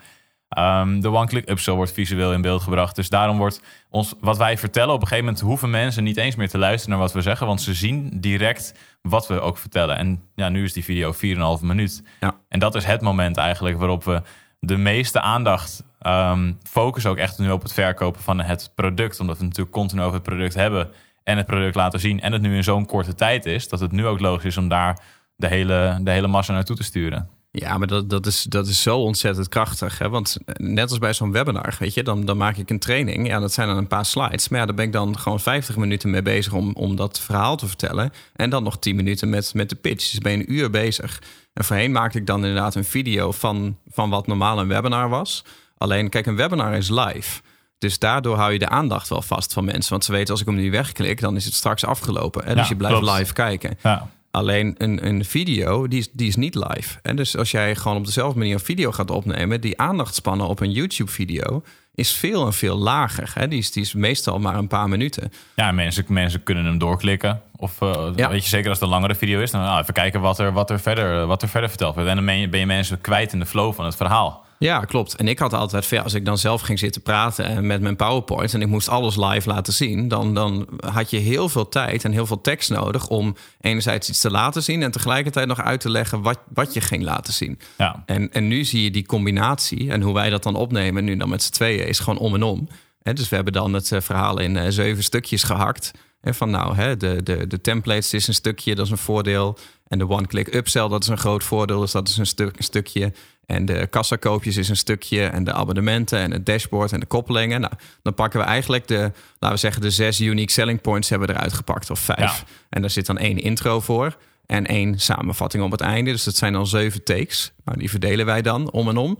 Ehm, 0.48 1.00
de 1.00 1.10
one-click 1.10 1.50
upsell 1.50 1.74
wordt 1.74 1.92
visueel 1.92 2.32
in 2.32 2.40
beeld 2.40 2.62
gebracht. 2.62 2.96
Dus 2.96 3.08
daarom 3.08 3.36
wordt 3.36 3.62
ons, 3.90 4.14
wat 4.20 4.36
wij 4.36 4.58
vertellen, 4.58 4.94
op 4.94 5.00
een 5.00 5.06
gegeven 5.06 5.24
moment 5.24 5.44
hoeven 5.44 5.70
mensen 5.70 6.04
niet 6.04 6.16
eens 6.16 6.36
meer 6.36 6.48
te 6.48 6.58
luisteren 6.58 6.90
naar 6.90 7.04
wat 7.06 7.14
we 7.14 7.22
zeggen. 7.22 7.46
Want 7.46 7.60
ze 7.60 7.74
zien 7.74 8.10
direct 8.20 8.74
wat 9.02 9.28
we 9.28 9.40
ook 9.40 9.58
vertellen. 9.58 9.96
En 9.96 10.22
ja, 10.34 10.48
nu 10.48 10.64
is 10.64 10.72
die 10.72 10.84
video 10.84 11.14
4,5 11.14 11.64
minuut. 11.64 12.02
Ja. 12.20 12.34
En 12.48 12.58
dat 12.58 12.74
is 12.74 12.84
het 12.84 13.00
moment 13.00 13.36
eigenlijk 13.36 13.78
waarop 13.78 14.04
we 14.04 14.22
de 14.60 14.76
meeste 14.76 15.20
aandacht 15.20 15.84
ehm 15.98 16.52
focussen 16.62 17.10
ook 17.10 17.16
echt 17.16 17.38
nu 17.38 17.50
op 17.50 17.62
het 17.62 17.72
verkopen 17.72 18.22
van 18.22 18.40
het 18.40 18.72
product. 18.74 19.20
Omdat 19.20 19.38
we 19.38 19.44
natuurlijk 19.44 19.70
continu 19.70 20.02
over 20.02 20.14
het 20.14 20.22
product 20.22 20.54
hebben 20.54 20.90
en 21.22 21.36
het 21.36 21.46
product 21.46 21.74
laten 21.74 22.00
zien. 22.00 22.20
En 22.20 22.32
het 22.32 22.42
nu 22.42 22.56
in 22.56 22.64
zo'n 22.64 22.86
korte 22.86 23.14
tijd 23.14 23.46
is, 23.46 23.68
dat 23.68 23.80
het 23.80 23.92
nu 23.92 24.06
ook 24.06 24.20
logisch 24.20 24.44
is 24.44 24.56
om 24.56 24.68
daar 24.68 25.00
de 25.36 25.48
hele, 25.48 25.98
de 26.02 26.10
hele 26.10 26.26
massa 26.26 26.52
naartoe 26.52 26.76
te 26.76 26.82
sturen. 26.82 27.28
Ja, 27.50 27.78
maar 27.78 27.86
dat, 27.86 28.10
dat, 28.10 28.26
is, 28.26 28.42
dat 28.42 28.66
is 28.66 28.82
zo 28.82 28.98
ontzettend 28.98 29.48
krachtig. 29.48 29.98
Hè? 29.98 30.08
Want 30.08 30.36
net 30.44 30.90
als 30.90 30.98
bij 30.98 31.14
zo'n 31.14 31.32
webinar, 31.32 31.76
weet 31.78 31.94
je, 31.94 32.02
dan, 32.02 32.24
dan 32.24 32.36
maak 32.36 32.56
ik 32.56 32.70
een 32.70 32.78
training. 32.78 33.26
Ja, 33.26 33.38
dat 33.38 33.52
zijn 33.52 33.68
dan 33.68 33.76
een 33.76 33.86
paar 33.86 34.04
slides. 34.04 34.48
Maar 34.48 34.60
ja, 34.60 34.66
daar 34.66 34.74
ben 34.74 34.84
ik 34.84 34.92
dan 34.92 35.18
gewoon 35.18 35.40
50 35.40 35.76
minuten 35.76 36.10
mee 36.10 36.22
bezig 36.22 36.52
om, 36.52 36.72
om 36.74 36.96
dat 36.96 37.20
verhaal 37.20 37.56
te 37.56 37.66
vertellen. 37.66 38.12
En 38.36 38.50
dan 38.50 38.62
nog 38.62 38.78
10 38.78 38.96
minuten 38.96 39.28
met, 39.28 39.54
met 39.54 39.68
de 39.68 39.76
pitch. 39.76 40.10
Dus 40.10 40.18
ben 40.18 40.32
je 40.32 40.38
een 40.38 40.52
uur 40.52 40.70
bezig. 40.70 41.22
En 41.52 41.64
voorheen 41.64 41.92
maakte 41.92 42.18
ik 42.18 42.26
dan 42.26 42.44
inderdaad 42.44 42.74
een 42.74 42.84
video 42.84 43.32
van, 43.32 43.78
van 43.88 44.10
wat 44.10 44.26
normaal 44.26 44.58
een 44.58 44.68
webinar 44.68 45.08
was. 45.08 45.44
Alleen, 45.78 46.08
kijk, 46.08 46.26
een 46.26 46.36
webinar 46.36 46.74
is 46.74 46.88
live. 46.90 47.40
Dus 47.78 47.98
daardoor 47.98 48.36
hou 48.36 48.52
je 48.52 48.58
de 48.58 48.68
aandacht 48.68 49.08
wel 49.08 49.22
vast 49.22 49.52
van 49.52 49.64
mensen. 49.64 49.90
Want 49.90 50.04
ze 50.04 50.12
weten, 50.12 50.30
als 50.30 50.40
ik 50.40 50.46
hem 50.46 50.56
nu 50.56 50.70
wegklik, 50.70 51.20
dan 51.20 51.36
is 51.36 51.44
het 51.44 51.54
straks 51.54 51.84
afgelopen. 51.84 52.44
Hè? 52.44 52.54
Dus 52.54 52.62
Ja, 52.62 52.68
je 52.68 52.76
blijft 52.76 52.98
klopt. 52.98 53.18
live 53.18 53.32
kijken. 53.32 53.78
Ja, 53.82 54.08
Alleen 54.30 54.74
een, 54.78 55.06
een 55.06 55.24
video, 55.24 55.88
die 55.88 55.98
is, 55.98 56.08
die 56.12 56.28
is 56.28 56.36
niet 56.36 56.54
live. 56.54 56.98
En 57.02 57.16
dus 57.16 57.36
als 57.36 57.50
jij 57.50 57.74
gewoon 57.76 57.96
op 57.96 58.04
dezelfde 58.04 58.38
manier 58.38 58.54
een 58.54 58.60
video 58.60 58.92
gaat 58.92 59.10
opnemen... 59.10 59.60
die 59.60 59.78
aandachtspannen 59.80 60.46
op 60.46 60.60
een 60.60 60.72
YouTube-video 60.72 61.62
is 61.94 62.12
veel 62.12 62.46
en 62.46 62.52
veel 62.52 62.76
lager. 62.78 63.30
Hè? 63.34 63.48
Die, 63.48 63.58
is, 63.58 63.70
die 63.72 63.82
is 63.82 63.94
meestal 63.94 64.38
maar 64.38 64.54
een 64.54 64.66
paar 64.68 64.88
minuten. 64.88 65.32
ja 65.56 65.72
mensen, 65.72 66.04
mensen 66.08 66.42
kunnen 66.42 66.64
hem 66.64 66.78
doorklikken. 66.78 67.42
Of 67.56 67.80
eh, 67.82 68.06
Ja. 68.16 68.28
weet 68.30 68.42
je, 68.42 68.48
zeker 68.48 68.68
als 68.68 68.78
het 68.78 68.88
een 68.88 68.94
langere 68.94 69.14
video 69.14 69.40
is, 69.40 69.50
dan 69.50 69.60
nou, 69.60 69.80
even 69.80 69.94
kijken 69.94 70.20
wat 70.20 70.38
er, 70.38 70.52
wat, 70.52 70.70
er 70.70 70.80
verder, 70.80 71.26
wat 71.26 71.42
er 71.42 71.48
verder 71.48 71.68
verteld 71.68 71.94
wordt. 71.94 72.08
En 72.08 72.16
dan 72.16 72.24
ben 72.24 72.38
je, 72.38 72.48
ben 72.48 72.60
je 72.60 72.66
mensen 72.66 73.00
kwijt 73.00 73.32
in 73.32 73.38
de 73.38 73.46
flow 73.46 73.74
van 73.74 73.84
het 73.84 73.96
verhaal. 73.96 74.46
Ja, 74.58 74.80
klopt. 74.80 75.14
En 75.14 75.28
ik 75.28 75.38
had 75.38 75.52
altijd 75.52 76.02
als 76.02 76.14
ik 76.14 76.24
dan 76.24 76.38
zelf 76.38 76.60
ging 76.60 76.78
zitten 76.78 77.02
praten 77.02 77.44
en 77.44 77.66
met 77.66 77.80
mijn 77.80 77.96
PowerPoint 77.96 78.54
en 78.54 78.60
ik 78.60 78.66
moest 78.66 78.88
alles 78.88 79.16
live 79.16 79.48
laten 79.48 79.72
zien, 79.72 80.08
dan, 80.08 80.34
dan 80.34 80.68
had 80.86 81.10
je 81.10 81.16
heel 81.16 81.48
veel 81.48 81.68
tijd 81.68 82.04
en 82.04 82.12
heel 82.12 82.26
veel 82.26 82.40
tekst 82.40 82.70
nodig 82.70 83.08
om 83.08 83.36
enerzijds 83.60 84.08
iets 84.08 84.20
te 84.20 84.30
laten 84.30 84.62
zien 84.62 84.82
en 84.82 84.90
tegelijkertijd 84.90 85.46
nog 85.46 85.60
uit 85.60 85.80
te 85.80 85.90
leggen 85.90 86.22
wat, 86.22 86.38
wat 86.54 86.74
je 86.74 86.80
ging 86.80 87.02
laten 87.02 87.32
zien. 87.32 87.58
Ja, 87.76 88.02
En, 88.06 88.32
en 88.32 88.48
nu 88.48 88.64
zie 88.64 88.82
je 88.82 88.90
die 88.90 89.06
combinatie 89.06 89.90
en 89.90 90.02
hoe 90.02 90.14
wij 90.14 90.30
dat 90.30 90.42
dan 90.42 90.54
opnemen, 90.54 91.04
nu 91.04 91.16
dan 91.16 91.28
met 91.28 91.42
z'n 91.42 91.52
tweeën, 91.52 91.86
is 91.86 91.98
gewoon 91.98 92.18
om 92.18 92.34
en 92.34 92.42
om. 92.42 92.68
Dus 93.12 93.28
we 93.28 93.34
hebben 93.34 93.52
dan 93.52 93.72
het 93.72 93.92
eh, 93.92 94.00
verhaal 94.00 94.38
in 94.38 94.56
eh, 94.56 94.66
zeven 94.68 95.02
stukjes 95.02 95.42
gehakt. 95.42 95.90
En 96.20 96.34
van 96.34 96.50
nou, 96.50 96.74
hè, 96.74 96.96
de, 96.96 97.22
de, 97.22 97.46
de 97.46 97.60
templates 97.60 98.14
is 98.14 98.28
een 98.28 98.34
stukje, 98.34 98.74
dat 98.74 98.84
is 98.84 98.90
een 98.90 98.98
voordeel. 98.98 99.58
En 99.88 99.98
de 99.98 100.08
one-click 100.08 100.54
upsell, 100.54 100.88
dat 100.88 101.02
is 101.02 101.08
een 101.08 101.18
groot 101.18 101.44
voordeel, 101.44 101.80
dus 101.80 101.92
dat 101.92 102.08
is 102.08 102.16
een, 102.16 102.26
stuk, 102.26 102.56
een 102.56 102.64
stukje. 102.64 103.12
En 103.48 103.64
de 103.64 103.86
kassakoopjes 103.86 104.56
is 104.56 104.68
een 104.68 104.76
stukje. 104.76 105.24
En 105.24 105.44
de 105.44 105.52
abonnementen 105.52 106.18
en 106.18 106.30
het 106.30 106.46
dashboard 106.46 106.92
en 106.92 107.00
de 107.00 107.06
koppelingen. 107.06 107.60
Nou, 107.60 107.72
dan 108.02 108.14
pakken 108.14 108.40
we 108.40 108.46
eigenlijk 108.46 108.88
de, 108.88 108.98
laten 109.38 109.50
we 109.50 109.56
zeggen, 109.56 109.82
de 109.82 109.90
zes 109.90 110.20
unique 110.20 110.52
selling 110.52 110.80
points 110.80 111.08
hebben 111.08 111.28
we 111.28 111.34
eruit 111.34 111.52
gepakt, 111.52 111.90
of 111.90 111.98
vijf. 111.98 112.18
Ja. 112.18 112.34
En 112.70 112.80
daar 112.80 112.90
zit 112.90 113.06
dan 113.06 113.18
één 113.18 113.38
intro 113.38 113.80
voor 113.80 114.16
en 114.46 114.66
één 114.66 115.00
samenvatting 115.00 115.62
op 115.62 115.70
het 115.70 115.80
einde. 115.80 116.10
Dus 116.10 116.24
dat 116.24 116.36
zijn 116.36 116.52
dan 116.52 116.66
zeven 116.66 117.04
takes. 117.04 117.52
Nou, 117.64 117.78
die 117.78 117.90
verdelen 117.90 118.26
wij 118.26 118.42
dan 118.42 118.70
om 118.70 118.88
en 118.88 118.96
om. 118.96 119.18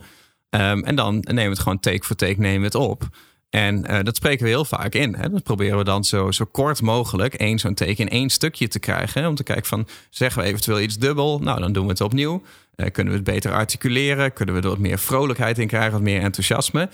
Ehm, 0.49 0.79
en 0.83 0.95
dan 0.95 1.13
nemen 1.13 1.43
we 1.43 1.49
het 1.49 1.59
gewoon 1.59 1.79
take 1.79 2.05
voor 2.05 2.15
take 2.15 2.39
nemen 2.39 2.59
we 2.59 2.65
het 2.65 2.75
op. 2.75 3.07
En 3.49 3.85
eh, 3.85 4.03
dat 4.03 4.15
spreken 4.15 4.43
we 4.43 4.49
heel 4.49 4.65
vaak 4.65 4.93
in. 4.93 5.15
Hè? 5.15 5.29
Dat 5.29 5.43
proberen 5.43 5.77
we 5.77 5.83
dan 5.83 6.03
zo, 6.03 6.31
zo 6.31 6.45
kort 6.51 6.81
mogelijk 6.81 7.33
één 7.33 7.59
zo'n 7.59 7.73
take 7.73 7.93
in 7.93 8.09
één 8.09 8.29
stukje 8.29 8.67
te 8.67 8.79
krijgen. 8.79 9.21
Hè? 9.21 9.27
Om 9.27 9.35
te 9.35 9.43
kijken 9.43 9.65
van, 9.65 9.87
zeggen 10.09 10.41
we 10.41 10.47
eventueel 10.47 10.79
iets 10.79 10.97
dubbel? 10.97 11.39
Nou, 11.39 11.59
dan 11.59 11.71
doen 11.71 11.83
we 11.83 11.91
het 11.91 12.01
opnieuw. 12.01 12.41
Eh, 12.75 12.91
kunnen 12.91 13.13
we 13.13 13.19
het 13.19 13.29
beter 13.29 13.51
articuleren? 13.51 14.33
Kunnen 14.33 14.55
we 14.55 14.61
er 14.61 14.69
wat 14.69 14.77
meer 14.77 14.99
vrolijkheid 14.99 15.57
in 15.59 15.67
krijgen? 15.67 15.91
Wat 15.91 16.01
meer 16.01 16.21
enthousiasme? 16.21 16.89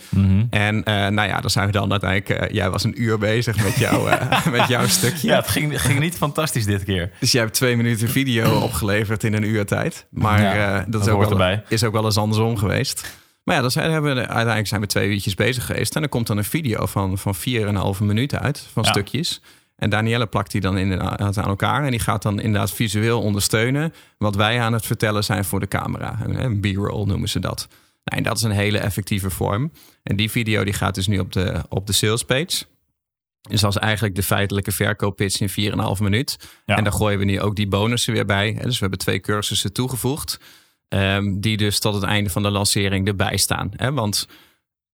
En 0.50 0.84
eh, 0.84 1.06
nou 1.06 1.28
ja, 1.28 1.40
dan 1.40 1.50
zijn 1.50 1.66
we 1.66 1.72
dan 1.72 1.90
uiteindelijk... 1.90 2.52
jij 2.52 2.70
was 2.70 2.84
een 2.84 3.02
uur 3.02 3.18
bezig 3.18 3.62
met, 3.64 3.76
jou, 3.76 4.10
met 4.58 4.68
jouw 4.68 4.86
stukje. 4.86 5.28
ja 5.28 5.36
het 5.36 5.48
ging, 5.48 5.80
ging 5.80 5.98
niet 5.98 6.16
fantastisch 6.16 6.64
dit 6.64 6.84
keer. 6.84 7.10
Dus 7.20 7.32
jij 7.32 7.42
hebt 7.42 7.54
twee 7.54 7.76
minuten 7.76 8.08
video 8.08 8.58
opgeleverd 8.60 9.24
in 9.24 9.34
een 9.34 9.44
uur 9.44 9.66
tijd. 9.66 10.06
Maar 10.10 10.42
Ja, 10.42 10.78
dat, 10.78 10.92
dat 10.92 11.00
is, 11.00 11.08
ook 11.08 11.20
wel, 11.20 11.30
erbij. 11.30 11.62
is 11.68 11.84
ook 11.84 11.92
wel 11.92 12.04
eens 12.04 12.16
andersom 12.16 12.56
geweest. 12.56 13.24
Maar 13.46 13.54
ja, 13.54 13.60
dan 13.60 13.70
zijn, 13.70 13.90
hebben 13.90 14.14
we, 14.14 14.20
uiteindelijk 14.20 14.66
zijn 14.66 14.80
we 14.80 14.86
twee 14.86 15.08
uurtjes 15.10 15.34
bezig 15.34 15.66
geweest. 15.66 15.94
En 15.94 16.00
dan 16.00 16.10
komt 16.10 16.26
dan 16.26 16.36
een 16.36 16.44
video 16.44 16.86
van, 16.86 17.18
van 17.18 17.34
4,5 17.36 18.02
minuten 18.04 18.40
uit, 18.40 18.58
van 18.72 18.82
Ja. 18.82 18.90
stukjes. 18.90 19.40
En 19.76 19.90
Danielle 19.90 20.26
plakt 20.26 20.50
die 20.50 20.60
dan 20.60 20.78
inderdaad 20.78 21.38
aan 21.38 21.48
elkaar. 21.48 21.84
En 21.84 21.90
die 21.90 22.00
gaat 22.00 22.22
dan 22.22 22.40
inderdaad 22.40 22.72
visueel 22.72 23.22
ondersteunen... 23.22 23.94
wat 24.18 24.36
wij 24.36 24.60
aan 24.60 24.72
het 24.72 24.86
vertellen 24.86 25.24
zijn 25.24 25.44
voor 25.44 25.60
de 25.60 25.68
camera. 25.68 26.18
Een- 26.24 26.60
b-roll 26.60 27.06
noemen 27.06 27.28
ze 27.28 27.38
dat. 27.38 27.68
Nou, 28.04 28.18
en 28.18 28.22
dat 28.22 28.36
is 28.36 28.42
een 28.42 28.50
hele 28.50 28.78
effectieve 28.78 29.30
vorm. 29.30 29.72
En 30.02 30.16
die 30.16 30.30
video 30.30 30.64
die 30.64 30.72
gaat 30.72 30.94
dus 30.94 31.06
nu 31.06 31.18
op 31.18 31.32
de, 31.32 31.62
op 31.68 31.86
de 31.86 31.92
sales 31.92 32.24
page... 32.24 32.64
Dus 33.48 33.60
dat 33.60 33.70
is 33.70 33.80
eigenlijk 33.82 34.14
de 34.14 34.22
feitelijke 34.22 34.72
verkooppitch 34.72 35.40
in 35.40 35.72
4,5 35.96 36.02
minuut. 36.02 36.36
Ja. 36.64 36.76
En 36.76 36.84
daar 36.84 36.92
gooien 36.92 37.18
we 37.18 37.24
nu 37.24 37.40
ook 37.40 37.56
die 37.56 37.68
bonussen 37.68 38.12
weer 38.12 38.24
bij. 38.24 38.52
Dus 38.52 38.72
we 38.74 38.80
hebben 38.80 38.98
twee 38.98 39.20
cursussen 39.20 39.72
toegevoegd. 39.72 40.40
Ehm, 40.88 41.40
die 41.40 41.56
dus 41.56 41.78
tot 41.78 41.94
het 41.94 42.02
einde 42.02 42.30
van 42.30 42.42
de 42.42 42.50
lancering 42.50 43.06
erbij 43.06 43.36
staan. 43.36 43.70
Hè. 43.76 43.92
Want 43.92 44.28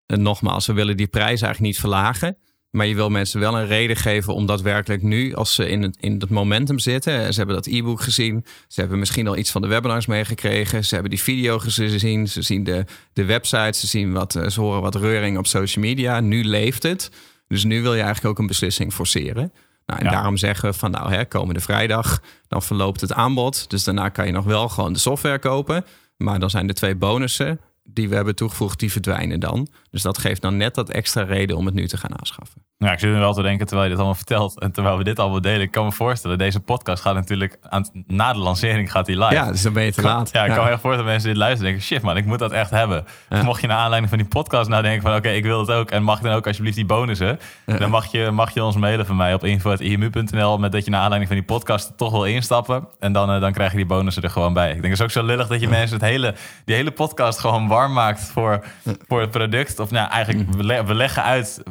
eh, 0.05 0.17
nogmaals, 0.17 0.65
we 0.65 0.73
willen 0.73 0.97
die 0.97 1.07
prijs 1.07 1.41
eigenlijk 1.41 1.59
niet 1.59 1.79
verlagen. 1.79 2.37
Maar 2.71 2.85
je 2.85 2.95
wil 2.95 3.09
mensen 3.09 3.39
wel 3.39 3.57
een 3.57 3.67
reden 3.67 3.95
geven 3.95 4.33
om 4.33 4.45
daadwerkelijk 4.45 5.01
nu, 5.01 5.33
als 5.33 5.55
ze 5.55 5.69
in 5.69 5.81
het, 5.81 5.97
in 5.99 6.19
het 6.19 6.29
momentum 6.29 6.79
zitten. 6.79 7.33
Ze 7.33 7.37
hebben 7.37 7.55
dat 7.55 7.65
e-book 7.65 8.01
gezien. 8.01 8.45
Ze 8.67 8.79
hebben 8.79 8.99
misschien 8.99 9.27
al 9.27 9.37
iets 9.37 9.51
van 9.51 9.61
de 9.61 9.67
webinars 9.67 10.05
meegekregen. 10.05 10.85
Ze 10.85 10.93
hebben 10.93 11.11
die 11.11 11.21
video 11.21 11.59
gezien. 11.59 12.27
Ze 12.27 12.41
zien 12.41 12.63
de, 12.63 12.85
de 13.13 13.25
website. 13.25 13.79
Ze, 13.79 13.87
zien 13.87 14.11
wat, 14.11 14.35
eh, 14.35 14.47
ze 14.47 14.61
horen 14.61 14.81
wat 14.81 14.95
reuring 14.95 15.37
op 15.37 15.47
social 15.47 15.85
media. 15.85 16.19
Nu 16.19 16.43
leeft 16.43 16.83
het. 16.83 17.11
Dus 17.47 17.63
nu 17.63 17.81
wil 17.81 17.93
je 17.93 18.01
eigenlijk 18.01 18.27
ook 18.33 18.39
een 18.39 18.47
beslissing 18.47 18.93
forceren. 18.93 19.53
Nou, 19.91 20.03
en 20.03 20.09
Ja. 20.09 20.15
daarom 20.17 20.37
zeggen 20.37 20.69
we 20.69 20.77
van 20.77 20.91
nou, 20.91 21.11
hè, 21.13 21.25
komende 21.25 21.59
vrijdag, 21.59 22.21
dan 22.47 22.61
verloopt 22.61 23.01
het 23.01 23.13
aanbod. 23.13 23.69
Dus 23.69 23.83
daarna 23.83 24.09
kan 24.09 24.25
je 24.25 24.31
nog 24.31 24.45
wel 24.45 24.69
gewoon 24.69 24.93
de 24.93 24.99
software 24.99 25.39
kopen. 25.39 25.85
Maar 26.17 26.39
dan 26.39 26.49
zijn 26.49 26.67
de 26.67 26.73
twee 26.73 26.95
bonussen 26.95 27.59
die 27.83 28.09
we 28.09 28.15
hebben 28.15 28.35
toegevoegd, 28.35 28.79
die 28.79 28.91
verdwijnen 28.91 29.39
dan. 29.39 29.67
Dus 29.91 30.01
dat 30.01 30.17
geeft 30.17 30.41
dan 30.41 30.57
net 30.57 30.75
dat 30.75 30.89
extra 30.89 31.23
reden 31.23 31.57
om 31.57 31.65
het 31.65 31.75
nu 31.75 31.87
te 31.87 31.97
gaan 31.97 32.19
aanschaffen. 32.19 32.61
Ja, 32.77 32.91
ik 32.91 32.99
zit 32.99 33.11
nu 33.11 33.19
wel 33.19 33.33
te 33.33 33.41
denken 33.41 33.65
terwijl 33.65 33.83
je 33.83 33.89
dit 33.89 33.99
allemaal 33.99 34.17
vertelt 34.17 34.59
en 34.59 34.71
terwijl 34.71 34.97
we 34.97 35.03
dit 35.03 35.19
allemaal 35.19 35.41
delen. 35.41 35.61
Ik 35.61 35.71
kan 35.71 35.85
me 35.85 35.91
voorstellen, 35.91 36.37
deze 36.37 36.59
podcast 36.59 37.01
gaat 37.01 37.13
natuurlijk 37.13 37.57
aan, 37.61 37.85
na 38.07 38.33
de 38.33 38.39
lancering 38.39 38.91
gaat 38.91 39.05
die 39.05 39.17
live. 39.17 39.33
Ja, 39.33 39.51
dus 39.51 39.61
dan 39.61 39.73
ben 39.73 39.83
je 39.83 39.91
te 39.91 40.01
laat. 40.01 40.29
Ja, 40.31 40.45
ik 40.45 40.53
kan 40.53 40.63
me 40.63 40.69
echt 40.69 40.81
voorstellen 40.81 40.97
dat 40.97 41.05
mensen 41.05 41.29
dit 41.29 41.37
luisteren 41.37 41.67
en 41.67 41.71
denken, 41.71 41.95
shit 41.95 42.01
man, 42.01 42.17
ik 42.17 42.25
moet 42.25 42.39
dat 42.39 42.51
echt 42.51 42.69
hebben. 42.69 43.05
Mocht 43.43 43.61
je 43.61 43.67
naar 43.67 43.77
aanleiding 43.77 44.09
van 44.09 44.17
die 44.17 44.27
podcast 44.27 44.69
nou 44.69 44.81
denken 44.81 45.01
van, 45.01 45.15
oké, 45.15 45.29
ik 45.29 45.43
wil 45.43 45.59
het 45.59 45.71
ook 45.71 45.91
en 45.91 46.03
mag 46.03 46.19
dan 46.19 46.33
ook 46.33 46.47
alsjeblieft 46.47 46.75
die 46.75 46.85
bonussen, 46.85 47.39
dan 47.65 47.89
mag 47.89 48.11
je, 48.11 48.31
mag 48.31 48.53
je 48.53 48.63
ons 48.63 48.75
mailen 48.75 49.05
van 49.05 49.15
mij 49.15 49.33
op 49.33 49.43
info.imu.nl 49.43 50.57
met 50.57 50.71
dat 50.71 50.85
je 50.85 50.91
naar 50.91 51.01
aanleiding 51.01 51.31
van 51.31 51.39
die 51.39 51.57
podcast 51.57 51.97
toch 51.97 52.11
wil 52.11 52.25
instappen 52.25 52.87
en 52.99 53.13
dan, 53.13 53.33
uh, 53.33 53.41
dan 53.41 53.51
krijg 53.53 53.71
je 53.71 53.77
die 53.77 53.85
bonussen 53.85 54.23
er 54.23 54.29
gewoon 54.29 54.53
bij. 54.53 54.67
Ik 54.67 54.81
denk, 54.81 54.83
het 54.83 54.93
is 54.93 55.01
ook 55.01 55.11
zo 55.11 55.23
lullig 55.23 55.47
dat 55.47 55.61
je 55.61 55.67
mensen 55.67 55.97
het 55.97 56.05
hele, 56.05 56.35
die 56.65 56.75
hele 56.75 56.91
podcast 56.91 57.39
gewoon 57.39 57.67
warm 57.67 57.93
maakt 57.93 58.21
voor, 58.21 58.63
voor 59.07 59.21
het 59.21 59.31
product. 59.31 59.79
Of 59.81 59.91
nou, 59.91 60.09
eigenlijk, 60.09 60.53
we 60.85 60.95
leggen 60.95 61.23
uit 61.23 61.63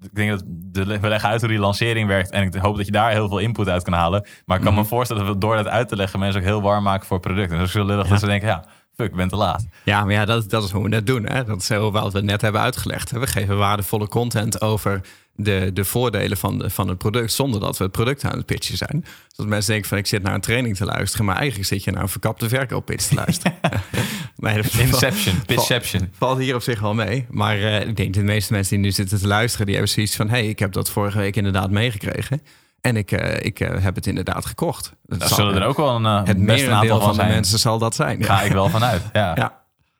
ik 0.00 0.14
denk 0.14 0.30
dat 0.30 0.42
de, 0.46 1.00
we 1.00 1.08
leggen 1.08 1.28
uit 1.28 1.40
hoe 1.40 1.48
die 1.48 1.58
lancering 1.58 2.08
werkt. 2.08 2.30
En 2.30 2.42
ik 2.42 2.54
hoop 2.54 2.76
dat 2.76 2.86
je 2.86 2.92
daar 2.92 3.10
heel 3.10 3.28
veel 3.28 3.38
input 3.38 3.68
uit 3.68 3.82
kan 3.82 3.92
halen. 3.92 4.26
Maar 4.46 4.56
ik 4.56 4.62
kan 4.62 4.74
me 4.74 4.80
mhm. 4.80 4.88
voorstellen 4.88 5.24
dat 5.24 5.34
we 5.34 5.40
door 5.40 5.56
dat 5.56 5.66
uit 5.66 5.88
te 5.88 5.96
leggen 5.96 6.18
mensen 6.18 6.40
ook 6.40 6.46
heel 6.46 6.62
warm 6.62 6.82
maken 6.82 7.06
voor 7.06 7.16
het 7.16 7.26
product. 7.26 7.50
En 7.50 7.58
dat 7.58 7.66
is 7.66 7.72
zo 7.72 7.84
lullig 7.84 8.08
dat 8.08 8.20
ze 8.20 8.26
denken, 8.26 8.48
ja, 8.48 8.64
fuck, 8.94 9.10
ik 9.10 9.16
ben 9.16 9.28
te 9.28 9.36
laat. 9.36 9.66
Ja, 9.84 10.04
maar 10.04 10.12
ja, 10.12 10.24
dat, 10.24 10.50
dat 10.50 10.64
is 10.64 10.70
hoe 10.70 10.88
we 10.88 10.94
het 10.94 11.06
doen. 11.06 11.26
Hè? 11.26 11.44
Dat 11.44 11.60
is 11.60 11.68
heel 11.68 11.92
wat 11.92 12.12
we 12.12 12.20
net 12.20 12.40
hebben 12.40 12.60
uitgelegd. 12.60 13.10
We 13.10 13.26
geven 13.26 13.58
waardevolle 13.58 14.08
content 14.08 14.60
over 14.60 15.00
de, 15.40 15.70
de 15.72 15.84
voordelen 15.84 16.36
van, 16.36 16.58
de, 16.58 16.70
van 16.70 16.88
het 16.88 16.98
product 16.98 17.32
zonder 17.32 17.60
dat 17.60 17.78
we 17.78 17.84
het 17.84 17.92
product 17.92 18.24
aan 18.24 18.36
het 18.36 18.46
pitchen 18.46 18.76
zijn. 18.76 19.04
Dus 19.36 19.46
mensen 19.46 19.72
denken 19.72 19.88
van 19.88 19.98
ik 19.98 20.06
zit 20.06 20.22
naar 20.22 20.34
een 20.34 20.40
training 20.40 20.76
te 20.76 20.84
luisteren, 20.84 21.26
maar 21.26 21.36
eigenlijk 21.36 21.68
zit 21.68 21.84
je 21.84 21.90
naar 21.90 22.02
een 22.02 22.08
verkapte 22.08 22.48
verkooppitch 22.48 23.06
te 23.06 23.14
luisteren. 23.14 23.56
nee, 24.36 24.62
Inception, 24.78 25.44
pitchception. 25.46 26.10
Valt 26.12 26.38
hier 26.38 26.54
op 26.54 26.62
zich 26.62 26.80
wel 26.80 26.94
mee. 26.94 27.26
Maar 27.30 27.58
uh, 27.58 27.80
ik 27.80 27.96
denk 27.96 28.14
de 28.14 28.22
meeste 28.22 28.52
mensen 28.52 28.76
die 28.76 28.84
nu 28.84 28.92
zitten 28.92 29.18
te 29.18 29.26
luisteren, 29.26 29.66
die 29.66 29.74
hebben 29.74 29.92
zoiets 29.92 30.16
van 30.16 30.28
hey, 30.28 30.48
ik 30.48 30.58
heb 30.58 30.72
dat 30.72 30.90
vorige 30.90 31.18
week 31.18 31.36
inderdaad 31.36 31.70
meegekregen. 31.70 32.42
En 32.80 32.96
ik, 32.96 33.12
uh, 33.12 33.40
ik 33.40 33.60
uh, 33.60 33.68
heb 33.78 33.94
het 33.94 34.06
inderdaad 34.06 34.46
gekocht. 34.46 34.92
Dat 35.02 35.28
zullen 35.28 35.54
er 35.54 35.64
ook 35.64 35.76
wel 35.76 35.96
een, 35.96 36.04
het 36.04 36.68
aantal 36.68 37.00
van, 37.00 37.14
van 37.14 37.26
de 37.26 37.32
mensen 37.32 37.58
zal 37.58 37.78
dat 37.78 37.94
zijn. 37.94 38.24
Ga 38.24 38.42
ik 38.42 38.52
wel 38.52 38.68
vanuit. 38.68 39.02
Ja. 39.12 39.34
ja. 39.36 39.57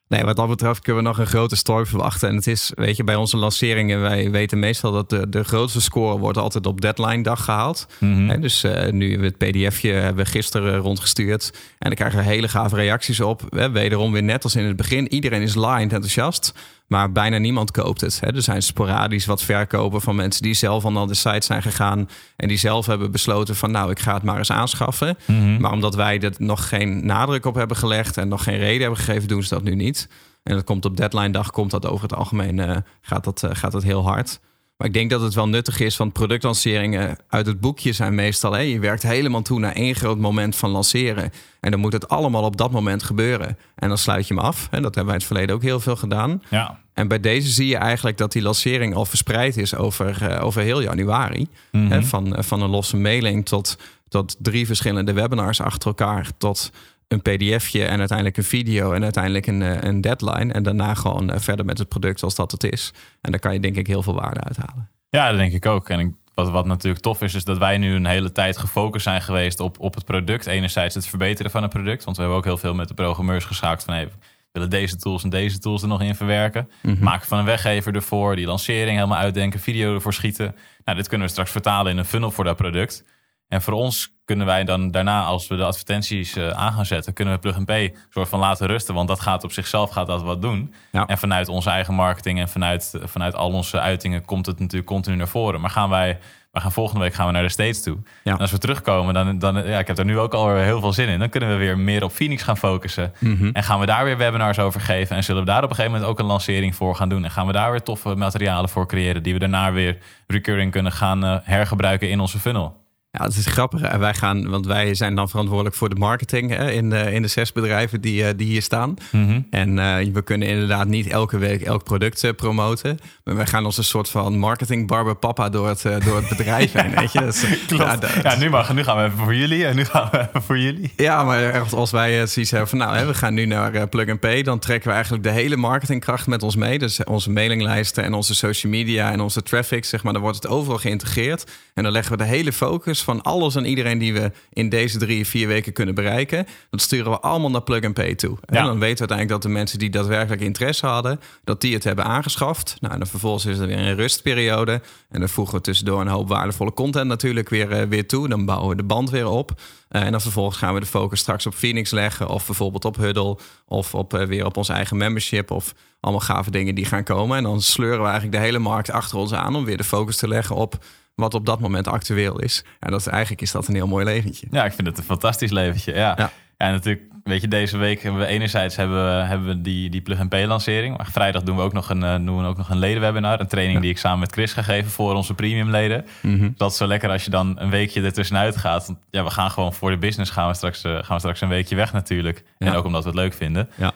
Nee, 0.08 0.24
wat 0.24 0.36
dat 0.36 0.48
betreft 0.48 0.80
kunnen 0.80 1.02
we 1.02 1.08
nog 1.08 1.18
een 1.18 1.26
grote 1.26 1.56
story 1.56 1.86
verwachten. 1.86 2.28
En 2.28 2.34
het 2.34 2.46
is, 2.46 2.72
weet 2.74 2.96
je, 2.96 3.04
bij 3.04 3.14
onze 3.14 3.36
lanceringen, 3.36 4.00
wij 4.00 4.30
weten 4.30 4.58
meestal 4.58 4.92
dat 4.92 5.10
de, 5.10 5.28
de 5.28 5.44
grootste 5.44 5.80
score 5.80 6.18
wordt 6.18 6.38
altijd 6.38 6.66
op 6.66 6.80
deadline 6.80 7.22
dag 7.22 7.44
gehaald. 7.44 7.86
Mm 7.98 8.40
dus 8.40 8.64
uh, 8.64 8.90
nu 8.90 9.24
het 9.24 9.38
pdfje 9.38 9.92
hebben 9.92 10.24
we 10.24 10.30
gisteren 10.30 10.76
rondgestuurd. 10.76 11.50
En 11.78 11.86
dan 11.86 11.94
krijgen 11.94 12.18
we 12.18 12.24
hele 12.24 12.48
gave 12.48 12.76
reacties 12.76 13.20
op. 13.20 13.42
Wederom 13.72 14.12
weer 14.12 14.22
net 14.22 14.44
als 14.44 14.56
in 14.56 14.64
het 14.64 14.76
begin. 14.76 15.12
Iedereen 15.12 15.42
is 15.42 15.54
lined 15.54 15.92
enthousiast. 15.92 16.52
Maar 16.88 17.12
bijna 17.12 17.38
niemand 17.38 17.70
koopt 17.70 18.00
het. 18.00 18.20
Hè. 18.20 18.34
Er 18.34 18.42
zijn 18.42 18.62
sporadisch 18.62 19.26
wat 19.26 19.42
verkopen 19.42 20.00
van 20.00 20.16
mensen 20.16 20.42
die 20.42 20.54
zelf 20.54 20.84
al 20.84 20.92
naar 20.92 21.06
de 21.06 21.14
site 21.14 21.46
zijn 21.46 21.62
gegaan. 21.62 22.08
En 22.36 22.48
die 22.48 22.58
zelf 22.58 22.86
hebben 22.86 23.10
besloten 23.10 23.56
van 23.56 23.70
nou, 23.70 23.90
ik 23.90 23.98
ga 23.98 24.14
het 24.14 24.22
maar 24.22 24.38
eens 24.38 24.52
aanschaffen. 24.52 25.18
Mhm. 25.24 25.60
Maar 25.60 25.72
omdat 25.72 25.94
wij 25.94 26.20
er 26.20 26.32
nog 26.38 26.68
geen 26.68 27.06
nadruk 27.06 27.44
op 27.44 27.54
hebben 27.54 27.76
gelegd 27.76 28.16
en 28.16 28.28
nog 28.28 28.42
geen 28.42 28.58
reden 28.58 28.80
hebben 28.80 28.98
gegeven, 28.98 29.28
doen 29.28 29.42
ze 29.42 29.54
dat 29.54 29.62
nu 29.62 29.74
niet. 29.74 30.08
En 30.42 30.54
dat 30.54 30.64
komt 30.64 30.84
op 30.84 30.96
deadline 30.96 31.30
dag, 31.30 31.50
komt 31.50 31.70
dat 31.70 31.86
over 31.86 32.02
het 32.02 32.14
algemeen, 32.14 32.58
uh, 32.58 32.76
gaat, 33.00 33.24
dat, 33.24 33.42
uh, 33.42 33.50
gaat 33.52 33.72
dat 33.72 33.82
heel 33.82 34.02
hard. 34.02 34.40
Maar 34.78 34.86
ik 34.86 34.92
denk 34.92 35.10
dat 35.10 35.20
het 35.20 35.34
wel 35.34 35.48
nuttig 35.48 35.80
is, 35.80 35.96
want 35.96 36.12
productlanceringen 36.12 37.18
uit 37.28 37.46
het 37.46 37.60
boekje 37.60 37.92
zijn 37.92 38.14
meestal... 38.14 38.52
Hè, 38.52 38.60
je 38.60 38.78
werkt 38.78 39.02
helemaal 39.02 39.42
toe 39.42 39.58
naar 39.58 39.72
één 39.74 39.94
groot 39.94 40.18
moment 40.18 40.56
van 40.56 40.70
lanceren. 40.70 41.32
En 41.60 41.70
dan 41.70 41.80
moet 41.80 41.92
het 41.92 42.08
allemaal 42.08 42.42
op 42.42 42.56
dat 42.56 42.70
moment 42.70 43.02
gebeuren. 43.02 43.58
En 43.74 43.88
dan 43.88 43.98
sluit 43.98 44.28
je 44.28 44.34
hem 44.34 44.42
af. 44.42 44.68
En 44.70 44.82
dat 44.82 44.94
hebben 44.94 45.04
wij 45.04 45.14
in 45.14 45.20
het 45.20 45.24
verleden 45.24 45.54
ook 45.54 45.62
heel 45.62 45.80
veel 45.80 45.96
gedaan. 45.96 46.42
Ja. 46.50 46.80
En 46.94 47.08
bij 47.08 47.20
deze 47.20 47.48
zie 47.48 47.66
je 47.66 47.76
eigenlijk 47.76 48.16
dat 48.16 48.32
die 48.32 48.42
lancering 48.42 48.94
al 48.94 49.04
verspreid 49.04 49.56
is 49.56 49.74
over, 49.74 50.30
uh, 50.30 50.44
over 50.44 50.62
heel 50.62 50.82
januari. 50.82 51.48
Mm 51.72 51.90
hè, 51.90 52.02
van, 52.02 52.36
eh, 52.36 52.42
van 52.42 52.62
een 52.62 52.70
losse 52.70 52.96
mailing 52.96 53.46
tot, 53.46 53.78
tot 54.08 54.36
drie 54.38 54.66
verschillende 54.66 55.12
webinars 55.12 55.60
achter 55.60 55.88
elkaar... 55.88 56.30
tot 56.36 56.70
een 57.08 57.22
pdfje 57.22 57.84
en 57.84 57.98
uiteindelijk 57.98 58.36
een 58.36 58.44
video 58.44 58.92
en 58.92 59.02
uiteindelijk 59.02 59.46
een, 59.46 59.62
eh, 59.62 59.80
een 59.80 60.00
deadline. 60.00 60.52
En 60.52 60.62
daarna 60.62 60.94
gewoon 60.94 61.30
eh, 61.30 61.40
verder 61.40 61.64
met 61.64 61.78
het 61.78 61.88
product 61.88 62.18
zoals 62.18 62.34
dat 62.34 62.50
het 62.50 62.64
is. 62.64 62.92
En 63.20 63.30
daar 63.30 63.40
kan 63.40 63.52
je 63.52 63.60
denk 63.60 63.76
ik 63.76 63.86
heel 63.86 64.02
veel 64.02 64.14
waarde 64.14 64.40
uithalen. 64.40 64.88
Ja, 65.08 65.28
dat 65.28 65.38
denk 65.38 65.52
ik 65.52 65.66
ook. 65.66 65.88
En 65.88 66.16
wat, 66.34 66.50
wat 66.50 66.66
natuurlijk 66.66 67.02
tof 67.02 67.22
is, 67.22 67.34
is 67.34 67.44
dat 67.44 67.58
wij 67.58 67.78
nu 67.78 67.94
een 67.94 68.06
hele 68.06 68.32
tijd 68.32 68.58
gefocust 68.58 69.04
zijn 69.04 69.22
geweest 69.22 69.60
op, 69.60 69.80
op 69.80 69.94
het 69.94 70.04
product. 70.04 70.46
Enerzijds 70.46 70.94
het 70.94 71.06
verbeteren 71.06 71.50
van 71.50 71.62
het 71.62 71.70
product. 71.70 72.04
Want 72.04 72.16
we 72.16 72.22
hebben 72.22 72.40
ook 72.40 72.46
heel 72.46 72.58
veel 72.58 72.74
met 72.74 72.88
de 72.88 72.94
programmeurs 72.94 73.44
geschakeld 73.44 73.84
van... 73.84 73.94
Hey, 73.94 74.06
we 74.06 74.12
willen 74.52 74.70
deze 74.70 74.96
tools 74.96 75.22
en 75.22 75.30
deze 75.30 75.58
tools 75.58 75.82
er 75.82 75.88
nog 75.88 76.02
in 76.02 76.14
verwerken. 76.14 76.70
Mhm. 76.82 77.04
Maken 77.04 77.28
van 77.28 77.38
een 77.38 77.44
weggever 77.44 77.94
ervoor, 77.94 78.36
die 78.36 78.46
lancering 78.46 78.96
helemaal 78.96 79.18
uitdenken, 79.18 79.60
video 79.60 79.94
ervoor 79.94 80.14
schieten. 80.14 80.54
Nou, 80.84 80.96
dit 80.96 81.08
kunnen 81.08 81.26
we 81.26 81.32
straks 81.32 81.50
vertalen 81.50 81.92
in 81.92 81.98
een 81.98 82.04
funnel 82.04 82.30
voor 82.30 82.44
dat 82.44 82.56
product. 82.56 83.04
En 83.48 83.62
voor 83.62 83.72
ons 83.74 84.17
kunnen 84.28 84.46
wij 84.46 84.64
dan 84.64 84.90
daarna, 84.90 85.24
als 85.24 85.48
we 85.48 85.56
de 85.56 85.64
advertenties 85.64 86.36
uh, 86.36 86.48
aan 86.48 86.72
gaan 86.72 86.86
zetten, 86.86 87.12
kunnen 87.12 87.34
we 87.34 87.40
Plug 87.40 87.64
Pay 87.64 87.94
soort 88.10 88.28
van 88.28 88.38
laten 88.38 88.66
rusten. 88.66 88.94
Want 88.94 89.08
dat 89.08 89.20
gaat 89.20 89.44
op 89.44 89.52
zichzelf 89.52 89.90
gaat 89.90 90.06
dat 90.06 90.22
wat 90.22 90.42
doen. 90.42 90.74
En 90.92 91.18
vanuit 91.18 91.48
onze 91.48 91.70
eigen 91.70 91.94
marketing 91.94 92.40
en 92.40 92.48
vanuit, 92.48 92.94
vanuit 93.02 93.34
al 93.34 93.52
onze 93.52 93.80
uitingen 93.80 94.24
komt 94.24 94.46
het 94.46 94.58
natuurlijk 94.58 94.88
continu 94.88 95.16
naar 95.16 95.28
voren. 95.28 95.60
Maar 95.60 95.70
gaan 95.70 95.88
wij, 95.88 96.18
we 96.52 96.60
gaan 96.60 96.72
volgende 96.72 97.00
week 97.00 97.14
gaan 97.14 97.26
we 97.26 97.32
naar 97.32 97.42
de 97.42 97.48
States 97.48 97.82
toe. 97.82 97.96
Ja. 98.24 98.32
En 98.32 98.38
als 98.38 98.50
we 98.50 98.58
terugkomen, 98.58 99.14
dan, 99.14 99.38
dan 99.38 99.54
ja, 99.66 99.78
ik 99.78 99.86
heb 99.86 99.98
er 99.98 100.04
nu 100.04 100.18
ook 100.18 100.34
al 100.34 100.56
heel 100.56 100.80
veel 100.80 100.92
zin 100.92 101.08
in. 101.08 101.18
Dan 101.18 101.28
kunnen 101.28 101.48
we 101.48 101.54
weer 101.54 101.78
meer 101.78 102.04
op 102.04 102.12
Phoenix 102.12 102.42
gaan 102.42 102.58
focussen. 102.58 103.12
Mhm. 103.18 103.50
En 103.52 103.62
gaan 103.62 103.80
we 103.80 103.86
daar 103.86 104.04
weer 104.04 104.16
webinars 104.16 104.58
over 104.58 104.80
geven. 104.80 105.16
En 105.16 105.24
zullen 105.24 105.44
we 105.44 105.50
daar 105.50 105.62
op 105.62 105.70
een 105.70 105.76
gegeven 105.76 105.92
moment 105.92 106.10
ook 106.10 106.18
een 106.18 106.26
lancering 106.26 106.74
voor 106.74 106.96
gaan 106.96 107.08
doen. 107.08 107.24
En 107.24 107.30
gaan 107.30 107.46
we 107.46 107.52
daar 107.52 107.70
weer 107.70 107.82
toffe 107.82 108.14
materialen 108.14 108.68
voor 108.68 108.86
creëren. 108.86 109.22
Die 109.22 109.32
we 109.32 109.38
daarna 109.38 109.72
weer 109.72 109.98
recurring 110.26 110.72
kunnen 110.72 110.92
gaan 110.92 111.24
uh, 111.24 111.36
hergebruiken 111.42 112.10
in 112.10 112.20
onze 112.20 112.38
funnel. 112.38 112.86
Ja, 113.18 113.24
het 113.24 113.36
is 113.36 113.46
grappig. 113.46 113.96
Wij 113.96 114.14
gaan, 114.14 114.48
want 114.48 114.66
wij 114.66 114.94
zijn 114.94 115.14
dan 115.14 115.28
verantwoordelijk 115.28 115.76
voor 115.76 115.88
de 115.88 115.94
marketing 115.94 116.50
hè, 116.50 116.70
in, 116.70 116.90
de, 116.90 117.12
in 117.12 117.22
de 117.22 117.28
zes 117.28 117.52
bedrijven 117.52 118.00
die, 118.00 118.24
eh, 118.24 118.30
die 118.36 118.46
hier 118.46 118.62
staan. 118.62 118.94
Mhm. 119.10 119.40
En 119.50 119.76
uh, 119.76 120.12
we 120.12 120.22
kunnen 120.22 120.48
inderdaad 120.48 120.86
niet 120.86 121.06
elke 121.06 121.38
week 121.38 121.62
elk 121.62 121.84
product 121.84 122.24
uh, 122.24 122.30
promoten. 122.32 122.98
Maar 123.24 123.36
wij 123.36 123.46
gaan 123.46 123.64
als 123.64 123.78
een 123.78 123.84
soort 123.84 124.08
van 124.08 124.38
marketing 124.38 124.86
barber 124.86 125.16
papa 125.16 125.48
door 125.48 125.68
het, 125.68 125.82
door 125.82 126.16
het 126.16 126.28
bedrijf 126.28 126.72
heen. 126.82 126.94
Weet 126.94 127.12
je? 127.12 127.20
Dus, 127.20 127.44
ja, 127.68 127.98
ja, 128.22 128.36
nu, 128.36 128.50
mag, 128.50 128.74
nu 128.74 128.84
gaan 128.84 128.96
we 128.96 129.04
even 129.04 129.18
voor 129.18 129.34
jullie 129.34 129.66
en 129.66 129.76
nu 129.76 129.84
gaan 129.84 130.08
we 130.10 130.18
even 130.18 130.42
voor 130.42 130.58
jullie. 130.58 130.92
Ja, 130.96 131.24
maar 131.24 131.60
als 131.74 131.90
wij 131.90 132.26
zoiets 132.26 132.50
hebben 132.50 132.68
van 132.68 132.78
nou, 132.78 132.96
hè, 132.96 133.06
we 133.06 133.14
gaan 133.14 133.34
nu 133.34 133.46
naar 133.46 133.88
Plug 133.88 134.08
and 134.08 134.20
Pay, 134.20 134.42
dan 134.42 134.58
trekken 134.58 134.88
we 134.88 134.94
eigenlijk 134.94 135.24
de 135.24 135.30
hele 135.30 135.56
marketingkracht 135.56 136.26
met 136.26 136.42
ons 136.42 136.56
mee. 136.56 136.78
Dus 136.78 137.04
onze 137.04 137.30
mailinglijsten 137.30 138.04
en 138.04 138.14
onze 138.14 138.34
social 138.34 138.72
media 138.72 139.12
en 139.12 139.20
onze 139.20 139.42
traffic, 139.42 139.84
zeg 139.84 140.02
maar, 140.02 140.12
dan 140.12 140.22
wordt 140.22 140.42
het 140.42 140.46
overal 140.52 140.78
geïntegreerd. 140.78 141.44
En 141.74 141.82
dan 141.82 141.92
leggen 141.92 142.12
we 142.12 142.18
de 142.18 142.28
hele 142.28 142.52
focus 142.52 143.02
van 143.08 143.22
alles 143.22 143.54
en 143.54 143.64
iedereen 143.64 143.98
die 143.98 144.12
we 144.12 144.32
in 144.52 144.68
deze 144.68 144.98
drie, 144.98 145.26
vier 145.26 145.48
weken 145.48 145.72
kunnen 145.72 145.94
bereiken. 145.94 146.46
Dat 146.70 146.80
sturen 146.80 147.10
we 147.10 147.20
allemaal 147.20 147.50
naar 147.50 147.62
Plug 147.62 147.84
and 147.84 147.94
Pay 147.94 148.14
toe. 148.14 148.36
En 148.44 148.64
dan 148.64 148.78
weten 148.78 148.78
we 148.78 148.86
uiteindelijk 148.88 149.28
dat 149.28 149.42
de 149.42 149.48
mensen 149.48 149.78
die 149.78 149.90
daadwerkelijk 149.90 150.40
interesse 150.40 150.86
hadden, 150.86 151.20
dat 151.44 151.60
die 151.60 151.74
het 151.74 151.84
hebben 151.84 152.04
aangeschaft. 152.04 152.76
Nou, 152.80 152.92
en 152.92 152.98
dan 152.98 153.08
vervolgens 153.08 153.46
is 153.46 153.58
er 153.58 153.66
weer 153.66 153.78
een 153.78 153.94
rustperiode. 153.94 154.82
En 155.08 155.20
dan 155.20 155.28
voegen 155.28 155.54
we 155.54 155.60
tussendoor 155.60 156.00
een 156.00 156.08
hoop 156.08 156.28
waardevolle 156.28 156.72
content 156.72 157.06
natuurlijk 157.06 157.48
weer, 157.48 157.80
uh, 157.80 157.88
weer 157.88 158.06
toe. 158.06 158.28
Dan 158.28 158.44
bouwen 158.44 158.68
we 158.68 158.76
de 158.76 158.82
band 158.82 159.10
weer 159.10 159.28
op. 159.28 159.50
Uh, 159.90 160.02
en 160.02 160.10
dan 160.10 160.20
vervolgens 160.20 160.56
gaan 160.56 160.74
we 160.74 160.80
de 160.80 160.86
focus 160.86 161.20
straks 161.20 161.46
op 161.46 161.54
Phoenix 161.54 161.90
leggen. 161.90 162.28
Of 162.28 162.46
bijvoorbeeld 162.46 162.84
op 162.84 162.96
Huddle. 162.96 163.38
Of 163.66 163.94
op, 163.94 164.14
uh, 164.14 164.22
weer 164.22 164.44
op 164.44 164.56
ons 164.56 164.68
eigen 164.68 164.96
membership. 164.96 165.50
Of 165.50 165.74
allemaal 166.00 166.20
gave 166.20 166.50
dingen 166.50 166.74
die 166.74 166.84
gaan 166.84 167.04
komen. 167.04 167.36
En 167.36 167.42
dan 167.42 167.62
sleuren 167.62 167.98
we 167.98 168.08
eigenlijk 168.08 168.36
de 168.36 168.44
hele 168.44 168.58
markt 168.58 168.90
achter 168.90 169.18
ons 169.18 169.32
aan 169.32 169.56
om 169.56 169.64
weer 169.64 169.76
de 169.76 169.84
focus 169.84 170.16
te 170.16 170.28
leggen 170.28 170.56
op 170.56 170.78
wat 171.18 171.34
op 171.34 171.46
dat 171.46 171.60
moment 171.60 171.88
actueel 171.88 172.40
is. 172.40 172.64
En 172.80 172.90
dat 172.90 173.00
is, 173.00 173.06
eigenlijk 173.06 173.42
is 173.42 173.52
dat 173.52 173.68
een 173.68 173.74
heel 173.74 173.86
mooi 173.86 174.04
leventje. 174.04 174.46
Ja, 174.50 174.64
ik 174.64 174.72
vind 174.72 174.86
het 174.86 174.98
een 174.98 175.04
fantastisch 175.04 175.50
leventje. 175.50 175.94
Ja, 175.94 176.14
ja. 176.16 176.30
en 176.56 176.72
natuurlijk, 176.72 177.04
weet 177.24 177.40
je, 177.40 177.48
deze 177.48 177.76
week 177.76 178.02
hebben 178.02 178.20
we 178.20 178.26
enerzijds 178.26 178.76
hebben 178.76 179.04
we, 179.04 179.24
hebben 179.24 179.46
we 179.46 179.60
die, 179.60 179.90
die 179.90 180.00
plug-and-pay 180.00 180.46
lancering. 180.46 180.96
Maar 180.96 181.06
vrijdag 181.10 181.42
doen 181.42 181.56
we 181.56 181.62
ook 181.62 181.72
nog 181.72 181.90
een, 181.90 182.02
uh, 182.02 182.14
doen 182.14 182.38
we 182.38 182.46
ook 182.46 182.56
nog 182.56 182.70
een 182.70 182.78
ledenwebinar. 182.78 183.40
Een 183.40 183.46
training 183.46 183.80
die 183.80 183.90
ik 183.90 183.98
samen 183.98 184.18
met 184.18 184.32
Chris 184.32 184.52
ga 184.52 184.62
geven 184.62 184.90
voor 184.90 185.14
onze 185.14 185.34
premium 185.34 185.70
leden. 185.70 186.06
Mm-hmm. 186.22 186.54
Dat 186.56 186.70
is 186.70 186.76
zo 186.76 186.86
lekker 186.86 187.10
als 187.10 187.24
je 187.24 187.30
dan 187.30 187.60
een 187.60 187.70
weekje 187.70 188.02
ertussenuit 188.02 188.56
gaat. 188.56 188.86
Want 188.86 188.98
ja, 189.10 189.24
we 189.24 189.30
gaan 189.30 189.50
gewoon 189.50 189.72
voor 189.72 189.90
de 189.90 189.98
business 189.98 190.30
gaan 190.30 190.48
we 190.48 190.54
straks, 190.54 190.84
uh, 190.84 190.92
gaan 190.92 191.14
we 191.14 191.18
straks 191.18 191.40
een 191.40 191.48
weekje 191.48 191.76
weg 191.76 191.92
natuurlijk. 191.92 192.44
Ja. 192.58 192.66
En 192.66 192.74
ook 192.74 192.84
omdat 192.84 193.02
we 193.02 193.08
het 193.08 193.18
leuk 193.18 193.34
vinden. 193.34 193.68
Ja. 193.76 193.92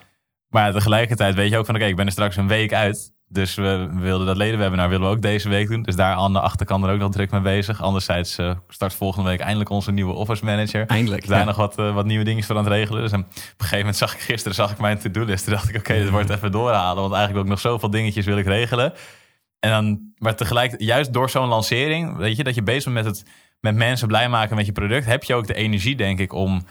Maar 0.48 0.72
tegelijkertijd 0.72 1.34
weet 1.34 1.50
je 1.50 1.58
ook 1.58 1.66
van, 1.66 1.74
oké, 1.74 1.82
okay, 1.82 1.90
ik 1.90 1.96
ben 1.96 2.06
er 2.06 2.12
straks 2.12 2.36
een 2.36 2.48
week 2.48 2.72
uit. 2.72 3.12
Dus 3.32 3.54
we 3.54 3.88
wilden 3.92 4.26
dat 4.26 4.36
ledenwebinar 4.36 4.88
willen 4.88 5.06
we 5.08 5.14
ook 5.14 5.22
deze 5.22 5.48
week 5.48 5.68
doen. 5.68 5.82
Dus 5.82 5.96
daar 5.96 6.14
aan 6.14 6.32
de 6.32 6.40
achterkant 6.40 6.84
er 6.84 6.92
ook 6.92 6.98
nog 6.98 7.12
druk 7.12 7.30
mee 7.30 7.40
bezig. 7.40 7.82
Anderzijds 7.82 8.38
uh, 8.38 8.52
start 8.68 8.94
volgende 8.94 9.28
week 9.28 9.40
eindelijk 9.40 9.70
onze 9.70 9.92
nieuwe 9.92 10.12
office 10.12 10.44
manager. 10.44 10.86
Eindelijk. 10.86 11.26
Daar 11.26 11.38
ja. 11.38 11.44
nog 11.44 11.56
wat, 11.56 11.78
uh, 11.78 11.94
wat 11.94 12.04
nieuwe 12.04 12.24
dingen 12.24 12.42
voor 12.42 12.56
aan 12.56 12.64
het 12.64 12.72
regelen. 12.72 13.02
Dus 13.02 13.12
op 13.12 13.18
een 13.18 13.26
gegeven 13.56 13.78
moment 13.78 13.96
zag 13.96 14.14
ik 14.14 14.20
gisteren 14.20 14.54
zag 14.54 14.70
ik 14.70 14.78
mijn 14.78 14.98
to-do-list. 14.98 15.44
Toen 15.44 15.52
dacht 15.52 15.68
ik, 15.68 15.76
oké, 15.76 15.90
okay, 15.90 16.02
dit 16.02 16.10
wordt 16.10 16.30
even 16.30 16.52
doorhalen. 16.52 17.02
Want 17.02 17.14
eigenlijk 17.14 17.44
ook 17.44 17.50
nog 17.50 17.60
zoveel 17.60 17.90
dingetjes 17.90 18.26
wil 18.26 18.38
ik 18.38 18.46
regelen. 18.46 18.92
En 19.58 19.70
dan, 19.70 20.12
maar 20.18 20.36
tegelijk, 20.36 20.74
juist 20.78 21.12
door 21.12 21.30
zo'n 21.30 21.48
lancering, 21.48 22.16
weet 22.16 22.36
je, 22.36 22.44
dat 22.44 22.54
je 22.54 22.62
bezig 22.62 22.92
bent 22.92 23.04
met 23.04 23.16
het 23.16 23.24
met 23.62 23.74
mensen 23.74 24.08
blij 24.08 24.28
maken 24.28 24.56
met 24.56 24.66
je 24.66 24.72
product, 24.72 25.06
heb 25.06 25.24
je 25.24 25.34
ook 25.34 25.46
de 25.46 25.54
energie, 25.54 25.96
denk 25.96 26.18
ik, 26.18 26.32
om 26.32 26.62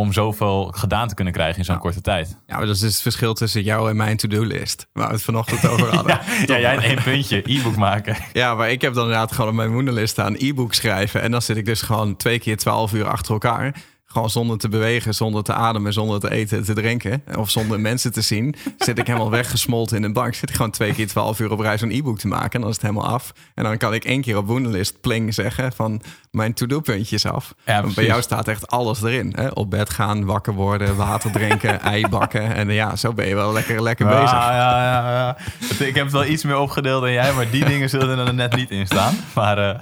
om 0.00 0.12
zoveel 0.12 0.72
gedaan 0.76 1.08
te 1.08 1.14
kunnen 1.14 1.32
krijgen 1.32 1.58
in 1.58 1.64
zo'n 1.64 1.78
korte 1.78 2.00
tijd. 2.00 2.36
Ja, 2.46 2.56
maar 2.56 2.66
dat 2.66 2.74
is 2.74 2.82
het 2.82 3.00
verschil 3.00 3.34
tussen 3.34 3.62
jou 3.62 3.90
en 3.90 3.96
mijn 3.96 4.16
to-do-list. 4.16 4.86
Waar 4.92 5.06
we 5.08 5.12
het 5.12 5.22
vanochtend 5.22 5.68
over 5.68 5.86
hadden. 5.96 6.18
ja, 6.46 6.56
ja, 6.56 6.60
jij 6.60 6.74
in 6.74 6.80
één 6.82 7.02
puntje, 7.02 7.42
e-book 7.44 7.76
maken. 7.76 8.16
Ja, 8.32 8.54
maar 8.54 8.70
ik 8.70 8.80
heb 8.80 8.94
dan 8.94 9.02
inderdaad 9.04 9.32
gewoon 9.32 9.50
op 9.50 9.56
mijn 9.56 9.72
moederlist 9.72 10.12
staan 10.12 10.34
e-book 10.38 10.74
schrijven. 10.74 11.22
En 11.22 11.30
dan 11.30 11.42
zit 11.42 11.56
ik 11.56 11.64
dus 11.64 11.82
gewoon 11.82 12.16
twee 12.16 12.38
keer 12.38 12.56
twaalf 12.56 12.92
uur 12.92 13.06
achter 13.08 13.32
elkaar. 13.32 13.74
Gewoon 14.12 14.30
zonder 14.30 14.58
te 14.58 14.68
bewegen, 14.68 15.14
zonder 15.14 15.42
te 15.42 15.52
ademen, 15.52 15.92
zonder 15.92 16.20
te 16.20 16.30
eten, 16.30 16.64
te 16.64 16.72
drinken. 16.74 17.22
Of 17.36 17.50
zonder 17.50 17.80
mensen 17.90 18.12
te 18.12 18.20
zien. 18.20 18.54
Zit 18.78 18.98
ik 18.98 19.06
helemaal 19.06 19.30
weggesmolten 19.30 19.96
in 19.96 20.02
een 20.02 20.12
bank. 20.12 20.34
Zit 20.34 20.48
ik 20.48 20.54
gewoon 20.56 20.70
twee 20.70 20.92
keer 20.94 21.06
twaalf 21.06 21.40
uur 21.40 21.50
op 21.50 21.60
reis 21.60 21.80
een 21.80 21.90
e-book 21.90 22.18
te 22.18 22.28
maken. 22.28 22.50
En 22.52 22.60
dan 22.60 22.68
is 22.68 22.74
het 22.76 22.84
helemaal 22.84 23.06
af. 23.08 23.32
En 23.54 23.64
dan 23.64 23.76
kan 23.76 23.94
ik 23.94 24.04
één 24.04 24.20
keer 24.20 24.36
op 24.36 24.46
Woendelist 24.46 25.00
pling 25.00 25.34
zeggen 25.34 25.72
van 25.72 26.00
mijn 26.30 26.54
to-do 26.54 26.80
puntjes 26.80 27.26
af. 27.26 27.54
Ja, 27.64 27.82
Want 27.82 27.94
bij 27.94 28.04
jou 28.04 28.22
staat 28.22 28.48
echt 28.48 28.66
alles 28.70 29.02
erin. 29.02 29.32
Hè? 29.36 29.48
Op 29.48 29.70
bed 29.70 29.90
gaan, 29.90 30.24
wakker 30.24 30.52
worden, 30.52 30.96
water 30.96 31.30
drinken, 31.32 31.80
ei 31.92 32.08
bakken. 32.08 32.54
En 32.54 32.68
ja, 32.70 32.96
zo 32.96 33.12
ben 33.12 33.28
je 33.28 33.34
wel 33.34 33.52
lekker, 33.52 33.82
lekker 33.82 34.06
Ja, 34.08 34.20
bezig. 34.20 34.30
ja, 34.38 34.52
ja, 34.82 35.12
ja. 35.12 35.36
Ik 35.86 35.94
heb 35.94 36.04
het 36.04 36.12
wel 36.12 36.24
iets 36.24 36.44
meer 36.44 36.58
opgedeeld 36.58 37.02
dan 37.02 37.12
jij, 37.12 37.32
maar 37.32 37.50
die 37.50 37.64
dingen 37.64 37.88
zullen 37.88 38.26
er 38.26 38.34
net 38.34 38.56
niet 38.56 38.70
in 38.70 38.86
staan. 38.86 39.14
Maar 39.34 39.58
eh, 39.70 39.80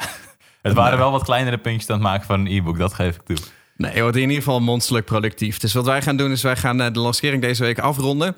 het 0.63 0.73
waren 0.73 0.99
wel 0.99 1.11
wat 1.11 1.25
kleinere 1.25 1.59
puntjes 1.59 1.89
aan 1.91 1.95
het 1.97 2.05
maken 2.05 2.27
van 2.27 2.41
een 2.41 2.47
e-book, 2.57 2.79
dat 2.79 2.95
geef 2.95 3.15
ik 3.15 3.23
toe. 3.23 3.37
Nee, 3.79 3.95
je 3.95 4.01
wordt 4.01 4.17
in 4.17 4.23
ieder 4.23 4.37
geval 4.37 4.61
monsterlijk 4.61 5.07
productief. 5.07 5.59
Dus 5.59 5.73
wat 5.73 5.85
wij 5.85 6.03
gaan 6.03 6.17
doen 6.17 6.31
is 6.31 6.43
wij 6.43 6.57
gaan 6.57 6.81
eh, 6.81 6.93
de 6.93 6.99
lancering 6.99 7.43
deze 7.43 7.63
week 7.63 7.79
afronden. 7.79 8.37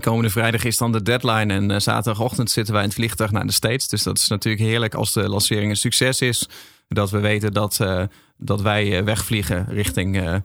Komende 0.00 0.30
vrijdag 0.30 0.64
is 0.64 0.76
dan 0.76 0.92
de 0.92 1.02
deadline 1.02 1.52
en 1.52 1.70
eh, 1.70 1.80
zaterdagochtend 1.80 2.50
zitten 2.50 2.74
wij 2.74 2.82
in 2.82 2.88
het 2.88 2.98
vliegtuig 2.98 3.30
naar 3.30 3.46
de 3.46 3.52
States. 3.52 3.88
Dus 3.88 4.02
dat 4.02 4.18
is 4.18 4.28
natuurlijk 4.28 4.64
heerlijk 4.64 4.94
als 4.94 5.12
de 5.12 5.28
lancering 5.28 5.70
een 5.70 5.76
succes 5.76 6.20
is. 6.20 6.48
Dat 6.88 7.10
we 7.10 7.18
weten 7.18 7.52
dat, 7.52 7.80
eh, 7.80 8.02
dat 8.36 8.60
wij 8.60 9.04
wegvliegen 9.04 9.66
richting, 9.68 10.42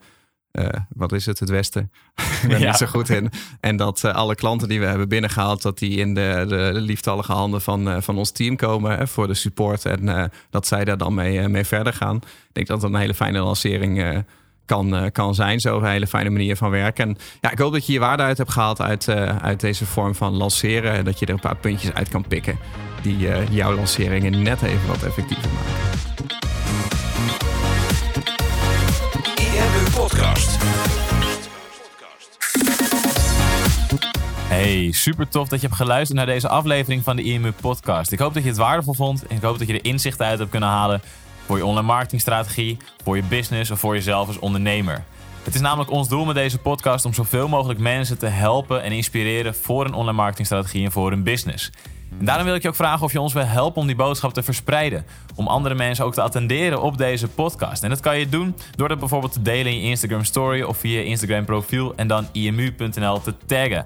eh, 0.51 0.65
wat 0.95 1.11
is 1.11 1.25
het, 1.25 1.39
het 1.39 1.49
westen. 1.49 1.91
Ik 2.41 2.47
ben 2.47 2.59
Ja. 2.59 2.67
niet 2.67 2.75
zo 2.75 2.85
goed 2.85 3.09
in. 3.09 3.31
En 3.59 3.75
dat 3.75 4.03
eh, 4.03 4.15
alle 4.15 4.35
klanten 4.35 4.67
die 4.67 4.79
we 4.79 4.85
hebben 4.85 5.09
binnengehaald, 5.09 5.61
dat 5.61 5.79
die 5.79 5.97
in 5.97 6.13
de, 6.13 6.45
de, 6.47 6.71
lieftallige 6.73 7.31
handen 7.31 7.61
van, 7.61 7.89
eh, 7.89 8.01
van 8.01 8.17
ons 8.17 8.31
team 8.31 8.55
komen 8.55 8.97
hè, 8.97 9.07
voor 9.07 9.27
de 9.27 9.33
support. 9.33 9.85
En 9.85 10.31
dat 10.49 10.67
zij 10.67 10.85
daar 10.85 10.97
dan 10.97 11.13
mee, 11.13 11.47
mee 11.47 11.65
verder 11.65 11.93
gaan. 11.93 12.15
Ik 12.15 12.23
denk 12.51 12.67
dat 12.67 12.81
dat 12.81 12.89
een 12.89 12.99
hele 12.99 13.13
fijne 13.13 13.39
lancering 13.39 14.23
kan, 14.65 15.09
kan 15.11 15.35
zijn. 15.35 15.59
Zo 15.59 15.77
een 15.77 15.85
hele 15.85 16.07
fijne 16.07 16.29
manier 16.29 16.55
van 16.55 16.69
werken. 16.69 17.09
En 17.09 17.17
ja, 17.41 17.51
ik 17.51 17.57
hoop 17.57 17.73
dat 17.73 17.85
je 17.85 17.93
je 17.93 17.99
waarde 17.99 18.23
uit 18.23 18.37
hebt 18.37 18.51
gehaald 18.51 18.81
uit, 18.81 19.09
uit 19.41 19.59
deze 19.59 19.85
vorm 19.85 20.15
van 20.15 20.33
lanceren. 20.33 20.91
En 20.91 21.05
dat 21.05 21.19
je 21.19 21.25
er 21.25 21.33
een 21.33 21.39
paar 21.39 21.57
puntjes 21.57 21.93
uit 21.93 22.09
kan 22.09 22.27
pikken 22.27 22.57
die 23.01 23.17
jouw 23.51 23.75
lanceringen 23.75 24.43
net 24.43 24.61
even 24.61 24.87
wat 24.87 25.03
effectiever 25.03 25.49
maken. 25.53 26.40
Hey, 34.61 34.91
super 34.91 35.27
tof 35.27 35.47
dat 35.47 35.61
je 35.61 35.67
hebt 35.67 35.79
geluisterd 35.79 36.17
naar 36.17 36.25
deze 36.25 36.47
aflevering 36.47 37.03
van 37.03 37.15
de 37.15 37.23
IMU 37.23 37.51
Podcast. 37.51 38.11
Ik 38.11 38.19
hoop 38.19 38.33
dat 38.33 38.43
je 38.43 38.49
het 38.49 38.57
waardevol 38.57 38.93
vond 38.93 39.27
en 39.27 39.35
ik 39.35 39.41
hoop 39.41 39.59
dat 39.59 39.67
je 39.67 39.73
er 39.73 39.85
inzichten 39.85 40.25
uit 40.25 40.39
hebt 40.39 40.51
kunnen 40.51 40.69
halen 40.69 41.01
voor 41.45 41.57
je 41.57 41.65
online 41.65 41.87
marketingstrategie, 41.87 42.77
voor 43.03 43.15
je 43.15 43.23
business 43.23 43.71
of 43.71 43.79
voor 43.79 43.93
jezelf 43.93 44.27
als 44.27 44.39
ondernemer. 44.39 45.03
Het 45.43 45.55
is 45.55 45.61
namelijk 45.61 45.91
ons 45.91 46.07
doel 46.07 46.25
met 46.25 46.35
deze 46.35 46.57
podcast 46.57 47.05
om 47.05 47.13
zoveel 47.13 47.47
mogelijk 47.47 47.79
mensen 47.79 48.17
te 48.17 48.25
helpen 48.25 48.83
en 48.83 48.91
inspireren 48.91 49.55
voor 49.55 49.85
een 49.85 49.93
online 49.93 50.17
marketingstrategie 50.17 50.85
en 50.85 50.91
voor 50.91 51.11
hun 51.11 51.23
business. 51.23 51.71
En 52.19 52.25
daarom 52.25 52.45
wil 52.45 52.55
ik 52.55 52.61
je 52.61 52.67
ook 52.67 52.75
vragen 52.75 53.05
of 53.05 53.11
je 53.11 53.21
ons 53.21 53.33
wil 53.33 53.45
helpen 53.45 53.81
om 53.81 53.87
die 53.87 53.95
boodschap 53.95 54.33
te 54.33 54.43
verspreiden. 54.43 55.05
Om 55.35 55.47
andere 55.47 55.75
mensen 55.75 56.05
ook 56.05 56.13
te 56.13 56.21
attenderen 56.21 56.81
op 56.81 56.97
deze 56.97 57.27
podcast. 57.27 57.83
En 57.83 57.89
dat 57.89 57.99
kan 57.99 58.19
je 58.19 58.29
doen 58.29 58.55
door 58.75 58.87
dat 58.87 58.99
bijvoorbeeld 58.99 59.33
te 59.33 59.41
delen 59.41 59.71
in 59.71 59.81
je 59.81 59.87
Instagram 59.87 60.23
story 60.23 60.61
of 60.61 60.77
via 60.77 60.99
je 60.99 61.05
Instagram 61.05 61.45
profiel 61.45 61.93
en 61.95 62.07
dan 62.07 62.27
imu.nl 62.31 63.21
te 63.21 63.33
taggen. 63.45 63.85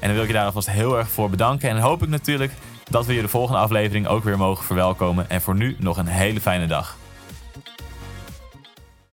En 0.00 0.06
dan 0.06 0.12
wil 0.12 0.22
ik 0.22 0.28
je 0.28 0.34
daar 0.34 0.46
alvast 0.46 0.70
heel 0.70 0.98
erg 0.98 1.08
voor 1.08 1.30
bedanken. 1.30 1.68
En 1.68 1.78
hoop 1.78 2.02
ik 2.02 2.08
natuurlijk 2.08 2.52
dat 2.90 3.06
we 3.06 3.14
je 3.14 3.22
de 3.22 3.28
volgende 3.28 3.60
aflevering 3.60 4.06
ook 4.06 4.24
weer 4.24 4.38
mogen 4.38 4.64
verwelkomen. 4.64 5.30
En 5.30 5.40
voor 5.40 5.54
nu 5.54 5.76
nog 5.78 5.96
een 5.96 6.06
hele 6.06 6.40
fijne 6.40 6.66
dag. 6.66 6.96